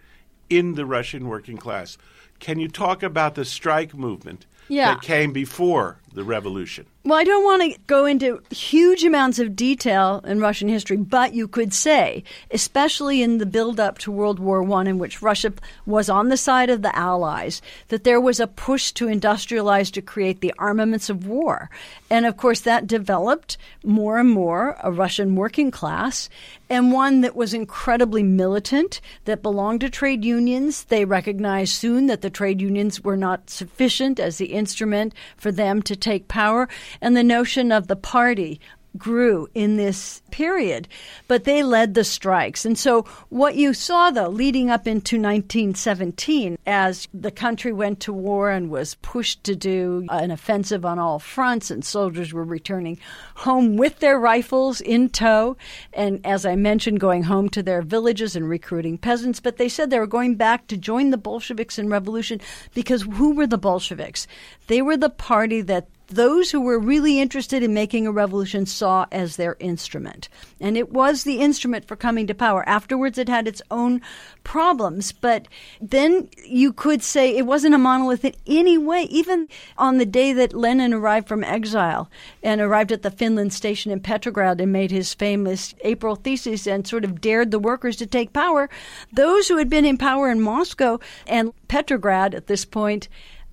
in 0.49 0.75
the 0.75 0.85
Russian 0.87 1.29
working 1.29 1.57
class? 1.57 1.97
Can 2.39 2.59
you 2.59 2.69
talk 2.69 3.03
about 3.03 3.35
the 3.35 3.45
strike 3.45 3.95
movement 3.95 4.47
Yeah. 4.69 4.95
that 4.95 5.03
came 5.03 5.33
before 5.33 6.00
the 6.13 6.25
revolution? 6.25 6.87
Well, 7.03 7.19
I 7.19 7.25
don't 7.25 7.45
want 7.45 7.63
to 7.63 7.81
go 7.87 8.05
into 8.05 8.43
huge 8.51 9.05
amounts 9.05 9.39
of 9.39 9.57
detail 9.57 10.23
in 10.27 10.41
Russian 10.41 10.69
history, 10.69 10.97
but 10.97 11.33
you 11.33 11.49
could 11.49 11.73
say, 11.73 12.25
especially 12.51 13.23
in 13.23 13.39
the 13.39 13.47
build 13.47 13.81
up 13.81 13.99
to 13.99 14.13
World 14.13 14.39
War 14.39 14.63
I, 14.71 14.83
in 14.83 14.99
which 14.99 15.23
Russia 15.23 15.53
was 15.87 16.11
on 16.11 16.29
the 16.29 16.37
side 16.37 16.69
of 16.69 16.83
the 16.83 16.95
Allies, 16.97 17.63
that 17.89 18.05
there 18.05 18.21
was 18.21 18.39
a 18.39 18.47
push 18.47 18.93
to 18.93 19.07
industrialize 19.07 19.91
to 19.93 20.03
create 20.03 20.41
the 20.41 20.53
armaments 20.59 21.09
of 21.09 21.27
war. 21.27 21.71
And 22.11 22.27
of 22.27 22.37
course, 22.37 22.61
that 22.61 22.87
developed 22.87 23.57
more 23.83 24.19
and 24.19 24.29
more 24.29 24.77
a 24.83 24.93
Russian 24.93 25.37
working 25.37 25.71
class 25.71 26.29
and 26.69 26.93
one 26.93 27.21
that 27.23 27.35
was 27.35 27.53
incredibly 27.53 28.23
militant, 28.23 29.01
that 29.25 29.43
belonged 29.43 29.81
to 29.81 29.91
trade 29.91 30.25
unions. 30.25 30.85
They 30.85 31.05
recognized 31.05 31.73
soon 31.73 32.07
that 32.07 32.21
the 32.21 32.31
trade 32.31 32.61
unions 32.61 33.03
were 33.03 33.17
not 33.17 33.51
sufficient 33.51 34.21
as 34.21 34.39
the 34.39 34.53
instrument 34.53 35.13
for 35.37 35.51
them 35.51 35.83
to 35.83 35.97
take 36.01 36.29
power. 36.29 36.69
And 37.01 37.17
the 37.17 37.25
notion 37.25 37.71
of 37.71 37.87
the 37.87 37.97
party 37.97 38.61
grew 38.97 39.49
in 39.55 39.77
this 39.77 40.23
period, 40.31 40.89
but 41.29 41.45
they 41.45 41.63
led 41.63 41.95
the 41.95 42.05
strikes. 42.05 42.65
And 42.65 42.79
so, 42.79 43.03
what 43.29 43.57
you 43.57 43.75
saw 43.75 44.11
though, 44.11 44.29
leading 44.29 44.71
up 44.71 44.87
into 44.87 45.17
1917, 45.17 46.59
as 46.67 47.09
the 47.13 47.31
country 47.31 47.73
went 47.73 48.01
to 48.01 48.13
war 48.13 48.51
and 48.51 48.71
was 48.71 48.95
pushed 48.97 49.45
to 49.45 49.57
do 49.57 50.07
an 50.11 50.31
offensive 50.31 50.85
on 50.85 50.99
all 50.99 51.19
fronts, 51.19 51.71
and 51.71 51.85
soldiers 51.85 52.33
were 52.33 52.45
returning 52.45 52.99
home 53.37 53.77
with 53.77 53.99
their 54.01 54.19
rifles 54.19 54.81
in 54.81 55.09
tow, 55.09 55.57
and 55.93 56.25
as 56.25 56.45
I 56.45 56.57
mentioned, 56.57 57.01
going 57.01 57.25
home 57.25 57.49
to 57.51 57.63
their 57.63 57.83
villages 57.83 58.37
and 58.37 58.49
recruiting 58.49 58.99
peasants. 58.99 59.41
But 59.41 59.57
they 59.57 59.69
said 59.69 59.91
they 59.91 59.99
were 59.99 60.07
going 60.07 60.37
back 60.37 60.67
to 60.69 60.77
join 60.77 61.11
the 61.11 61.19
Bolsheviks 61.19 61.79
in 61.79 61.89
revolution 61.89 62.41
because 62.75 63.03
who 63.03 63.35
were 63.35 63.47
the 63.47 63.59
Bolsheviks? 63.59 64.27
They 64.67 64.83
were 64.83 64.97
the 64.97 65.11
party 65.11 65.61
that 65.63 65.89
those 66.11 66.51
who 66.51 66.61
were 66.61 66.79
really 66.79 67.21
interested 67.21 67.63
in 67.63 67.73
making 67.73 68.07
a 68.07 68.13
revolution 68.13 68.67
saw 68.67 69.07
as 69.13 69.37
their 69.37 69.57
instrument. 69.61 70.29
And 70.61 70.77
it 70.77 70.93
was 70.93 71.25
the 71.25 71.39
instrument 71.39 71.87
for 71.87 71.97
coming 71.97 72.27
to 72.27 72.35
power. 72.35 72.69
Afterwards, 72.69 73.17
it 73.17 73.29
had 73.29 73.47
its 73.47 73.63
own 73.71 74.03
problems, 74.45 75.13
but 75.13 75.47
then 75.81 76.29
you 76.45 76.73
could 76.73 77.03
say 77.03 77.37
it 77.37 77.47
wasn't 77.47 77.75
a 77.75 77.79
monolith 77.79 78.25
in 78.25 78.35
any 78.47 78.77
way. 78.77 79.05
Even 79.05 79.49
on 79.79 79.99
the 79.99 80.07
day 80.07 80.33
that 80.33 80.53
Lenin 80.53 80.93
arrived 80.93 81.29
from 81.29 81.45
exile 81.45 82.11
and 82.43 82.61
arrived 82.61 82.93
at 82.93 83.03
the 83.03 83.11
Finland 83.11 83.53
station 83.53 83.93
in 83.93 84.01
Petrograd 84.01 84.61
and 84.61 84.73
made 84.73 84.91
his 84.91 85.15
famous 85.15 85.75
April 85.83 86.17
thesis 86.17 86.67
and 86.67 86.87
sort 86.87 87.05
of 87.05 87.21
dared 87.21 87.51
the 87.51 87.59
workers 87.59 87.97
to 87.97 88.07
take 88.07 88.33
power, 88.33 88.69
those 89.13 89.49
who 89.49 89.59
had 89.59 89.71
been 89.71 89.85
in 89.85 89.97
power 89.97 90.31
in 90.31 90.41
Moscow 90.41 90.99
and 91.27 91.53
Petrograd 91.69 92.35
at 92.35 92.49
this 92.49 92.65
point 92.65 93.09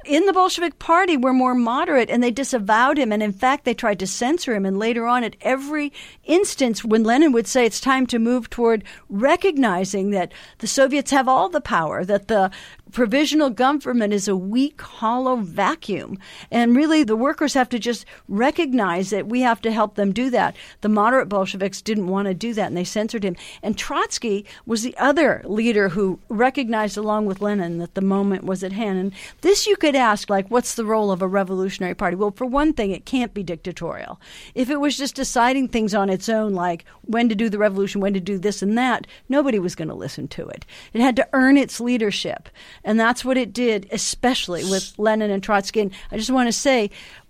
in 0.08 0.26
the 0.26 0.34
Bolshevik 0.34 0.80
Party 0.80 1.18
were 1.18 1.34
more 1.34 1.53
moderate 1.53 2.10
and 2.10 2.24
they 2.24 2.32
disavowed 2.32 2.97
him. 2.97 3.12
And 3.12 3.22
in 3.22 3.34
fact, 3.34 3.66
they 3.66 3.74
tried 3.74 3.99
to 3.99 4.08
censor 4.08 4.55
him. 4.55 4.66
And 4.66 4.80
later 4.80 5.05
on, 5.05 5.24
at 5.24 5.36
every 5.41 5.91
instance, 6.24 6.84
when 6.84 7.03
Lenin 7.03 7.32
would 7.34 7.47
say 7.47 7.66
it's 7.66 7.82
time 7.82 8.08
to 8.08 8.20
move 8.20 8.49
toward 8.49 8.84
recognizing 9.10 10.12
that 10.12 10.32
the 10.60 10.68
Soviets 10.68 11.12
have 11.12 11.28
all 11.28 11.49
the 11.49 11.62
power, 11.62 12.05
that 12.05 12.28
the 12.28 12.51
provisional 12.91 13.49
government 13.49 14.13
is 14.13 14.27
a 14.27 14.35
weak, 14.35 14.81
hollow 14.81 15.38
vacuum. 15.38 16.17
And 16.51 16.75
really, 16.75 17.03
the 17.03 17.15
workers 17.15 17.53
have 17.53 17.69
to 17.69 17.79
just 17.79 18.05
recognize 18.27 19.09
that 19.09 19.27
we 19.27 19.41
have 19.41 19.61
to 19.61 19.71
help 19.71 19.95
them 19.95 20.11
do 20.11 20.29
that. 20.29 20.55
The 20.81 20.89
moderate 20.89 21.29
Bolsheviks 21.29 21.81
didn't 21.81 22.07
want 22.07 22.27
to 22.27 22.33
do 22.33 22.53
that, 22.53 22.67
and 22.67 22.77
they 22.77 22.83
censored 22.83 23.23
him. 23.23 23.35
And 23.61 23.77
Trotsky 23.77 24.45
was 24.65 24.83
the 24.83 24.97
other 24.97 25.41
leader 25.45 25.89
who 25.89 26.19
recognized, 26.29 26.97
along 26.97 27.25
with 27.25 27.41
Lenin, 27.41 27.77
that 27.79 27.95
the 27.95 28.01
moment 28.01 28.43
was 28.43 28.63
at 28.63 28.71
hand. 28.71 28.99
And 28.99 29.13
this 29.41 29.67
you 29.67 29.75
could 29.75 29.95
ask, 29.95 30.29
like, 30.29 30.49
what's 30.49 30.75
the 30.75 30.85
role 30.85 31.11
of 31.11 31.21
a 31.21 31.27
revolutionary 31.27 31.95
party? 31.95 32.15
Well, 32.15 32.31
for 32.31 32.45
one 32.45 32.73
thing, 32.73 32.91
it 32.91 33.05
can't 33.05 33.33
be 33.33 33.43
dictatorial. 33.43 34.19
If 34.55 34.69
it 34.69 34.79
was 34.79 34.97
just 34.97 35.15
deciding 35.15 35.67
things 35.67 35.93
on 35.93 36.09
its 36.09 36.29
own, 36.29 36.53
like 36.53 36.85
when 37.01 37.29
to 37.29 37.35
do 37.35 37.49
the 37.49 37.57
revolution, 37.57 38.01
when 38.01 38.13
to 38.13 38.19
do 38.19 38.38
this 38.38 38.61
and 38.61 38.77
that, 38.77 39.07
nobody 39.29 39.59
was 39.59 39.75
going 39.75 39.88
to 39.88 39.93
listen 39.93 40.27
to 40.29 40.47
it. 40.47 40.65
It 40.93 41.01
had 41.01 41.15
to 41.17 41.27
earn 41.33 41.57
its 41.57 41.79
leadership. 41.79 42.49
And 42.84 42.99
that's 42.99 43.25
what 43.25 43.38
it 43.38 43.53
did, 43.53 43.88
especially 43.91 44.63
with 44.63 44.93
Lenin 44.97 45.32
and 45.32 45.43
Trotsky. 45.43 45.82
And 45.82 45.91
I 46.11 46.17
just 46.17 46.32
want 46.32 46.47
to 46.47 46.53
say, 46.53 46.89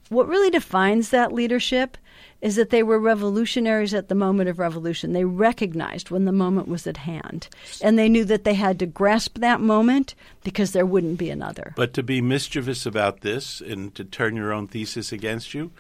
what 0.10 0.28
really 0.28 0.50
defines 0.50 1.10
that 1.10 1.34
leadership 1.34 1.98
is 2.42 2.56
that 2.56 2.70
they 2.70 2.84
were 2.84 3.00
revolutionaries 3.00 3.94
at 3.94 4.10
the 4.10 4.16
moment 4.16 4.50
of 4.50 4.60
revolution. 4.60 5.14
They 5.14 5.26
recognized 5.26 6.12
when 6.12 6.26
the 6.26 6.32
moment 6.32 6.68
was 6.68 6.86
at 6.86 6.98
hand. 6.98 7.48
And 7.82 7.98
they 7.98 8.10
knew 8.10 8.26
that 8.26 8.44
they 8.44 8.54
had 8.54 8.78
to 8.80 8.86
grasp 8.86 9.40
that 9.40 9.60
moment 9.60 10.14
because 10.44 10.72
there 10.72 10.86
wouldn't 10.86 11.18
be 11.18 11.30
another. 11.30 11.74
But 11.76 11.94
to 11.94 12.04
be 12.04 12.22
mischievous 12.22 12.86
about 12.86 13.22
this 13.22 13.60
and 13.60 13.94
to 13.96 14.04
turn 14.04 14.36
your 14.36 14.54
own 14.54 14.68
thesis 14.68 15.12
against 15.12 15.54
you, 15.54 15.72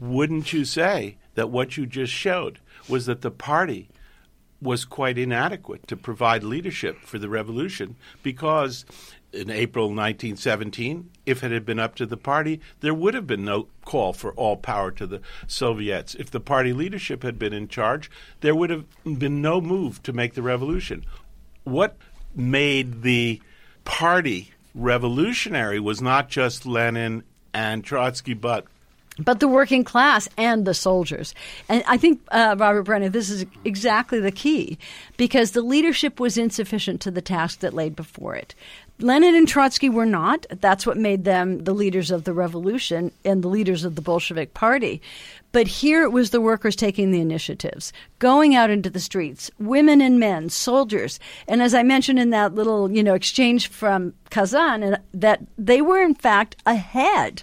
wouldn't 0.00 0.52
you 0.52 0.64
say 0.64 1.16
that 1.34 1.50
what 1.50 1.76
you 1.76 1.84
just 1.84 2.12
showed 2.12 2.60
was 2.88 3.06
that 3.06 3.20
the 3.20 3.30
party 3.30 3.88
was 4.60 4.84
quite 4.84 5.18
inadequate 5.18 5.86
to 5.86 5.96
provide 5.96 6.42
leadership 6.42 7.00
for 7.00 7.18
the 7.18 7.28
revolution 7.28 7.96
because 8.22 8.84
in 9.32 9.50
April 9.50 9.86
1917, 9.86 11.10
if 11.26 11.44
it 11.44 11.50
had 11.50 11.66
been 11.66 11.78
up 11.78 11.94
to 11.96 12.06
the 12.06 12.16
party, 12.16 12.60
there 12.80 12.94
would 12.94 13.14
have 13.14 13.26
been 13.26 13.44
no 13.44 13.68
call 13.84 14.12
for 14.12 14.32
all 14.32 14.56
power 14.56 14.90
to 14.92 15.06
the 15.06 15.20
Soviets. 15.46 16.14
If 16.14 16.30
the 16.30 16.40
party 16.40 16.72
leadership 16.72 17.22
had 17.22 17.38
been 17.38 17.52
in 17.52 17.68
charge, 17.68 18.10
there 18.40 18.54
would 18.54 18.70
have 18.70 18.86
been 19.04 19.42
no 19.42 19.60
move 19.60 20.02
to 20.04 20.12
make 20.12 20.34
the 20.34 20.42
revolution. 20.42 21.04
What 21.64 21.96
made 22.34 23.02
the 23.02 23.42
party 23.84 24.52
revolutionary 24.74 25.80
was 25.80 26.00
not 26.00 26.28
just 26.28 26.66
Lenin 26.66 27.24
and 27.52 27.84
Trotsky, 27.84 28.34
but 28.34 28.66
but 29.18 29.40
the 29.40 29.48
working 29.48 29.84
class 29.84 30.28
and 30.36 30.64
the 30.64 30.74
soldiers. 30.74 31.34
And 31.68 31.82
I 31.86 31.96
think, 31.96 32.20
uh, 32.30 32.56
Robert 32.58 32.82
Brenner, 32.82 33.08
this 33.08 33.30
is 33.30 33.46
exactly 33.64 34.20
the 34.20 34.32
key 34.32 34.78
because 35.16 35.52
the 35.52 35.62
leadership 35.62 36.20
was 36.20 36.36
insufficient 36.36 37.00
to 37.02 37.10
the 37.10 37.22
task 37.22 37.60
that 37.60 37.74
laid 37.74 37.96
before 37.96 38.34
it. 38.34 38.54
Lenin 38.98 39.34
and 39.34 39.46
Trotsky 39.46 39.90
were 39.90 40.06
not. 40.06 40.46
That's 40.48 40.86
what 40.86 40.96
made 40.96 41.24
them 41.24 41.64
the 41.64 41.74
leaders 41.74 42.10
of 42.10 42.24
the 42.24 42.32
revolution 42.32 43.12
and 43.26 43.42
the 43.42 43.48
leaders 43.48 43.84
of 43.84 43.94
the 43.94 44.00
Bolshevik 44.00 44.54
Party. 44.54 45.02
But 45.52 45.66
here 45.66 46.02
it 46.02 46.12
was 46.12 46.30
the 46.30 46.40
workers 46.40 46.76
taking 46.76 47.10
the 47.10 47.20
initiatives, 47.20 47.92
going 48.18 48.54
out 48.54 48.70
into 48.70 48.88
the 48.88 49.00
streets, 49.00 49.50
women 49.58 50.00
and 50.00 50.18
men, 50.18 50.48
soldiers. 50.48 51.20
And 51.46 51.62
as 51.62 51.74
I 51.74 51.82
mentioned 51.82 52.18
in 52.18 52.30
that 52.30 52.54
little, 52.54 52.90
you 52.90 53.02
know, 53.02 53.14
exchange 53.14 53.68
from 53.68 54.14
Kazan, 54.30 54.98
that 55.12 55.42
they 55.58 55.82
were 55.82 56.00
in 56.00 56.14
fact 56.14 56.56
ahead 56.64 57.42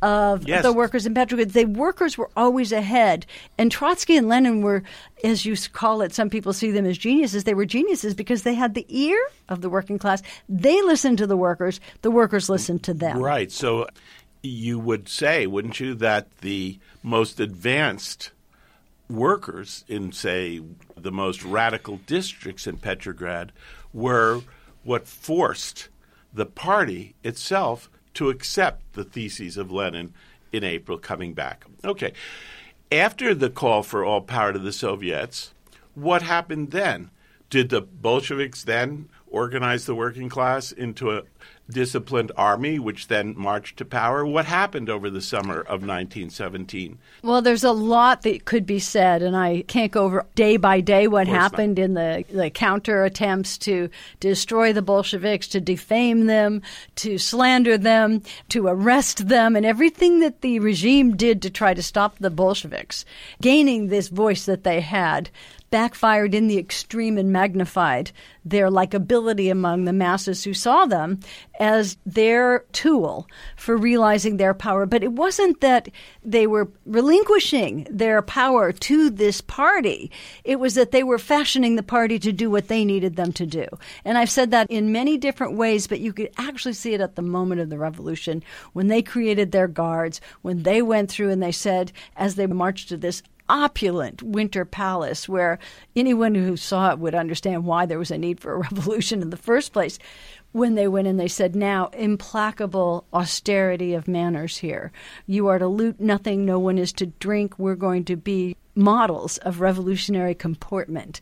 of 0.00 0.46
yes. 0.46 0.62
the 0.62 0.72
workers 0.72 1.06
in 1.06 1.14
Petrograd. 1.14 1.50
The 1.50 1.64
workers 1.64 2.16
were 2.16 2.30
always 2.36 2.72
ahead. 2.72 3.26
And 3.56 3.70
Trotsky 3.70 4.16
and 4.16 4.28
Lenin 4.28 4.62
were, 4.62 4.82
as 5.24 5.44
you 5.44 5.56
call 5.72 6.02
it, 6.02 6.14
some 6.14 6.30
people 6.30 6.52
see 6.52 6.70
them 6.70 6.86
as 6.86 6.96
geniuses. 6.96 7.44
They 7.44 7.54
were 7.54 7.64
geniuses 7.64 8.14
because 8.14 8.42
they 8.42 8.54
had 8.54 8.74
the 8.74 8.86
ear 8.88 9.18
of 9.48 9.60
the 9.60 9.68
working 9.68 9.98
class. 9.98 10.22
They 10.48 10.80
listened 10.82 11.18
to 11.18 11.26
the 11.26 11.36
workers, 11.36 11.80
the 12.02 12.10
workers 12.10 12.48
listened 12.48 12.84
to 12.84 12.94
them. 12.94 13.18
Right. 13.18 13.50
So 13.50 13.88
you 14.42 14.78
would 14.78 15.08
say, 15.08 15.46
wouldn't 15.46 15.80
you, 15.80 15.94
that 15.96 16.30
the 16.38 16.78
most 17.02 17.40
advanced 17.40 18.30
workers 19.10 19.84
in, 19.88 20.12
say, 20.12 20.60
the 20.96 21.10
most 21.10 21.44
radical 21.44 21.96
districts 22.06 22.66
in 22.66 22.76
Petrograd 22.76 23.52
were 23.92 24.42
what 24.84 25.08
forced 25.08 25.88
the 26.32 26.46
party 26.46 27.14
itself 27.24 27.90
to 28.18 28.30
accept 28.30 28.94
the 28.94 29.04
theses 29.04 29.56
of 29.56 29.70
Lenin 29.70 30.12
in 30.52 30.64
April 30.64 30.98
coming 30.98 31.34
back. 31.34 31.64
Okay. 31.84 32.12
After 32.90 33.32
the 33.32 33.48
call 33.48 33.84
for 33.84 34.04
all 34.04 34.22
power 34.22 34.52
to 34.52 34.58
the 34.58 34.72
Soviets, 34.72 35.54
what 35.94 36.22
happened 36.22 36.72
then? 36.72 37.10
Did 37.48 37.68
the 37.68 37.80
Bolsheviks 37.80 38.64
then 38.64 39.08
organize 39.28 39.86
the 39.86 39.94
working 39.94 40.28
class 40.28 40.72
into 40.72 41.12
a 41.12 41.22
disciplined 41.70 42.32
army, 42.36 42.78
which 42.78 43.08
then 43.08 43.34
marched 43.36 43.76
to 43.78 43.84
power. 43.84 44.24
What 44.24 44.46
happened 44.46 44.88
over 44.88 45.10
the 45.10 45.20
summer 45.20 45.60
of 45.60 45.82
1917? 45.82 46.98
Well, 47.22 47.42
there's 47.42 47.64
a 47.64 47.72
lot 47.72 48.22
that 48.22 48.44
could 48.44 48.66
be 48.66 48.78
said, 48.78 49.22
and 49.22 49.36
I 49.36 49.62
can't 49.62 49.92
go 49.92 50.04
over 50.04 50.26
day 50.34 50.56
by 50.56 50.80
day 50.80 51.08
what 51.08 51.28
happened 51.28 51.78
not. 51.78 51.84
in 51.84 51.94
the, 51.94 52.24
the 52.30 52.50
counter 52.50 53.04
attempts 53.04 53.58
to 53.58 53.90
destroy 54.20 54.72
the 54.72 54.82
Bolsheviks, 54.82 55.48
to 55.48 55.60
defame 55.60 56.26
them, 56.26 56.62
to 56.96 57.18
slander 57.18 57.76
them, 57.76 58.22
to 58.48 58.66
arrest 58.66 59.28
them, 59.28 59.54
and 59.54 59.66
everything 59.66 60.20
that 60.20 60.40
the 60.40 60.60
regime 60.60 61.16
did 61.16 61.42
to 61.42 61.50
try 61.50 61.74
to 61.74 61.82
stop 61.82 62.18
the 62.18 62.30
Bolsheviks 62.30 63.04
gaining 63.40 63.88
this 63.88 64.08
voice 64.08 64.46
that 64.46 64.64
they 64.64 64.80
had 64.80 65.30
backfired 65.70 66.34
in 66.34 66.48
the 66.48 66.58
extreme 66.58 67.18
and 67.18 67.32
magnified 67.32 68.10
their 68.44 68.68
likability 68.70 69.50
among 69.50 69.84
the 69.84 69.92
masses 69.92 70.42
who 70.44 70.54
saw 70.54 70.86
them 70.86 71.20
as 71.60 71.98
their 72.06 72.60
tool 72.72 73.28
for 73.56 73.76
realizing 73.76 74.36
their 74.36 74.54
power. 74.54 74.86
But 74.86 75.02
it 75.02 75.12
wasn't 75.12 75.60
that 75.60 75.88
they 76.24 76.46
were 76.46 76.70
relinquishing 76.86 77.86
their 77.90 78.22
power 78.22 78.72
to 78.72 79.10
this 79.10 79.40
party. 79.40 80.10
It 80.44 80.58
was 80.58 80.74
that 80.74 80.92
they 80.92 81.02
were 81.02 81.18
fashioning 81.18 81.76
the 81.76 81.82
party 81.82 82.18
to 82.20 82.32
do 82.32 82.50
what 82.50 82.68
they 82.68 82.84
needed 82.84 83.16
them 83.16 83.32
to 83.34 83.46
do. 83.46 83.66
And 84.04 84.16
I've 84.16 84.30
said 84.30 84.50
that 84.52 84.70
in 84.70 84.92
many 84.92 85.18
different 85.18 85.56
ways, 85.56 85.86
but 85.86 86.00
you 86.00 86.12
could 86.12 86.30
actually 86.38 86.74
see 86.74 86.94
it 86.94 87.00
at 87.00 87.16
the 87.16 87.22
moment 87.22 87.60
of 87.60 87.68
the 87.68 87.78
revolution 87.78 88.42
when 88.72 88.88
they 88.88 89.02
created 89.02 89.52
their 89.52 89.68
guards, 89.68 90.20
when 90.42 90.62
they 90.62 90.80
went 90.80 91.10
through 91.10 91.30
and 91.30 91.42
they 91.42 91.52
said, 91.52 91.92
as 92.16 92.36
they 92.36 92.46
marched 92.46 92.88
to 92.88 92.96
this 92.96 93.22
opulent 93.48 94.22
winter 94.22 94.64
palace 94.64 95.28
where 95.28 95.58
anyone 95.96 96.34
who 96.34 96.56
saw 96.56 96.90
it 96.90 96.98
would 96.98 97.14
understand 97.14 97.64
why 97.64 97.86
there 97.86 97.98
was 97.98 98.10
a 98.10 98.18
need 98.18 98.40
for 98.40 98.54
a 98.54 98.58
revolution 98.70 99.22
in 99.22 99.30
the 99.30 99.36
first 99.36 99.72
place. 99.72 99.98
When 100.52 100.74
they 100.74 100.88
went 100.88 101.06
in, 101.06 101.18
they 101.18 101.28
said, 101.28 101.54
Now, 101.54 101.88
implacable 101.88 103.04
austerity 103.12 103.94
of 103.94 104.08
manners 104.08 104.58
here. 104.58 104.92
You 105.26 105.48
are 105.48 105.58
to 105.58 105.68
loot 105.68 106.00
nothing, 106.00 106.44
no 106.44 106.58
one 106.58 106.78
is 106.78 106.92
to 106.94 107.06
drink. 107.06 107.58
We're 107.58 107.74
going 107.74 108.04
to 108.06 108.16
be 108.16 108.56
models 108.74 109.38
of 109.38 109.60
revolutionary 109.60 110.34
comportment. 110.34 111.20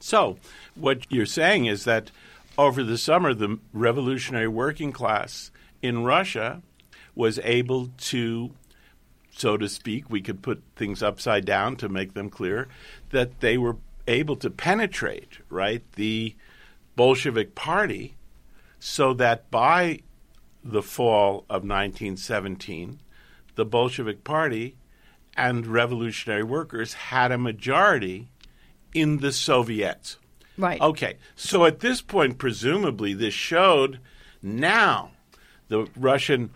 So, 0.00 0.38
what 0.74 1.10
you're 1.10 1.26
saying 1.26 1.66
is 1.66 1.84
that 1.84 2.10
over 2.58 2.82
the 2.82 2.98
summer, 2.98 3.34
the 3.34 3.58
revolutionary 3.72 4.48
working 4.48 4.92
class 4.92 5.50
in 5.82 6.04
Russia 6.04 6.62
was 7.14 7.38
able 7.44 7.90
to 7.98 8.50
so 9.36 9.58
to 9.58 9.68
speak, 9.68 10.08
we 10.08 10.22
could 10.22 10.40
put 10.40 10.62
things 10.76 11.02
upside 11.02 11.44
down 11.44 11.76
to 11.76 11.88
make 11.90 12.14
them 12.14 12.30
clear, 12.30 12.68
that 13.10 13.40
they 13.40 13.58
were 13.58 13.76
able 14.08 14.36
to 14.36 14.48
penetrate, 14.48 15.38
right, 15.50 15.82
the 15.92 16.34
Bolshevik 16.96 17.54
Party 17.54 18.16
so 18.78 19.12
that 19.14 19.50
by 19.50 20.00
the 20.64 20.82
fall 20.82 21.44
of 21.50 21.62
1917, 21.64 23.00
the 23.56 23.64
Bolshevik 23.64 24.24
Party 24.24 24.76
and 25.36 25.66
revolutionary 25.66 26.42
workers 26.42 26.94
had 26.94 27.30
a 27.30 27.38
majority 27.38 28.28
in 28.94 29.18
the 29.18 29.32
Soviets. 29.32 30.18
Right. 30.56 30.80
Okay. 30.80 31.16
So 31.34 31.66
at 31.66 31.80
this 31.80 32.00
point, 32.00 32.38
presumably, 32.38 33.12
this 33.12 33.34
showed 33.34 34.00
now 34.40 35.10
the 35.68 35.86
Russian 35.94 36.50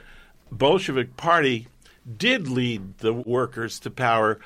Bolshevik 0.50 1.16
Party 1.16 1.68
did 2.16 2.48
lead 2.48 2.98
the 2.98 3.12
workers 3.12 3.78
to 3.80 3.90
power 3.90 4.38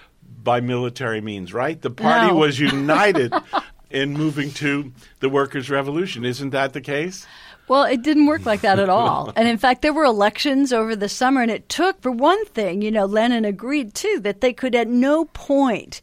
by 0.43 0.61
military 0.61 1.21
means, 1.21 1.53
right? 1.55 1.81
The 1.81 1.91
party 1.91 2.29
No. 2.29 2.35
was 2.37 2.59
united 2.61 3.33
in 3.91 4.13
moving 4.13 4.51
to 4.53 4.93
the 5.21 5.29
workers' 5.29 5.71
revolution. 5.71 6.25
Isn't 6.25 6.51
that 6.51 6.73
the 6.73 6.81
case? 6.81 7.27
Well, 7.67 7.85
it 7.85 8.03
didn't 8.03 8.27
work 8.27 8.45
like 8.45 8.61
that 8.61 8.79
at 8.79 8.89
all. 8.91 9.33
and 9.37 9.49
in 9.49 9.57
fact, 9.57 9.81
there 9.83 9.93
were 9.95 10.05
elections 10.05 10.73
over 10.73 10.95
the 10.95 11.09
summer, 11.09 11.41
and 11.41 11.51
it 11.51 11.69
took, 11.71 12.01
for 12.03 12.11
one 12.11 12.45
thing, 12.47 12.83
you 12.83 12.91
know, 12.91 13.07
Lenin 13.07 13.45
agreed 13.47 13.95
too 13.95 14.21
that 14.21 14.43
they 14.43 14.53
could 14.53 14.75
at 14.75 14.89
no 14.89 15.25
point 15.27 16.03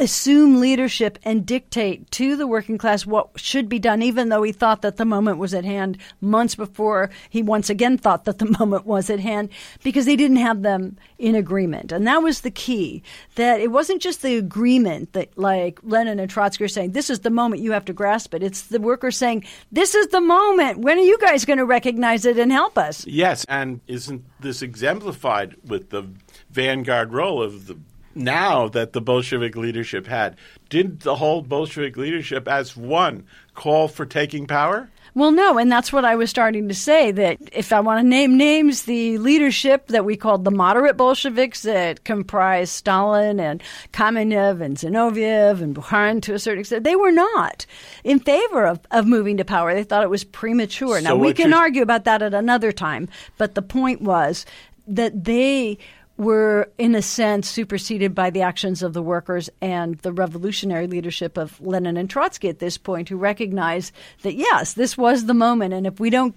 assume 0.00 0.60
leadership 0.60 1.18
and 1.24 1.46
dictate 1.46 2.10
to 2.10 2.36
the 2.36 2.46
working 2.46 2.76
class 2.76 3.06
what 3.06 3.38
should 3.38 3.68
be 3.68 3.78
done, 3.78 4.02
even 4.02 4.28
though 4.28 4.42
he 4.42 4.50
thought 4.50 4.82
that 4.82 4.96
the 4.96 5.04
moment 5.04 5.38
was 5.38 5.54
at 5.54 5.64
hand 5.64 5.96
months 6.20 6.54
before 6.54 7.10
he 7.30 7.42
once 7.42 7.70
again 7.70 7.96
thought 7.96 8.24
that 8.24 8.38
the 8.38 8.56
moment 8.58 8.86
was 8.86 9.08
at 9.08 9.20
hand, 9.20 9.48
because 9.82 10.04
they 10.04 10.16
didn't 10.16 10.38
have 10.38 10.62
them 10.62 10.96
in 11.18 11.34
agreement. 11.34 11.92
And 11.92 12.06
that 12.06 12.22
was 12.22 12.40
the 12.40 12.50
key, 12.50 13.02
that 13.36 13.60
it 13.60 13.70
wasn't 13.70 14.02
just 14.02 14.22
the 14.22 14.36
agreement 14.36 15.12
that, 15.12 15.36
like 15.38 15.78
Lenin 15.82 16.18
and 16.18 16.30
Trotsky 16.30 16.64
are 16.64 16.68
saying, 16.68 16.92
this 16.92 17.08
is 17.08 17.20
the 17.20 17.30
moment 17.30 17.62
you 17.62 17.72
have 17.72 17.84
to 17.84 17.92
grasp 17.92 18.34
it. 18.34 18.42
It's 18.42 18.62
the 18.62 18.80
workers 18.80 19.16
saying, 19.16 19.44
this 19.70 19.94
is 19.94 20.08
the 20.08 20.20
moment. 20.20 20.78
When 20.78 20.98
are 20.98 21.02
you 21.02 21.18
guys 21.18 21.44
going 21.44 21.58
to 21.58 21.64
recognize 21.64 22.24
it 22.24 22.38
and 22.38 22.50
help 22.50 22.76
us? 22.76 23.06
Yes, 23.06 23.44
and 23.48 23.80
isn't 23.86 24.24
this 24.40 24.60
exemplified 24.60 25.56
with 25.64 25.90
the 25.90 26.08
vanguard 26.50 27.12
role 27.12 27.42
of 27.42 27.66
the 27.68 27.78
now 28.14 28.68
that 28.68 28.92
the 28.92 29.00
Bolshevik 29.00 29.56
leadership 29.56 30.06
had? 30.06 30.36
Did 30.68 31.00
the 31.00 31.16
whole 31.16 31.42
Bolshevik 31.42 31.96
leadership 31.96 32.48
as 32.48 32.76
one 32.76 33.26
call 33.54 33.88
for 33.88 34.06
taking 34.06 34.46
power? 34.46 34.90
Well, 35.16 35.30
no, 35.30 35.58
and 35.58 35.70
that's 35.70 35.92
what 35.92 36.04
I 36.04 36.16
was 36.16 36.28
starting 36.28 36.66
to 36.68 36.74
say. 36.74 37.12
That 37.12 37.38
if 37.52 37.72
I 37.72 37.78
want 37.78 38.02
to 38.02 38.08
name 38.08 38.36
names, 38.36 38.82
the 38.82 39.18
leadership 39.18 39.86
that 39.88 40.04
we 40.04 40.16
called 40.16 40.44
the 40.44 40.50
moderate 40.50 40.96
Bolsheviks 40.96 41.62
that 41.62 42.02
comprised 42.02 42.72
Stalin 42.72 43.38
and 43.38 43.62
Kamenev 43.92 44.60
and 44.60 44.76
Zinoviev 44.76 45.62
and 45.62 45.74
Bukharin 45.74 46.20
to 46.22 46.34
a 46.34 46.38
certain 46.40 46.60
extent, 46.60 46.82
they 46.82 46.96
were 46.96 47.12
not 47.12 47.64
in 48.02 48.18
favor 48.18 48.66
of, 48.66 48.80
of 48.90 49.06
moving 49.06 49.36
to 49.36 49.44
power. 49.44 49.72
They 49.72 49.84
thought 49.84 50.02
it 50.02 50.10
was 50.10 50.24
premature. 50.24 50.98
So 50.98 51.10
now, 51.10 51.16
we 51.16 51.32
can 51.32 51.52
argue 51.52 51.82
about 51.82 52.04
that 52.04 52.20
at 52.20 52.34
another 52.34 52.72
time, 52.72 53.08
but 53.38 53.54
the 53.54 53.62
point 53.62 54.02
was 54.02 54.44
that 54.88 55.24
they 55.24 55.78
were, 56.16 56.70
in 56.78 56.94
a 56.94 57.02
sense, 57.02 57.48
superseded 57.48 58.14
by 58.14 58.30
the 58.30 58.42
actions 58.42 58.82
of 58.82 58.92
the 58.92 59.02
workers 59.02 59.50
and 59.60 59.98
the 59.98 60.12
revolutionary 60.12 60.86
leadership 60.86 61.36
of 61.36 61.60
Lenin 61.60 61.96
and 61.96 62.08
Trotsky 62.08 62.48
at 62.48 62.60
this 62.60 62.78
point, 62.78 63.08
who 63.08 63.16
recognized 63.16 63.92
that, 64.22 64.34
yes, 64.34 64.74
this 64.74 64.96
was 64.96 65.26
the 65.26 65.34
moment, 65.34 65.74
and 65.74 65.86
if 65.86 65.98
we 65.98 66.10
don't 66.10 66.34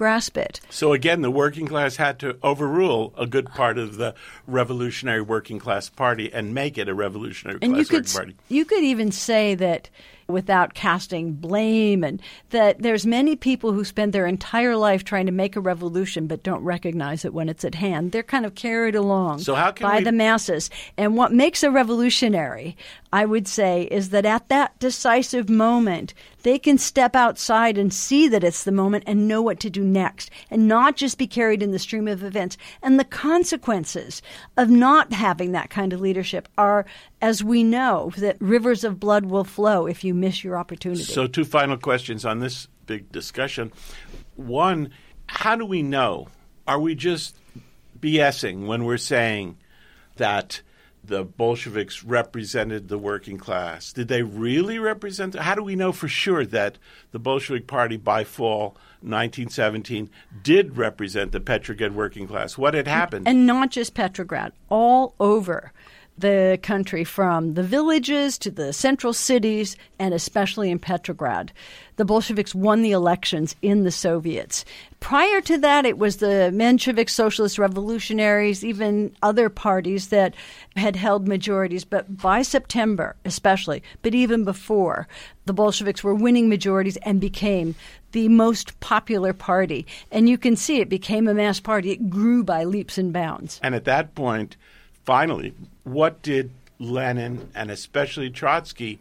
grasp 0.00 0.38
it, 0.38 0.60
So 0.70 0.94
again, 0.94 1.20
the 1.20 1.30
working 1.30 1.66
class 1.66 1.96
had 1.96 2.18
to 2.20 2.38
overrule 2.42 3.12
a 3.18 3.26
good 3.26 3.48
part 3.50 3.76
of 3.76 3.98
the 3.98 4.14
revolutionary 4.46 5.20
working 5.20 5.58
class 5.58 5.90
party 5.90 6.32
and 6.32 6.54
make 6.54 6.78
it 6.78 6.88
a 6.88 6.94
revolutionary 6.94 7.58
and 7.60 7.76
you 7.76 7.84
could 7.84 8.06
working 8.06 8.12
party. 8.14 8.36
you 8.48 8.64
could 8.64 8.82
even 8.82 9.12
say 9.12 9.54
that 9.56 9.90
without 10.26 10.72
casting 10.74 11.32
blame 11.32 12.02
and 12.04 12.22
that 12.50 12.80
there's 12.80 13.04
many 13.04 13.34
people 13.36 13.72
who 13.72 13.84
spend 13.84 14.12
their 14.14 14.26
entire 14.26 14.74
life 14.76 15.02
trying 15.04 15.26
to 15.26 15.32
make 15.32 15.54
a 15.56 15.60
revolution 15.60 16.26
but 16.28 16.42
don't 16.44 16.62
recognize 16.62 17.24
it 17.26 17.34
when 17.34 17.48
it's 17.50 17.64
at 17.64 17.74
hand. 17.74 18.12
They're 18.12 18.22
kind 18.22 18.46
of 18.46 18.54
carried 18.54 18.94
along 18.94 19.40
So 19.40 19.54
how 19.54 19.72
can 19.72 19.86
by 19.86 19.98
we- 19.98 20.04
the 20.04 20.12
masses. 20.12 20.70
And 20.96 21.14
what 21.16 21.30
makes 21.32 21.62
a 21.62 21.70
revolutionary 21.70 22.74
i 23.12 23.24
would 23.26 23.46
say 23.48 23.82
is 23.90 24.10
that 24.10 24.24
at 24.24 24.48
that 24.48 24.78
decisive 24.78 25.50
moment 25.50 26.14
they 26.42 26.58
can 26.58 26.78
step 26.78 27.14
outside 27.14 27.78
and 27.78 27.92
see 27.92 28.28
that 28.28 28.44
it's 28.44 28.64
the 28.64 28.72
moment 28.72 29.04
and 29.06 29.28
know 29.28 29.42
what 29.42 29.60
to 29.60 29.70
do 29.70 29.84
next 29.84 30.30
and 30.50 30.68
not 30.68 30.96
just 30.96 31.18
be 31.18 31.26
carried 31.26 31.62
in 31.62 31.70
the 31.70 31.78
stream 31.78 32.08
of 32.08 32.22
events 32.22 32.56
and 32.82 32.98
the 32.98 33.04
consequences 33.04 34.22
of 34.56 34.70
not 34.70 35.12
having 35.12 35.52
that 35.52 35.70
kind 35.70 35.92
of 35.92 36.00
leadership 36.00 36.48
are 36.58 36.86
as 37.20 37.44
we 37.44 37.62
know 37.62 38.12
that 38.16 38.36
rivers 38.40 38.84
of 38.84 39.00
blood 39.00 39.26
will 39.26 39.44
flow 39.44 39.86
if 39.86 40.04
you 40.04 40.14
miss 40.14 40.42
your 40.42 40.56
opportunity 40.56 41.02
So, 41.02 41.26
two 41.26 41.44
final 41.44 41.76
questions 41.76 42.24
on 42.24 42.40
this 42.40 42.66
big 42.86 43.12
discussion. 43.12 43.72
One, 44.36 44.90
how 45.26 45.56
do 45.56 45.64
we 45.64 45.82
know? 45.82 46.28
Are 46.66 46.80
we 46.80 46.94
just 46.94 47.36
BSing 47.98 48.66
when 48.66 48.84
we're 48.84 48.96
saying 48.96 49.58
that 50.16 50.62
the 51.10 51.24
Bolsheviks 51.24 52.02
represented 52.02 52.88
the 52.88 52.96
working 52.96 53.36
class? 53.36 53.92
Did 53.92 54.08
they 54.08 54.22
really 54.22 54.78
represent? 54.78 55.34
How 55.34 55.54
do 55.54 55.62
we 55.62 55.76
know 55.76 55.92
for 55.92 56.08
sure 56.08 56.46
that 56.46 56.78
the 57.10 57.18
Bolshevik 57.18 57.66
Party 57.66 57.98
by 57.98 58.24
fall 58.24 58.76
1917 59.02 60.08
did 60.42 60.76
represent 60.76 61.32
the 61.32 61.40
Petrograd 61.40 61.94
working 61.94 62.26
class? 62.26 62.56
What 62.56 62.74
had 62.74 62.86
happened? 62.88 63.28
and 63.28 63.46
not 63.46 63.70
just 63.70 63.92
Petrograd, 63.94 64.52
all 64.70 65.14
over 65.20 65.72
the 66.16 66.58
country, 66.62 67.02
from 67.02 67.54
the 67.54 67.62
villages 67.62 68.38
to 68.38 68.50
the 68.50 68.72
central 68.72 69.12
cities, 69.12 69.76
and 69.98 70.14
especially 70.14 70.70
in 70.70 70.78
Petrograd. 70.78 71.52
The 72.00 72.06
Bolsheviks 72.06 72.54
won 72.54 72.80
the 72.80 72.92
elections 72.92 73.54
in 73.60 73.84
the 73.84 73.90
Soviets. 73.90 74.64
Prior 75.00 75.42
to 75.42 75.58
that, 75.58 75.84
it 75.84 75.98
was 75.98 76.16
the 76.16 76.50
Menshevik 76.50 77.10
Socialist 77.10 77.58
Revolutionaries, 77.58 78.64
even 78.64 79.14
other 79.20 79.50
parties 79.50 80.08
that 80.08 80.34
had 80.76 80.96
held 80.96 81.28
majorities. 81.28 81.84
But 81.84 82.16
by 82.16 82.40
September, 82.40 83.16
especially, 83.26 83.82
but 84.00 84.14
even 84.14 84.44
before, 84.44 85.08
the 85.44 85.52
Bolsheviks 85.52 86.02
were 86.02 86.14
winning 86.14 86.48
majorities 86.48 86.96
and 87.02 87.20
became 87.20 87.74
the 88.12 88.30
most 88.30 88.80
popular 88.80 89.34
party. 89.34 89.86
And 90.10 90.26
you 90.26 90.38
can 90.38 90.56
see 90.56 90.80
it 90.80 90.88
became 90.88 91.28
a 91.28 91.34
mass 91.34 91.60
party. 91.60 91.90
It 91.90 92.08
grew 92.08 92.42
by 92.42 92.64
leaps 92.64 92.96
and 92.96 93.12
bounds. 93.12 93.60
And 93.62 93.74
at 93.74 93.84
that 93.84 94.14
point, 94.14 94.56
finally, 95.04 95.52
what 95.84 96.22
did 96.22 96.50
Lenin 96.78 97.50
and 97.54 97.70
especially 97.70 98.30
Trotsky 98.30 99.00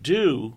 do 0.00 0.54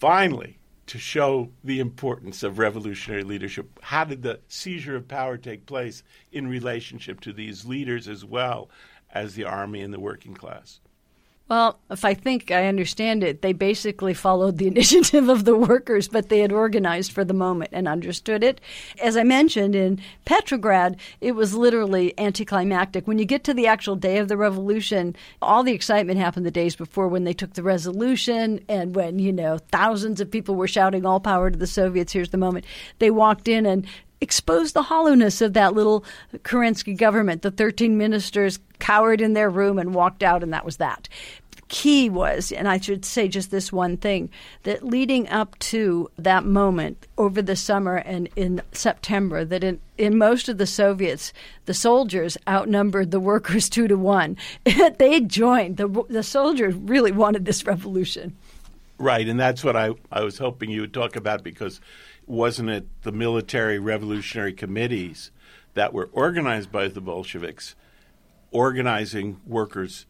finally 0.00 0.54
to 0.88 0.98
show 0.98 1.50
the 1.62 1.80
importance 1.80 2.42
of 2.42 2.58
revolutionary 2.58 3.22
leadership? 3.22 3.78
How 3.82 4.04
did 4.04 4.22
the 4.22 4.40
seizure 4.48 4.96
of 4.96 5.06
power 5.06 5.36
take 5.36 5.66
place 5.66 6.02
in 6.32 6.48
relationship 6.48 7.20
to 7.20 7.32
these 7.32 7.64
leaders 7.64 8.08
as 8.08 8.24
well 8.24 8.70
as 9.12 9.34
the 9.34 9.44
army 9.44 9.80
and 9.82 9.92
the 9.92 10.00
working 10.00 10.34
class? 10.34 10.80
Well, 11.48 11.78
if 11.90 12.04
I 12.04 12.12
think 12.12 12.50
I 12.50 12.66
understand 12.66 13.24
it, 13.24 13.40
they 13.40 13.54
basically 13.54 14.12
followed 14.12 14.58
the 14.58 14.66
initiative 14.74 15.28
of 15.28 15.44
the 15.44 15.56
workers, 15.56 16.06
but 16.06 16.28
they 16.28 16.40
had 16.40 16.52
organized 16.52 17.12
for 17.12 17.24
the 17.24 17.34
moment 17.34 17.70
and 17.72 17.88
understood 17.88 18.44
it. 18.44 18.60
As 19.02 19.16
I 19.16 19.24
mentioned, 19.24 19.74
in 19.74 20.00
Petrograd, 20.26 20.96
it 21.20 21.32
was 21.32 21.54
literally 21.54 22.12
anticlimactic. 22.18 23.06
When 23.06 23.18
you 23.18 23.24
get 23.24 23.44
to 23.44 23.54
the 23.54 23.66
actual 23.66 23.96
day 23.96 24.18
of 24.18 24.28
the 24.28 24.36
revolution, 24.36 25.16
all 25.40 25.62
the 25.62 25.72
excitement 25.72 26.18
happened 26.18 26.44
the 26.44 26.50
days 26.50 26.76
before 26.76 27.08
when 27.08 27.24
they 27.24 27.32
took 27.32 27.54
the 27.54 27.62
resolution 27.62 28.60
and 28.68 28.94
when, 28.94 29.18
you 29.18 29.32
know, 29.32 29.58
thousands 29.72 30.20
of 30.20 30.30
people 30.30 30.54
were 30.54 30.68
shouting, 30.68 31.06
All 31.06 31.20
power 31.20 31.50
to 31.50 31.58
the 31.58 31.66
Soviets, 31.66 32.12
here's 32.12 32.30
the 32.30 32.36
moment. 32.36 32.66
They 32.98 33.10
walked 33.10 33.48
in 33.48 33.64
and 33.64 33.86
exposed 34.20 34.74
the 34.74 34.82
hollowness 34.82 35.40
of 35.40 35.52
that 35.54 35.74
little 35.74 36.04
Kerensky 36.38 36.96
government. 36.96 37.42
The 37.42 37.50
13 37.50 37.96
ministers 37.96 38.58
cowered 38.78 39.20
in 39.20 39.34
their 39.34 39.50
room 39.50 39.78
and 39.78 39.94
walked 39.94 40.22
out, 40.22 40.42
and 40.42 40.52
that 40.52 40.64
was 40.64 40.78
that. 40.78 41.08
The 41.56 41.62
key 41.68 42.10
was, 42.10 42.52
and 42.52 42.68
I 42.68 42.78
should 42.78 43.04
say 43.04 43.28
just 43.28 43.50
this 43.50 43.72
one 43.72 43.96
thing, 43.96 44.30
that 44.64 44.84
leading 44.84 45.28
up 45.28 45.58
to 45.60 46.10
that 46.18 46.44
moment 46.44 47.06
over 47.16 47.42
the 47.42 47.56
summer 47.56 47.96
and 47.96 48.28
in 48.36 48.62
September, 48.72 49.44
that 49.44 49.64
in, 49.64 49.80
in 49.96 50.18
most 50.18 50.48
of 50.48 50.58
the 50.58 50.66
Soviets, 50.66 51.32
the 51.66 51.74
soldiers 51.74 52.36
outnumbered 52.48 53.10
the 53.10 53.20
workers 53.20 53.68
two 53.70 53.88
to 53.88 53.96
one. 53.96 54.36
they 54.98 55.20
joined. 55.20 55.76
The, 55.76 56.04
the 56.08 56.22
soldiers 56.22 56.74
really 56.74 57.12
wanted 57.12 57.44
this 57.44 57.66
revolution. 57.66 58.36
Right, 58.98 59.28
and 59.28 59.38
that's 59.38 59.62
what 59.62 59.76
I, 59.76 59.90
I 60.10 60.24
was 60.24 60.38
hoping 60.38 60.70
you 60.70 60.80
would 60.80 60.92
talk 60.92 61.14
about 61.14 61.44
because 61.44 61.80
wasn't 62.28 62.70
it 62.70 62.86
the 63.02 63.12
military 63.12 63.78
revolutionary 63.78 64.52
committees 64.52 65.30
that 65.74 65.92
were 65.92 66.08
organized 66.12 66.70
by 66.70 66.88
the 66.88 67.00
Bolsheviks, 67.00 67.74
organizing 68.50 69.40
workers 69.46 70.06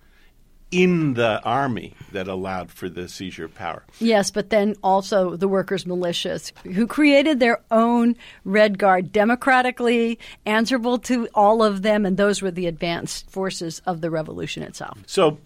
in 0.71 1.15
the 1.15 1.43
army 1.45 1.95
that 2.13 2.29
allowed 2.29 2.71
for 2.71 2.89
the 2.89 3.09
seizure 3.09 3.47
of 3.47 3.55
power. 3.55 3.85
Yes, 4.01 4.31
but 4.31 4.51
then 4.51 4.75
also 4.83 5.37
the 5.37 5.49
workers' 5.49 5.85
militias 5.85 6.53
who 6.75 6.87
created 6.87 7.41
their 7.41 7.61
own 7.71 8.17
Red 8.45 8.79
Guard 8.79 9.11
democratically, 9.11 10.19
answerable 10.45 10.99
to 11.01 11.29
all 11.35 11.63
of 11.63 11.83
them, 11.83 12.05
and 12.05 12.17
those 12.17 12.43
were 12.43 12.51
the 12.51 12.67
advanced 12.67 13.31
forces 13.31 13.81
of 13.87 14.01
the 14.01 14.11
revolution 14.11 14.63
itself. 14.63 14.99
So, 15.07 15.39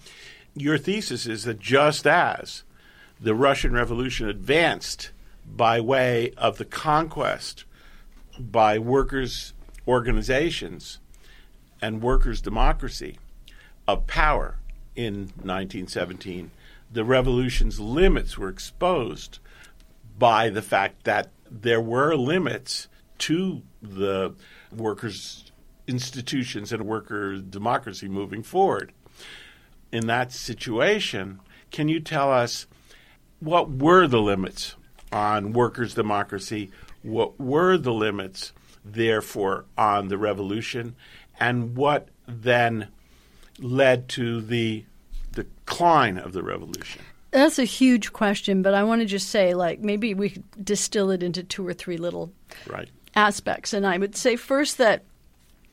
your 0.54 0.76
thesis 0.76 1.26
is 1.26 1.44
that 1.44 1.60
just 1.60 2.06
as 2.06 2.64
the 3.20 3.34
Russian 3.34 3.72
Revolution 3.72 4.28
advanced 4.28 5.12
by 5.56 5.80
way 5.80 6.32
of 6.36 6.58
the 6.58 6.64
conquest 6.64 7.64
by 8.38 8.78
workers' 8.78 9.52
organizations 9.86 10.98
and 11.80 12.02
workers' 12.02 12.40
democracy 12.40 13.18
of 13.86 14.06
power 14.06 14.56
in 14.94 15.32
1917, 15.42 16.50
the 16.90 17.04
revolution's 17.04 17.80
limits 17.80 18.38
were 18.38 18.48
exposed 18.48 19.38
by 20.18 20.48
the 20.48 20.62
fact 20.62 21.04
that 21.04 21.30
there 21.50 21.80
were 21.80 22.14
limits 22.14 22.88
to 23.18 23.62
the 23.82 24.34
workers' 24.74 25.50
institutions 25.86 26.72
and 26.72 26.86
worker 26.86 27.38
democracy 27.38 28.08
moving 28.08 28.42
forward. 28.42 28.92
In 29.90 30.06
that 30.06 30.32
situation, 30.32 31.40
can 31.70 31.88
you 31.88 32.00
tell 32.00 32.32
us 32.32 32.66
what 33.40 33.70
were 33.70 34.06
the 34.06 34.20
limits 34.20 34.76
on 35.12 35.52
workers' 35.52 35.94
democracy? 35.94 36.70
What 37.02 37.38
were 37.38 37.76
the 37.76 37.92
limits, 37.92 38.52
therefore, 38.84 39.66
on 39.76 40.08
the 40.08 40.18
revolution? 40.18 40.96
And 41.38 41.76
what 41.76 42.08
then 42.26 42.88
led 43.58 44.08
to 44.10 44.40
the 44.40 44.84
decline 45.32 46.18
of 46.18 46.32
the 46.32 46.42
revolution? 46.42 47.02
That's 47.30 47.58
a 47.58 47.64
huge 47.64 48.12
question, 48.12 48.62
but 48.62 48.74
I 48.74 48.84
want 48.84 49.00
to 49.00 49.06
just 49.06 49.30
say, 49.30 49.54
like, 49.54 49.80
maybe 49.80 50.12
we 50.12 50.30
could 50.30 50.64
distill 50.64 51.10
it 51.10 51.22
into 51.22 51.42
two 51.42 51.66
or 51.66 51.72
three 51.72 51.96
little 51.96 52.30
right. 52.66 52.90
aspects. 53.14 53.72
And 53.72 53.86
I 53.86 53.96
would 53.96 54.14
say 54.14 54.36
first 54.36 54.76
that 54.78 55.02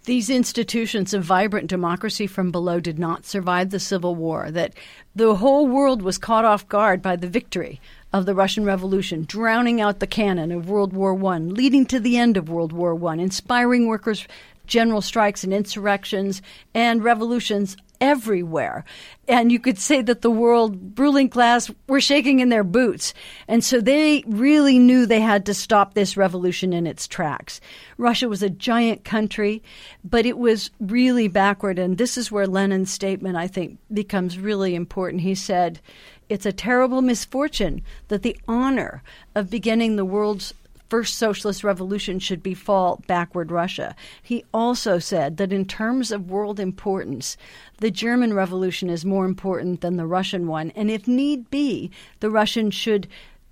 these 0.05 0.29
institutions 0.29 1.13
of 1.13 1.23
vibrant 1.23 1.67
democracy 1.67 2.25
from 2.25 2.51
below 2.51 2.79
did 2.79 2.97
not 2.97 3.25
survive 3.25 3.69
the 3.69 3.79
Civil 3.79 4.15
War, 4.15 4.49
that 4.49 4.73
the 5.13 5.35
whole 5.35 5.67
world 5.67 6.01
was 6.01 6.17
caught 6.17 6.45
off 6.45 6.67
guard 6.69 7.01
by 7.01 7.17
the 7.17 7.27
victory 7.27 7.81
of 8.11 8.25
the 8.25 8.35
Russian 8.35 8.65
Revolution, 8.65 9.25
drowning 9.27 9.81
out 9.81 9.99
the 9.99 10.07
cannon 10.07 10.51
of 10.51 10.69
World 10.69 10.93
War 10.93 11.13
I, 11.31 11.37
leading 11.39 11.85
to 11.87 11.99
the 11.99 12.17
end 12.17 12.37
of 12.37 12.49
World 12.49 12.73
War 12.73 12.97
I, 13.07 13.15
inspiring 13.15 13.87
workers' 13.87 14.27
general 14.65 15.01
strikes 15.01 15.43
and 15.43 15.53
insurrections 15.53 16.41
and 16.73 17.03
revolutions 17.03 17.75
everywhere. 18.01 18.85
And 19.27 19.51
you 19.51 19.59
could 19.59 19.77
say 19.77 20.01
that 20.01 20.21
the 20.21 20.31
world 20.31 20.97
ruling 20.97 21.29
class 21.29 21.69
were 21.87 22.01
shaking 22.01 22.39
in 22.39 22.49
their 22.49 22.63
boots. 22.63 23.13
And 23.47 23.63
so 23.63 23.81
they 23.81 24.23
really 24.25 24.79
knew 24.79 25.05
they 25.05 25.19
had 25.19 25.45
to 25.47 25.53
stop 25.53 25.93
this 25.93 26.17
revolution 26.17 26.71
in 26.71 26.87
its 26.87 27.07
tracks. 27.07 27.59
Russia 27.97 28.29
was 28.29 28.41
a 28.41 28.49
giant 28.49 29.03
country, 29.03 29.61
but 30.03 30.25
it 30.25 30.37
was 30.37 30.71
really 30.79 31.27
backward. 31.27 31.77
And 31.77 31.97
this 31.97 32.17
is 32.17 32.31
where 32.31 32.47
Lenin's 32.47 32.91
statement, 32.91 33.35
I 33.35 33.47
think, 33.47 33.77
becomes 33.91 34.39
really 34.39 34.75
important. 34.75 35.21
He 35.21 35.35
said, 35.35 35.81
it's 36.29 36.45
a 36.45 36.53
terrible 36.53 37.01
misfortune 37.01 37.81
that 38.07 38.21
the 38.21 38.37
honor 38.47 39.01
of 39.35 39.49
beginning 39.49 39.95
the 39.95 40.05
world's 40.05 40.53
first 40.89 41.15
socialist 41.15 41.63
revolution 41.63 42.19
should 42.19 42.41
befall 42.41 43.01
backward 43.07 43.51
Russia. 43.51 43.95
He 44.21 44.43
also 44.53 44.97
said 44.97 45.37
that 45.37 45.53
in 45.53 45.65
terms 45.65 46.11
of 46.11 46.31
world 46.31 46.59
importance, 46.59 47.37
the 47.77 47.91
German 47.91 48.33
Revolution 48.33 48.89
is 48.89 49.05
more 49.05 49.25
important 49.25 49.81
than 49.81 49.97
the 49.97 50.07
Russian 50.07 50.47
one, 50.47 50.71
and 50.71 50.89
if 50.89 51.07
need 51.07 51.49
be, 51.51 51.91
the 52.19 52.31
Russians 52.31 52.73
should 52.73 53.07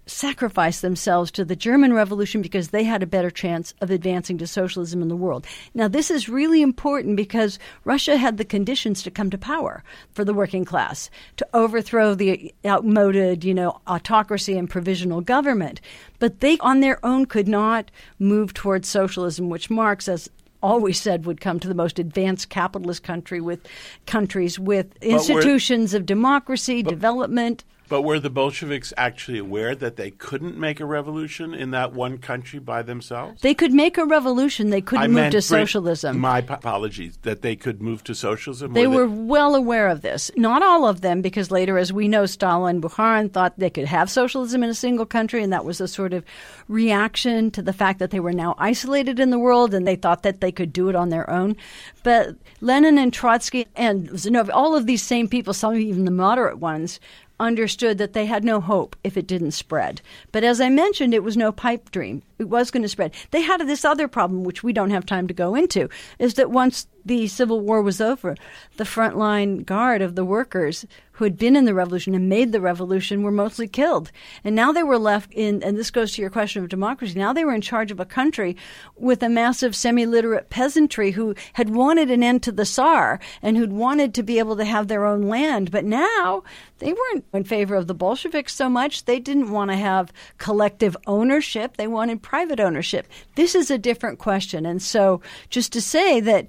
sacrifice 0.08 0.82
themselves 0.82 1.32
to 1.32 1.46
the 1.46 1.56
German 1.56 1.94
Revolution 1.94 2.42
because 2.42 2.70
they 2.70 2.84
had 2.84 3.04
a 3.04 3.08
better 3.08 3.30
chance 3.30 3.74
of 3.82 3.92
advancing 3.92 4.38
to 4.38 4.48
socialism 4.48 5.02
in 5.02 5.08
the 5.08 5.16
world. 5.16 5.46
Now, 5.74 5.88
this 5.88 6.10
is 6.10 6.30
really 6.30 6.62
important 6.62 7.16
because 7.16 7.60
Russia 7.84 8.18
had 8.18 8.38
the 8.38 8.46
conditions 8.46 9.04
to 9.04 9.12
come 9.12 9.30
to 9.30 9.38
power 9.38 9.84
for 10.14 10.24
the 10.24 10.34
working 10.34 10.66
class, 10.66 11.10
to 11.38 11.48
overthrow 11.54 12.16
the 12.16 12.54
outmoded, 12.66 13.44
you 13.44 13.54
know, 13.54 13.80
autocracy 13.88 14.58
and 14.58 14.70
provisional 14.70 15.22
government. 15.22 15.82
But 16.20 16.40
they, 16.40 16.58
on 16.60 16.80
their 16.80 17.06
own, 17.06 17.26
could 17.26 17.48
not 17.48 17.92
move 18.20 18.54
towards 18.54 18.88
socialism, 18.88 19.50
which 19.50 19.70
Marx, 19.70 20.08
as 20.08 20.30
always 20.62 21.00
said 21.00 21.26
would 21.26 21.42
come 21.42 21.60
to 21.60 21.68
the 21.68 21.76
most 21.76 22.00
advanced 22.00 22.50
capitalist 22.50 23.04
country 23.04 23.40
with 23.40 23.68
countries 24.06 24.58
with 24.58 24.96
institutions 25.02 25.94
of 25.94 26.06
democracy, 26.06 26.82
but, 26.82 26.90
development. 26.90 27.64
But 27.90 28.04
were 28.04 28.20
the 28.20 28.30
Bolsheviks 28.30 28.94
actually 28.98 29.40
aware 29.40 29.76
that 29.76 29.96
they 29.96 30.12
couldn't 30.12 30.58
make 30.58 30.80
a 30.80 30.86
revolution 30.86 31.54
in 31.54 31.72
that 31.72 31.94
one 31.94 32.18
country 32.18 32.60
by 32.60 32.82
themselves? 32.82 33.42
They 33.42 33.54
could 33.54 33.74
make 33.74 33.98
a 33.98 34.06
revolution. 34.06 34.70
They 34.70 34.82
couldn't 34.82 35.04
I 35.04 35.08
move 35.08 35.32
to 35.32 35.42
socialism. 35.42 36.20
My 36.20 36.40
apologies. 36.40 37.18
That 37.24 37.42
they 37.42 37.56
could 37.56 37.82
move 37.82 38.04
to 38.06 38.16
socialism. 38.16 38.74
They 38.74 38.88
were 38.88 39.08
they... 39.08 39.14
well 39.14 39.56
aware 39.56 39.88
of 39.88 40.02
this. 40.02 40.30
Not 40.36 40.64
all 40.64 40.88
of 40.88 41.02
them, 41.02 41.22
because 41.22 41.52
later, 41.52 41.78
as 41.78 41.92
we 41.92 42.08
know, 42.08 42.26
Stalin, 42.26 42.68
and 42.68 42.84
Bukharin 42.84 43.32
thought 43.32 43.58
they 43.58 43.70
could 43.70 43.86
have 43.86 44.10
socialism 44.10 44.64
in 44.64 44.70
a 44.70 44.74
single 44.74 45.06
country, 45.06 45.44
and 45.44 45.54
that 45.54 45.66
was 45.66 45.80
a 45.80 45.88
sort 45.88 46.14
of 46.14 46.26
reaction 46.68 47.52
to 47.52 47.62
the 47.62 47.74
fact 47.74 48.00
that 48.00 48.12
they 48.12 48.20
were 48.20 48.34
now 48.34 48.56
isolated 48.58 49.20
in 49.20 49.30
the 49.30 49.40
world, 49.40 49.74
and 49.74 49.88
they 49.88 49.96
thought 49.96 50.24
that 50.24 50.42
they 50.42 50.52
could 50.52 50.74
do 50.74 50.90
it 50.90 50.96
on 50.96 51.10
their 51.10 51.30
own. 51.30 51.56
But 52.04 52.36
Lenin 52.62 52.98
and 52.98 53.14
Trotsky 53.14 53.68
and 53.76 54.10
Zinoviev, 54.10 54.50
all 54.54 54.76
of 54.76 54.86
these 54.86 55.02
same 55.02 55.28
people, 55.28 55.54
some 55.54 55.76
even 55.76 56.06
the 56.06 56.12
moderate 56.12 56.58
ones, 56.58 57.00
understood 57.40 57.98
that 57.98 58.14
they 58.14 58.26
had 58.26 58.44
no 58.44 58.60
hope 58.60 58.96
if 59.04 59.18
it 59.18 59.28
didn't 59.28 59.52
spread. 59.52 60.02
But 60.32 60.44
as 60.44 60.60
I 60.60 60.70
mentioned, 60.70 61.14
it 61.14 61.24
was 61.24 61.38
no 61.38 61.52
pipe 61.52 61.92
dream. 61.92 62.24
It 62.40 62.50
was 62.50 62.72
going 62.72 62.84
to 62.84 62.90
spread. 62.90 63.14
They 63.32 63.42
had 63.42 63.62
this 63.68 63.86
other 63.86 64.08
problem, 64.08 64.44
which 64.44 64.64
we 64.64 64.74
don't 64.74 64.92
have 64.92 65.06
time 65.06 65.28
to 65.28 65.34
go 65.34 65.56
into, 65.56 65.90
is 66.20 66.36
that 66.36 66.52
once 66.52 66.88
the 67.08 67.28
Civil 67.28 67.62
War 67.62 67.82
was 67.82 68.02
over, 68.02 68.36
the 68.76 68.84
frontline 68.84 69.66
guard 69.66 70.02
of 70.02 70.16
the 70.16 70.26
workers 70.26 70.86
who 71.18 71.24
had 71.24 71.38
been 71.38 71.56
in 71.56 71.66
the 71.66 71.74
revolution 71.74 72.14
and 72.14 72.30
made 72.30 72.52
the 72.52 72.62
revolution 72.62 73.24
were 73.24 73.32
mostly 73.32 73.68
killed. 73.68 74.12
And 74.44 74.56
now 74.56 74.72
they 74.72 74.84
were 74.84 75.00
left 75.00 75.34
in, 75.34 75.64
and 75.64 75.76
this 75.76 75.90
goes 75.90 76.14
to 76.14 76.22
your 76.22 76.30
question 76.30 76.62
of 76.62 76.70
democracy, 76.70 77.18
now 77.18 77.34
they 77.34 77.44
were 77.44 77.56
in 77.56 77.62
charge 77.62 77.90
of 77.90 78.00
a 78.00 78.06
country 78.06 78.56
with 78.96 79.24
a 79.24 79.30
massive 79.30 79.76
semi 79.76 80.06
literate 80.06 80.52
peasantry 80.52 81.10
who 81.12 81.34
had 81.54 81.72
wanted 81.72 82.12
an 82.12 82.22
end 82.22 82.44
to 82.44 82.52
the 82.52 82.66
Tsar 82.66 83.20
and 83.42 83.58
who'd 83.58 83.74
wanted 83.74 84.14
to 84.14 84.22
be 84.22 84.38
able 84.38 84.58
to 84.58 84.66
have 84.66 84.88
their 84.88 85.06
own 85.06 85.24
land. 85.24 85.72
But 85.72 85.86
now 85.86 86.44
they 86.78 86.94
weren't 86.94 87.26
in 87.34 87.44
favor 87.44 87.74
of 87.74 87.88
the 87.88 87.96
Bolsheviks 87.96 88.54
so 88.54 88.70
much. 88.70 89.06
They 89.06 89.20
didn't 89.20 89.50
want 89.50 89.72
to 89.72 89.78
have 89.78 90.14
collective 90.38 90.96
ownership, 91.08 91.78
they 91.78 91.88
wanted 91.88 92.22
private 92.22 92.60
ownership. 92.60 93.08
This 93.34 93.56
is 93.56 93.72
a 93.72 93.80
different 93.80 94.20
question. 94.20 94.68
And 94.68 94.84
so, 94.84 95.22
just 95.50 95.74
to 95.74 95.82
say 95.82 96.20
that 96.20 96.46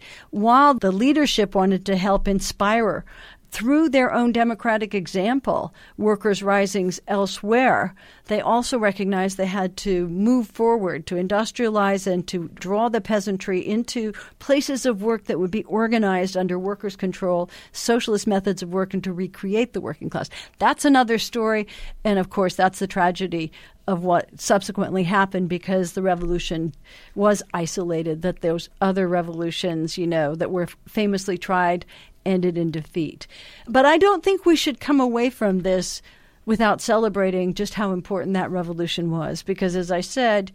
while 0.49 0.73
the 0.73 0.91
leadership 0.91 1.55
wanted 1.55 1.85
to 1.85 1.95
help 1.95 2.27
inspire 2.27 3.05
through 3.51 3.89
their 3.89 4.13
own 4.13 4.33
democratic 4.33 4.95
example, 4.95 5.75
workers' 5.97 6.43
risings 6.43 7.01
elsewhere, 7.09 7.95
they 8.27 8.41
also 8.41 8.79
recognized 8.79 9.37
they 9.37 9.47
had 9.47 9.77
to 9.79 10.07
move 10.09 10.49
forward 10.49 11.07
to 11.07 11.15
industrialize 11.15 12.07
and 12.07 12.27
to 12.29 12.49
draw 12.55 12.89
the 12.89 13.01
peasantry 13.01 13.61
into 13.67 14.13
places 14.39 14.85
of 14.85 15.03
work 15.03 15.25
that 15.25 15.39
would 15.39 15.51
be 15.51 15.65
organized 15.65 16.37
under 16.37 16.59
workers' 16.59 16.97
control, 16.97 17.51
socialist 17.73 18.27
methods 18.27 18.63
of 18.63 18.73
work, 18.73 18.93
and 18.93 19.03
to 19.05 19.13
recreate 19.13 19.73
the 19.73 19.81
working 19.81 20.11
class. 20.11 20.29
That's 20.59 20.85
another 20.85 21.19
story. 21.19 21.67
And 22.05 22.19
of 22.19 22.31
course, 22.31 22.55
that's 22.55 22.79
the 22.79 22.87
tragedy 22.87 23.51
of 23.89 24.05
what 24.05 24.29
subsequently 24.39 25.03
happened 25.03 25.49
because 25.49 25.93
the 25.93 26.03
revolution 26.03 26.75
was 27.15 27.43
isolated, 27.55 28.21
that 28.21 28.43
those 28.43 28.69
other 28.83 29.09
revolutions, 29.09 29.97
you 29.97 30.07
know, 30.07 30.35
that 30.35 30.51
were 30.51 30.67
famously 30.87 31.39
tried 31.39 31.87
ended 32.29 32.57
in 32.57 32.71
defeat. 32.71 33.27
But 33.67 33.87
I 33.87 33.99
don't 33.99 34.23
think 34.23 34.45
we 34.45 34.55
should 34.55 34.79
come 34.79 35.01
away 35.01 35.31
from 35.31 35.61
this 35.61 36.03
without 36.47 36.81
celebrating 36.81 37.55
just 37.55 37.75
how 37.75 37.93
important 37.93 38.35
that 38.35 38.51
revolution 38.51 39.11
was, 39.11 39.43
because 39.43 39.75
as 39.75 39.91
I 39.91 40.01
said, 40.01 40.53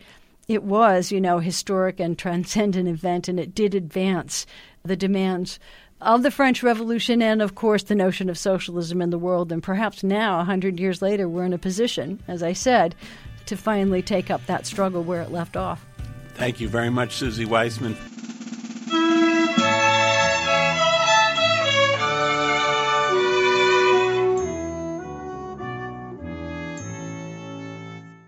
it 0.48 0.64
was, 0.64 1.12
you 1.12 1.22
know, 1.22 1.40
historic 1.40 2.00
and 2.00 2.18
transcendent 2.18 2.88
event, 2.88 3.28
and 3.28 3.40
it 3.40 3.56
did 3.56 3.76
advance 3.76 4.46
the 4.84 4.96
demands 4.96 5.60
of 6.02 6.24
the 6.24 6.32
French 6.32 6.62
Revolution 6.64 7.22
and, 7.22 7.42
of 7.42 7.56
course, 7.56 7.84
the 7.84 7.96
notion 7.96 8.30
of 8.30 8.38
socialism 8.38 9.02
in 9.02 9.10
the 9.10 9.18
world. 9.18 9.52
And 9.52 9.64
perhaps 9.64 10.04
now, 10.04 10.40
a 10.40 10.44
hundred 10.44 10.80
years 10.80 11.02
later, 11.02 11.30
we're 11.30 11.46
in 11.46 11.54
a 11.54 11.58
position, 11.58 12.22
as 12.28 12.44
I 12.44 12.54
said, 12.54 12.94
to 13.46 13.56
finally 13.56 14.02
take 14.02 14.30
up 14.30 14.46
that 14.48 14.66
struggle 14.66 15.04
where 15.04 15.22
it 15.22 15.32
left 15.32 15.56
off. 15.56 15.86
Thank 16.34 16.60
you 16.60 16.68
very 16.68 16.90
much, 16.90 17.14
Susie 17.14 17.46
Weissman. 17.46 17.96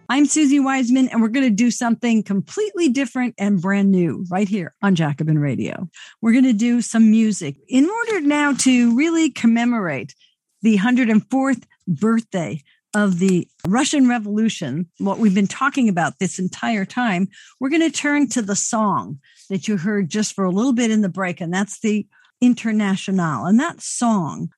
I'm 0.08 0.28
Susie 0.28 0.60
Weissman, 0.60 1.10
and 1.10 1.22
we're 1.22 1.30
going 1.30 1.50
to 1.50 1.56
do 1.56 1.72
something 1.72 2.22
completely 2.22 2.90
different 2.90 3.34
and 3.40 3.60
brand 3.60 3.90
new 3.90 4.26
right 4.30 4.48
here 4.48 4.76
on 4.84 4.94
Jacobin 4.94 5.40
Radio. 5.40 5.90
We're 6.22 6.34
going 6.34 6.44
to 6.44 6.54
do 6.54 6.82
some 6.82 7.10
music 7.10 7.56
in 7.68 7.90
order 7.90 8.22
now 8.22 8.54
to 8.54 8.96
really 8.96 9.32
commemorate 9.32 10.14
the 10.62 10.78
104th 10.78 11.64
birthday 11.88 12.62
of 12.94 13.18
the 13.20 13.48
Russian 13.68 14.08
Revolution, 14.08 14.90
what 15.00 15.18
we've 15.18 15.34
been 15.34 15.48
talking 15.48 15.90
about 15.90 16.20
this 16.20 16.40
entire 16.40 16.86
time, 16.86 17.28
we're 17.60 17.70
going 17.70 17.82
to 17.82 17.92
turn 17.92 18.30
to 18.30 18.42
the 18.42 18.56
song 18.56 19.20
that 19.50 19.68
you 19.68 19.78
heard 19.78 20.10
just 20.10 20.34
for 20.34 20.46
a 20.46 20.52
little 20.52 20.72
bit 20.72 20.92
in 20.92 21.02
the 21.02 21.10
break, 21.10 21.42
and 21.42 21.54
that's 21.54 21.80
the 21.80 22.08
International. 22.42 23.46
And 23.46 23.60
that 23.60 23.82
song 23.82 24.50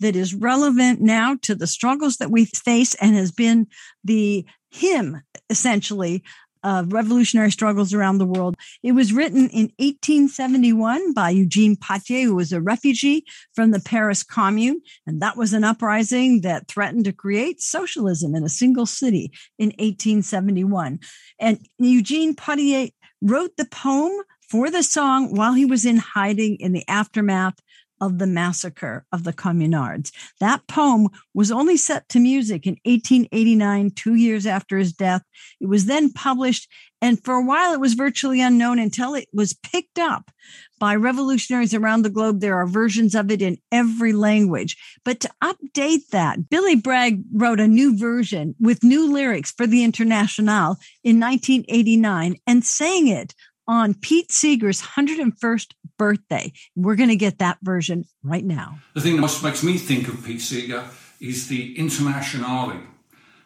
that 0.00 0.16
is 0.16 0.34
relevant 0.34 1.00
now 1.00 1.36
to 1.42 1.54
the 1.54 1.66
struggles 1.66 2.16
that 2.16 2.30
we 2.30 2.44
face 2.46 2.94
and 2.96 3.16
has 3.16 3.32
been 3.32 3.66
the 4.04 4.46
hymn, 4.70 5.22
essentially, 5.50 6.22
of 6.64 6.92
revolutionary 6.92 7.50
struggles 7.50 7.94
around 7.94 8.18
the 8.18 8.26
world. 8.26 8.56
It 8.82 8.92
was 8.92 9.12
written 9.12 9.48
in 9.50 9.70
1871 9.78 11.12
by 11.12 11.30
Eugene 11.30 11.76
Pottier, 11.76 12.24
who 12.24 12.34
was 12.34 12.52
a 12.52 12.60
refugee 12.60 13.24
from 13.54 13.70
the 13.70 13.80
Paris 13.80 14.22
Commune. 14.22 14.80
And 15.06 15.22
that 15.22 15.36
was 15.36 15.52
an 15.52 15.64
uprising 15.64 16.40
that 16.42 16.68
threatened 16.68 17.04
to 17.04 17.12
create 17.12 17.60
socialism 17.60 18.34
in 18.34 18.44
a 18.44 18.48
single 18.48 18.86
city 18.86 19.32
in 19.58 19.68
1871. 19.78 20.98
And 21.38 21.60
Eugene 21.78 22.34
Pottier 22.34 22.88
wrote 23.22 23.56
the 23.56 23.66
poem 23.66 24.12
for 24.50 24.70
the 24.70 24.82
song 24.82 25.34
while 25.34 25.52
he 25.52 25.64
was 25.64 25.84
in 25.84 25.98
hiding 25.98 26.56
in 26.56 26.72
the 26.72 26.86
aftermath 26.88 27.58
of 28.00 28.18
the 28.18 28.26
massacre 28.26 29.04
of 29.12 29.24
the 29.24 29.32
communards. 29.32 30.12
That 30.40 30.66
poem 30.66 31.08
was 31.34 31.50
only 31.50 31.76
set 31.76 32.08
to 32.10 32.20
music 32.20 32.66
in 32.66 32.76
1889, 32.84 33.90
two 33.92 34.14
years 34.14 34.46
after 34.46 34.78
his 34.78 34.92
death. 34.92 35.22
It 35.60 35.68
was 35.68 35.86
then 35.86 36.12
published, 36.12 36.70
and 37.00 37.22
for 37.22 37.34
a 37.34 37.44
while 37.44 37.72
it 37.72 37.80
was 37.80 37.94
virtually 37.94 38.40
unknown 38.40 38.78
until 38.78 39.14
it 39.14 39.28
was 39.32 39.54
picked 39.54 39.98
up 39.98 40.30
by 40.78 40.94
revolutionaries 40.94 41.74
around 41.74 42.02
the 42.02 42.10
globe. 42.10 42.40
There 42.40 42.56
are 42.56 42.66
versions 42.66 43.14
of 43.14 43.30
it 43.30 43.42
in 43.42 43.58
every 43.70 44.12
language. 44.12 44.76
But 45.04 45.20
to 45.20 45.30
update 45.42 46.08
that, 46.12 46.48
Billy 46.48 46.76
Bragg 46.76 47.22
wrote 47.32 47.60
a 47.60 47.68
new 47.68 47.96
version 47.96 48.54
with 48.60 48.84
new 48.84 49.12
lyrics 49.12 49.52
for 49.52 49.66
the 49.66 49.84
Internationale 49.84 50.78
in 51.02 51.20
1989 51.20 52.36
and 52.46 52.64
sang 52.64 53.08
it 53.08 53.34
on 53.68 53.92
Pete 53.94 54.32
Seeger's 54.32 54.80
101st 54.80 55.74
birthday. 55.98 56.52
We're 56.74 56.96
going 56.96 57.10
to 57.10 57.16
get 57.16 57.38
that 57.38 57.58
version 57.62 58.06
right 58.24 58.44
now. 58.44 58.78
The 58.94 59.02
thing 59.02 59.20
that 59.20 59.40
makes 59.42 59.62
me 59.62 59.76
think 59.76 60.08
of 60.08 60.24
Pete 60.24 60.40
Seeger 60.40 60.84
is 61.20 61.48
the 61.48 61.78
Internationale. 61.78 62.80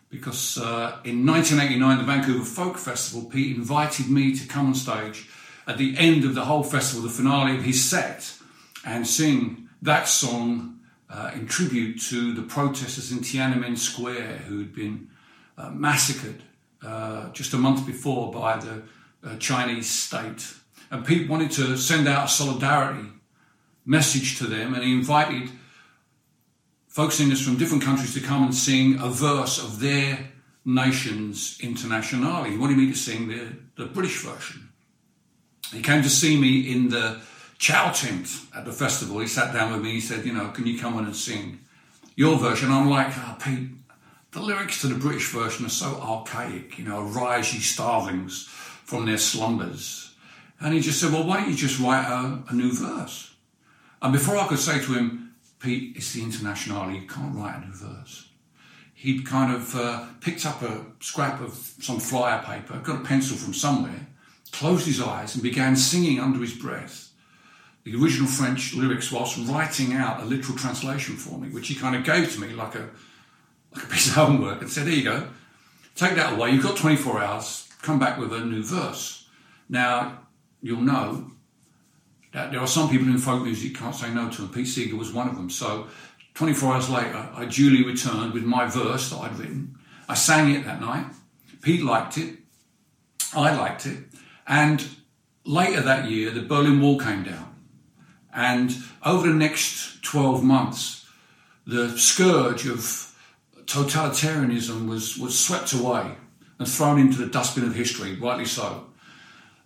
Because 0.08 0.58
uh, 0.58 1.00
in 1.04 1.26
1989, 1.26 1.98
the 1.98 2.04
Vancouver 2.04 2.44
Folk 2.44 2.76
Festival, 2.76 3.28
Pete 3.28 3.56
invited 3.56 4.08
me 4.08 4.34
to 4.36 4.46
come 4.46 4.66
on 4.66 4.74
stage 4.74 5.28
at 5.66 5.78
the 5.78 5.96
end 5.96 6.24
of 6.24 6.34
the 6.34 6.44
whole 6.44 6.62
festival, 6.62 7.02
the 7.02 7.08
finale 7.08 7.56
of 7.56 7.62
his 7.62 7.82
set, 7.82 8.34
and 8.84 9.06
sing 9.06 9.68
that 9.80 10.06
song 10.06 10.80
uh, 11.08 11.30
in 11.34 11.46
tribute 11.46 12.00
to 12.00 12.32
the 12.34 12.42
protesters 12.42 13.10
in 13.10 13.18
Tiananmen 13.18 13.76
Square 13.76 14.38
who'd 14.46 14.74
been 14.74 15.08
uh, 15.56 15.70
massacred 15.70 16.42
uh, 16.82 17.30
just 17.30 17.54
a 17.54 17.58
month 17.58 17.86
before 17.86 18.32
by 18.32 18.56
the 18.58 18.82
Chinese 19.38 19.88
state. 19.88 20.54
And 20.90 21.06
Pete 21.06 21.28
wanted 21.28 21.50
to 21.52 21.76
send 21.76 22.08
out 22.08 22.26
a 22.26 22.28
solidarity 22.28 23.08
message 23.84 24.38
to 24.38 24.46
them, 24.46 24.74
and 24.74 24.82
he 24.82 24.92
invited 24.92 25.50
folk 26.88 27.12
singers 27.12 27.40
from 27.40 27.56
different 27.56 27.82
countries 27.82 28.14
to 28.14 28.20
come 28.20 28.42
and 28.44 28.54
sing 28.54 28.98
a 29.00 29.08
verse 29.08 29.58
of 29.58 29.80
their 29.80 30.30
nation's 30.64 31.58
internationale. 31.60 32.44
He 32.44 32.56
wanted 32.56 32.76
me 32.76 32.90
to 32.90 32.96
sing 32.96 33.28
the, 33.28 33.56
the 33.76 33.86
British 33.86 34.20
version. 34.22 34.68
He 35.72 35.80
came 35.80 36.02
to 36.02 36.10
see 36.10 36.38
me 36.38 36.70
in 36.70 36.90
the 36.90 37.20
chow 37.58 37.90
tent 37.92 38.28
at 38.54 38.64
the 38.64 38.72
festival. 38.72 39.20
He 39.20 39.26
sat 39.26 39.54
down 39.54 39.72
with 39.72 39.80
me. 39.80 39.92
He 39.92 40.00
said, 40.00 40.26
"You 40.26 40.34
know, 40.34 40.48
can 40.48 40.66
you 40.66 40.78
come 40.78 40.94
on 40.94 41.06
and 41.06 41.16
sing 41.16 41.60
your 42.14 42.36
version?" 42.38 42.70
I'm 42.70 42.90
like, 42.90 43.16
oh, 43.16 43.36
"Pete, 43.42 43.70
the 44.32 44.40
lyrics 44.40 44.82
to 44.82 44.88
the 44.88 44.94
British 44.94 45.30
version 45.30 45.64
are 45.64 45.70
so 45.70 45.98
archaic. 46.00 46.78
You 46.78 46.84
know, 46.84 47.02
rise 47.02 47.54
ye 47.54 47.60
starlings 47.60 48.48
from 48.93 49.07
their 49.07 49.16
slumbers. 49.16 50.14
And 50.61 50.74
he 50.74 50.80
just 50.80 51.01
said, 51.01 51.12
Well, 51.14 51.24
why 51.24 51.38
don't 51.40 51.49
you 51.49 51.57
just 51.57 51.80
write 51.80 52.05
a, 52.05 52.43
a 52.51 52.55
new 52.55 52.70
verse? 52.74 53.34
And 54.03 54.12
before 54.12 54.36
I 54.36 54.47
could 54.47 54.59
say 54.59 54.80
to 54.80 54.93
him, 54.93 55.34
Pete, 55.61 55.97
it's 55.97 56.12
the 56.12 56.22
International, 56.22 56.90
you 56.90 57.07
can't 57.07 57.34
write 57.34 57.57
a 57.57 57.66
new 57.66 57.72
verse. 57.72 58.28
He'd 58.93 59.24
kind 59.24 59.51
of 59.55 59.74
uh, 59.74 60.05
picked 60.20 60.45
up 60.45 60.61
a 60.61 60.84
scrap 61.01 61.40
of 61.40 61.55
some 61.80 61.99
flyer 62.01 62.43
paper, 62.43 62.78
got 62.80 63.01
a 63.01 63.05
pencil 63.05 63.34
from 63.34 63.55
somewhere, 63.55 64.09
closed 64.51 64.84
his 64.86 65.01
eyes, 65.01 65.34
and 65.34 65.43
began 65.43 65.74
singing 65.74 66.20
under 66.20 66.40
his 66.40 66.53
breath 66.53 67.09
the 67.84 67.97
original 67.97 68.28
French 68.28 68.74
lyrics 68.74 69.11
whilst 69.11 69.38
writing 69.49 69.95
out 69.95 70.20
a 70.20 70.26
literal 70.26 70.59
translation 70.59 71.16
for 71.16 71.38
me, 71.38 71.49
which 71.49 71.68
he 71.68 71.74
kind 71.74 71.97
of 71.97 72.05
gave 72.05 72.30
to 72.34 72.40
me 72.40 72.49
like 72.49 72.74
a, 72.74 72.90
like 73.74 73.84
a 73.84 73.86
piece 73.86 74.09
of 74.09 74.12
homework 74.12 74.61
and 74.61 74.70
said, 74.70 74.86
Here 74.86 74.97
you 74.97 75.05
go, 75.05 75.28
take 75.95 76.14
that 76.16 76.34
away, 76.34 76.51
you've 76.51 76.62
got 76.62 76.76
24 76.76 77.22
hours, 77.22 77.71
come 77.83 77.99
back 77.99 78.18
with 78.18 78.33
a 78.33 78.41
new 78.41 78.62
verse. 78.62 79.28
Now, 79.68 80.20
you'll 80.62 80.80
know 80.80 81.30
that 82.33 82.51
there 82.51 82.61
are 82.61 82.66
some 82.66 82.89
people 82.89 83.09
in 83.09 83.18
folk 83.18 83.43
music 83.43 83.76
can't 83.76 83.95
say 83.95 84.12
no 84.12 84.30
to, 84.30 84.43
and 84.43 84.53
Pete 84.53 84.68
Seeger 84.68 84.97
was 84.97 85.12
one 85.12 85.28
of 85.28 85.37
them. 85.37 85.51
So, 85.51 85.89
24 86.35 86.74
hours 86.74 86.89
later, 86.89 87.28
I 87.35 87.45
duly 87.45 87.85
returned 87.85 88.33
with 88.33 88.45
my 88.45 88.66
verse 88.66 89.11
that 89.11 89.18
I'd 89.18 89.39
written. 89.39 89.76
I 90.09 90.14
sang 90.14 90.51
it 90.55 90.64
that 90.64 90.80
night. 90.80 91.07
Pete 91.61 91.83
liked 91.83 92.16
it. 92.16 92.39
I 93.35 93.55
liked 93.55 93.85
it. 93.85 93.99
And 94.47 94.85
later 95.45 95.83
that 95.83 96.11
year, 96.11 96.30
the 96.30 96.43
Berlin 96.43 96.80
Wall 96.80 96.99
came 96.99 97.22
down. 97.22 97.55
And 98.33 98.74
over 99.05 99.28
the 99.28 99.35
next 99.35 100.03
12 100.03 100.43
months, 100.43 101.07
the 101.66 101.97
scourge 101.99 102.66
of 102.66 103.14
totalitarianism 103.66 104.89
was, 104.89 105.18
was 105.18 105.39
swept 105.39 105.74
away 105.74 106.16
and 106.62 106.70
thrown 106.70 107.00
into 107.00 107.18
the 107.18 107.26
dustbin 107.26 107.64
of 107.64 107.74
history, 107.74 108.14
rightly 108.14 108.44
so. 108.44 108.86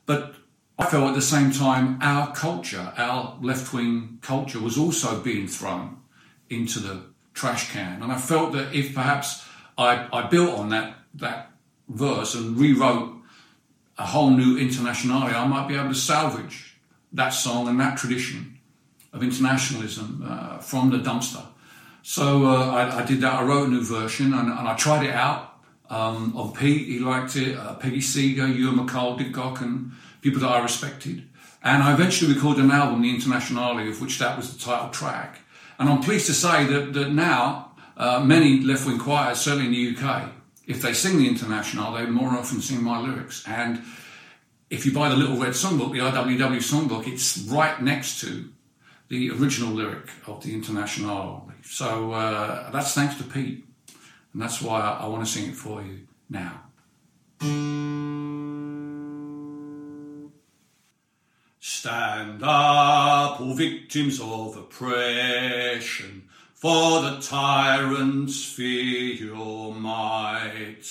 But 0.06 0.34
I 0.78 0.86
felt 0.86 1.10
at 1.10 1.14
the 1.14 1.20
same 1.20 1.50
time 1.50 1.98
our 2.00 2.34
culture, 2.34 2.90
our 2.96 3.36
left 3.42 3.74
wing 3.74 4.18
culture, 4.22 4.58
was 4.58 4.78
also 4.78 5.20
being 5.20 5.46
thrown 5.46 5.98
into 6.48 6.78
the 6.78 7.02
trash 7.34 7.70
can. 7.70 8.02
And 8.02 8.10
I 8.10 8.16
felt 8.16 8.52
that 8.52 8.74
if 8.74 8.94
perhaps 8.94 9.46
I, 9.76 10.08
I 10.10 10.26
built 10.28 10.58
on 10.58 10.70
that, 10.70 10.96
that 11.16 11.50
verse 11.86 12.34
and 12.34 12.58
rewrote 12.58 13.12
a 13.98 14.06
whole 14.06 14.30
new 14.30 14.56
internationale, 14.56 15.24
I 15.24 15.46
might 15.46 15.68
be 15.68 15.74
able 15.74 15.90
to 15.90 15.94
salvage 15.94 16.78
that 17.12 17.30
song 17.30 17.68
and 17.68 17.78
that 17.78 17.98
tradition 17.98 18.58
of 19.12 19.22
internationalism 19.22 20.24
uh, 20.26 20.58
from 20.58 20.88
the 20.88 20.98
dumpster. 20.98 21.44
So 22.02 22.46
uh, 22.46 22.70
I, 22.70 23.02
I, 23.02 23.04
did 23.04 23.20
that. 23.20 23.34
I 23.34 23.42
wrote 23.42 23.68
a 23.68 23.70
new 23.70 23.82
version 23.82 24.32
and, 24.32 24.48
and 24.48 24.66
I 24.66 24.74
tried 24.76 25.04
it 25.04 25.12
out 25.12 25.55
um, 25.90 26.36
of 26.36 26.54
Pete, 26.54 26.86
he 26.86 26.98
liked 26.98 27.36
it, 27.36 27.56
uh, 27.56 27.74
Peggy 27.74 28.00
Seeger, 28.00 28.46
Ewan 28.46 28.86
MacColl, 28.86 29.18
Dick 29.18 29.32
Gaughan, 29.32 29.62
and 29.62 29.92
people 30.20 30.40
that 30.40 30.50
I 30.50 30.62
respected. 30.62 31.28
And 31.62 31.82
I 31.82 31.92
eventually 31.92 32.32
recorded 32.32 32.64
an 32.64 32.70
album, 32.70 33.02
The 33.02 33.14
Internationale, 33.14 33.88
of 33.88 34.00
which 34.00 34.18
that 34.18 34.36
was 34.36 34.52
the 34.52 34.64
title 34.64 34.90
track. 34.90 35.40
And 35.78 35.88
I'm 35.88 36.00
pleased 36.00 36.26
to 36.26 36.34
say 36.34 36.64
that, 36.64 36.92
that 36.94 37.12
now 37.12 37.72
uh, 37.96 38.20
many 38.20 38.60
left 38.60 38.86
wing 38.86 38.98
choirs, 38.98 39.40
certainly 39.40 39.66
in 39.66 39.72
the 39.72 39.96
UK, 40.00 40.30
if 40.66 40.82
they 40.82 40.92
sing 40.92 41.18
the 41.18 41.28
Internationale, 41.28 41.94
they 41.94 42.06
more 42.06 42.30
often 42.30 42.60
sing 42.60 42.82
my 42.82 43.00
lyrics. 43.00 43.44
And 43.46 43.82
if 44.70 44.84
you 44.84 44.92
buy 44.92 45.08
the 45.08 45.16
Little 45.16 45.36
Red 45.36 45.52
Songbook, 45.52 45.92
the 45.92 45.98
IWW 45.98 46.58
Songbook, 46.58 47.06
it's 47.06 47.38
right 47.38 47.80
next 47.80 48.20
to 48.20 48.50
the 49.08 49.30
original 49.30 49.72
lyric 49.72 50.10
of 50.26 50.42
the 50.42 50.54
Internationale. 50.54 51.50
So 51.62 52.12
uh, 52.12 52.70
that's 52.70 52.94
thanks 52.94 53.16
to 53.16 53.24
Pete. 53.24 53.65
And 54.36 54.42
that's 54.42 54.60
why 54.60 54.82
I, 54.82 55.04
I 55.04 55.06
want 55.06 55.24
to 55.24 55.32
sing 55.32 55.48
it 55.48 55.56
for 55.56 55.80
you 55.80 56.00
now. 56.28 56.64
Stand 61.58 62.42
up, 62.42 63.40
all 63.40 63.54
victims 63.54 64.20
of 64.20 64.58
oppression, 64.58 66.28
for 66.52 67.00
the 67.00 67.18
tyrants 67.22 68.44
fear 68.44 69.14
your 69.14 69.72
might. 69.72 70.84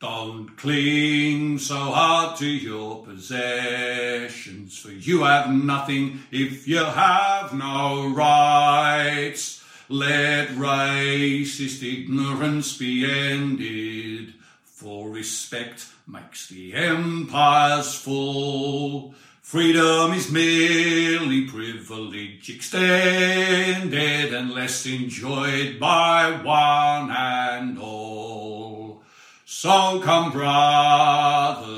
Don't 0.00 0.56
cling 0.56 1.58
so 1.58 1.76
hard 1.76 2.38
to 2.38 2.46
your 2.46 3.04
possessions, 3.04 4.78
for 4.78 4.92
you 4.92 5.24
have 5.24 5.50
nothing 5.52 6.20
if 6.30 6.66
you 6.66 6.82
have 6.82 7.52
no 7.52 8.08
rights. 8.08 9.61
Let 9.92 10.48
racist 10.56 11.82
ignorance 11.82 12.78
be 12.78 13.04
ended, 13.04 14.32
for 14.64 15.10
respect 15.10 15.84
makes 16.06 16.48
the 16.48 16.72
empires 16.72 17.94
fall. 17.94 19.14
Freedom 19.42 20.14
is 20.14 20.32
merely 20.32 21.46
privilege 21.46 22.48
extended 22.48 24.32
and 24.32 24.52
less 24.52 24.86
enjoyed 24.86 25.78
by 25.78 26.40
one 26.42 27.10
and 27.10 27.78
all. 27.78 29.02
So 29.44 30.00
come, 30.00 30.32
brothers 30.32 31.70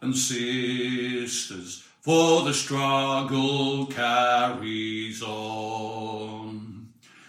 and 0.00 0.16
sisters, 0.16 1.84
for 2.00 2.44
the 2.44 2.54
struggle 2.54 3.84
carries 3.88 5.22
on. 5.22 6.45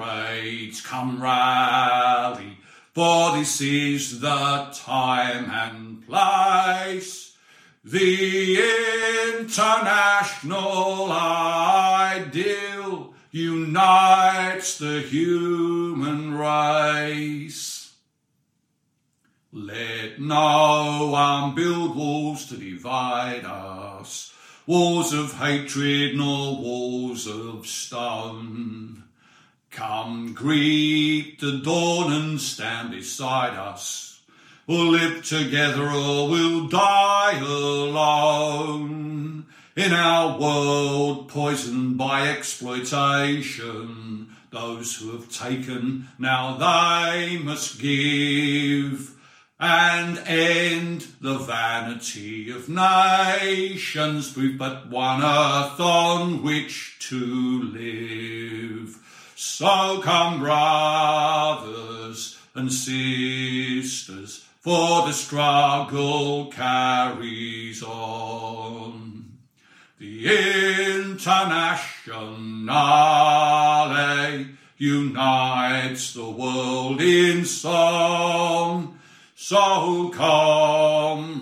come 0.81 1.19
rally, 1.19 2.59
for 2.93 3.37
this 3.37 3.59
is 3.59 4.19
the 4.19 4.69
time 4.71 5.49
and 5.49 6.05
place. 6.05 7.35
The 7.83 8.61
international 9.33 11.11
ideal 11.11 13.15
unites 13.31 14.77
the 14.77 15.01
human 15.01 16.35
race. 16.35 17.70
Let 19.53 20.21
no 20.21 21.09
one 21.11 21.55
build 21.55 21.97
walls 21.97 22.45
to 22.45 22.55
divide 22.55 23.43
us, 23.43 24.33
walls 24.65 25.11
of 25.11 25.33
hatred 25.33 26.15
nor 26.15 26.55
walls 26.55 27.27
of 27.27 27.67
stone. 27.67 29.03
Come 29.69 30.33
greet 30.33 31.41
the 31.41 31.57
dawn 31.57 32.13
and 32.13 32.39
stand 32.39 32.91
beside 32.91 33.57
us. 33.57 34.21
We'll 34.67 34.91
live 34.91 35.25
together 35.25 35.83
or 35.83 36.29
we'll 36.29 36.69
die 36.69 37.37
alone. 37.37 39.47
In 39.75 39.91
our 39.91 40.39
world 40.39 41.27
poisoned 41.27 41.97
by 41.97 42.29
exploitation, 42.29 44.29
those 44.49 44.95
who 44.95 45.11
have 45.11 45.29
taken, 45.29 46.07
now 46.17 46.55
they 46.55 47.37
must 47.37 47.81
give 47.81 49.17
and 49.61 50.17
end 50.25 51.05
the 51.21 51.37
vanity 51.37 52.49
of 52.49 52.67
nations 52.67 54.35
we've 54.35 54.57
but 54.57 54.89
one 54.89 55.21
earth 55.21 55.79
on 55.79 56.41
which 56.41 56.97
to 56.99 57.61
live. 57.71 58.97
So 59.35 60.01
come, 60.01 60.39
brothers 60.39 62.39
and 62.55 62.73
sisters, 62.73 64.43
for 64.61 65.05
the 65.05 65.13
struggle 65.13 66.47
carries 66.47 67.83
on. 67.83 69.33
The 69.99 71.03
Internationale 71.05 73.95
eh, 73.95 74.45
unites 74.79 76.15
the 76.15 76.27
world 76.27 76.99
in 76.99 77.45
song. 77.45 78.90
So 79.43 80.09
comrades, 80.13 81.41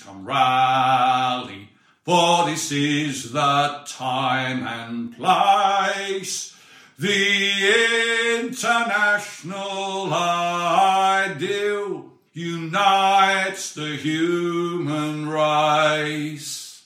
come 0.00 0.24
rally, 0.24 1.70
for 2.04 2.46
this 2.46 2.70
is 2.70 3.32
the 3.32 3.82
time 3.86 4.64
and 4.64 5.12
place. 5.16 6.54
The 6.96 8.44
international 8.44 10.14
ideal 10.14 12.12
unites 12.32 13.74
the 13.74 13.96
human 13.96 15.28
race. 15.28 16.84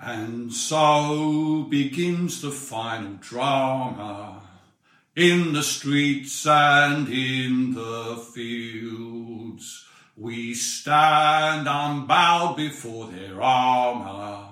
And 0.00 0.50
so 0.50 1.66
begins 1.68 2.40
the 2.40 2.52
final 2.52 3.16
drama 3.20 4.47
in 5.18 5.52
the 5.52 5.64
streets 5.64 6.46
and 6.46 7.08
in 7.08 7.74
the 7.74 8.24
fields. 8.32 9.84
We 10.16 10.54
stand 10.54 11.66
unbowed 11.66 12.56
before 12.56 13.08
their 13.08 13.42
armour. 13.42 14.50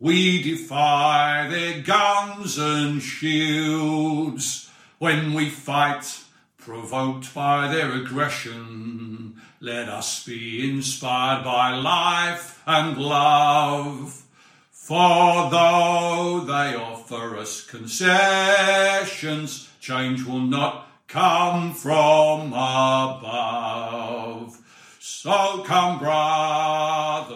We 0.00 0.42
defy 0.42 1.46
their 1.48 1.82
guns 1.82 2.58
and 2.58 3.00
shields. 3.00 4.68
When 4.98 5.34
we 5.34 5.48
fight, 5.48 6.18
provoked 6.58 7.32
by 7.32 7.72
their 7.72 7.92
aggression, 7.92 9.40
let 9.60 9.88
us 9.88 10.26
be 10.26 10.68
inspired 10.68 11.44
by 11.44 11.76
life 11.76 12.60
and 12.66 12.98
love. 12.98 14.24
For 14.72 15.48
though 15.48 16.42
they 16.44 16.74
offer 16.74 17.36
us 17.36 17.64
concessions, 17.64 19.68
change 19.82 20.24
will 20.24 20.40
not 20.40 20.88
come 21.08 21.74
from 21.74 22.52
above. 22.52 24.56
So 25.00 25.64
come, 25.66 25.98
brothers 25.98 27.32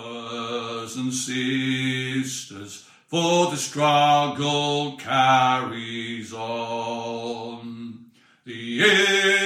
and 0.97 1.13
sisters, 1.13 2.89
for 3.09 3.51
the 3.51 3.57
struggle 3.57 4.97
carries 4.97 6.33
on. 6.33 8.05
The 8.45 8.85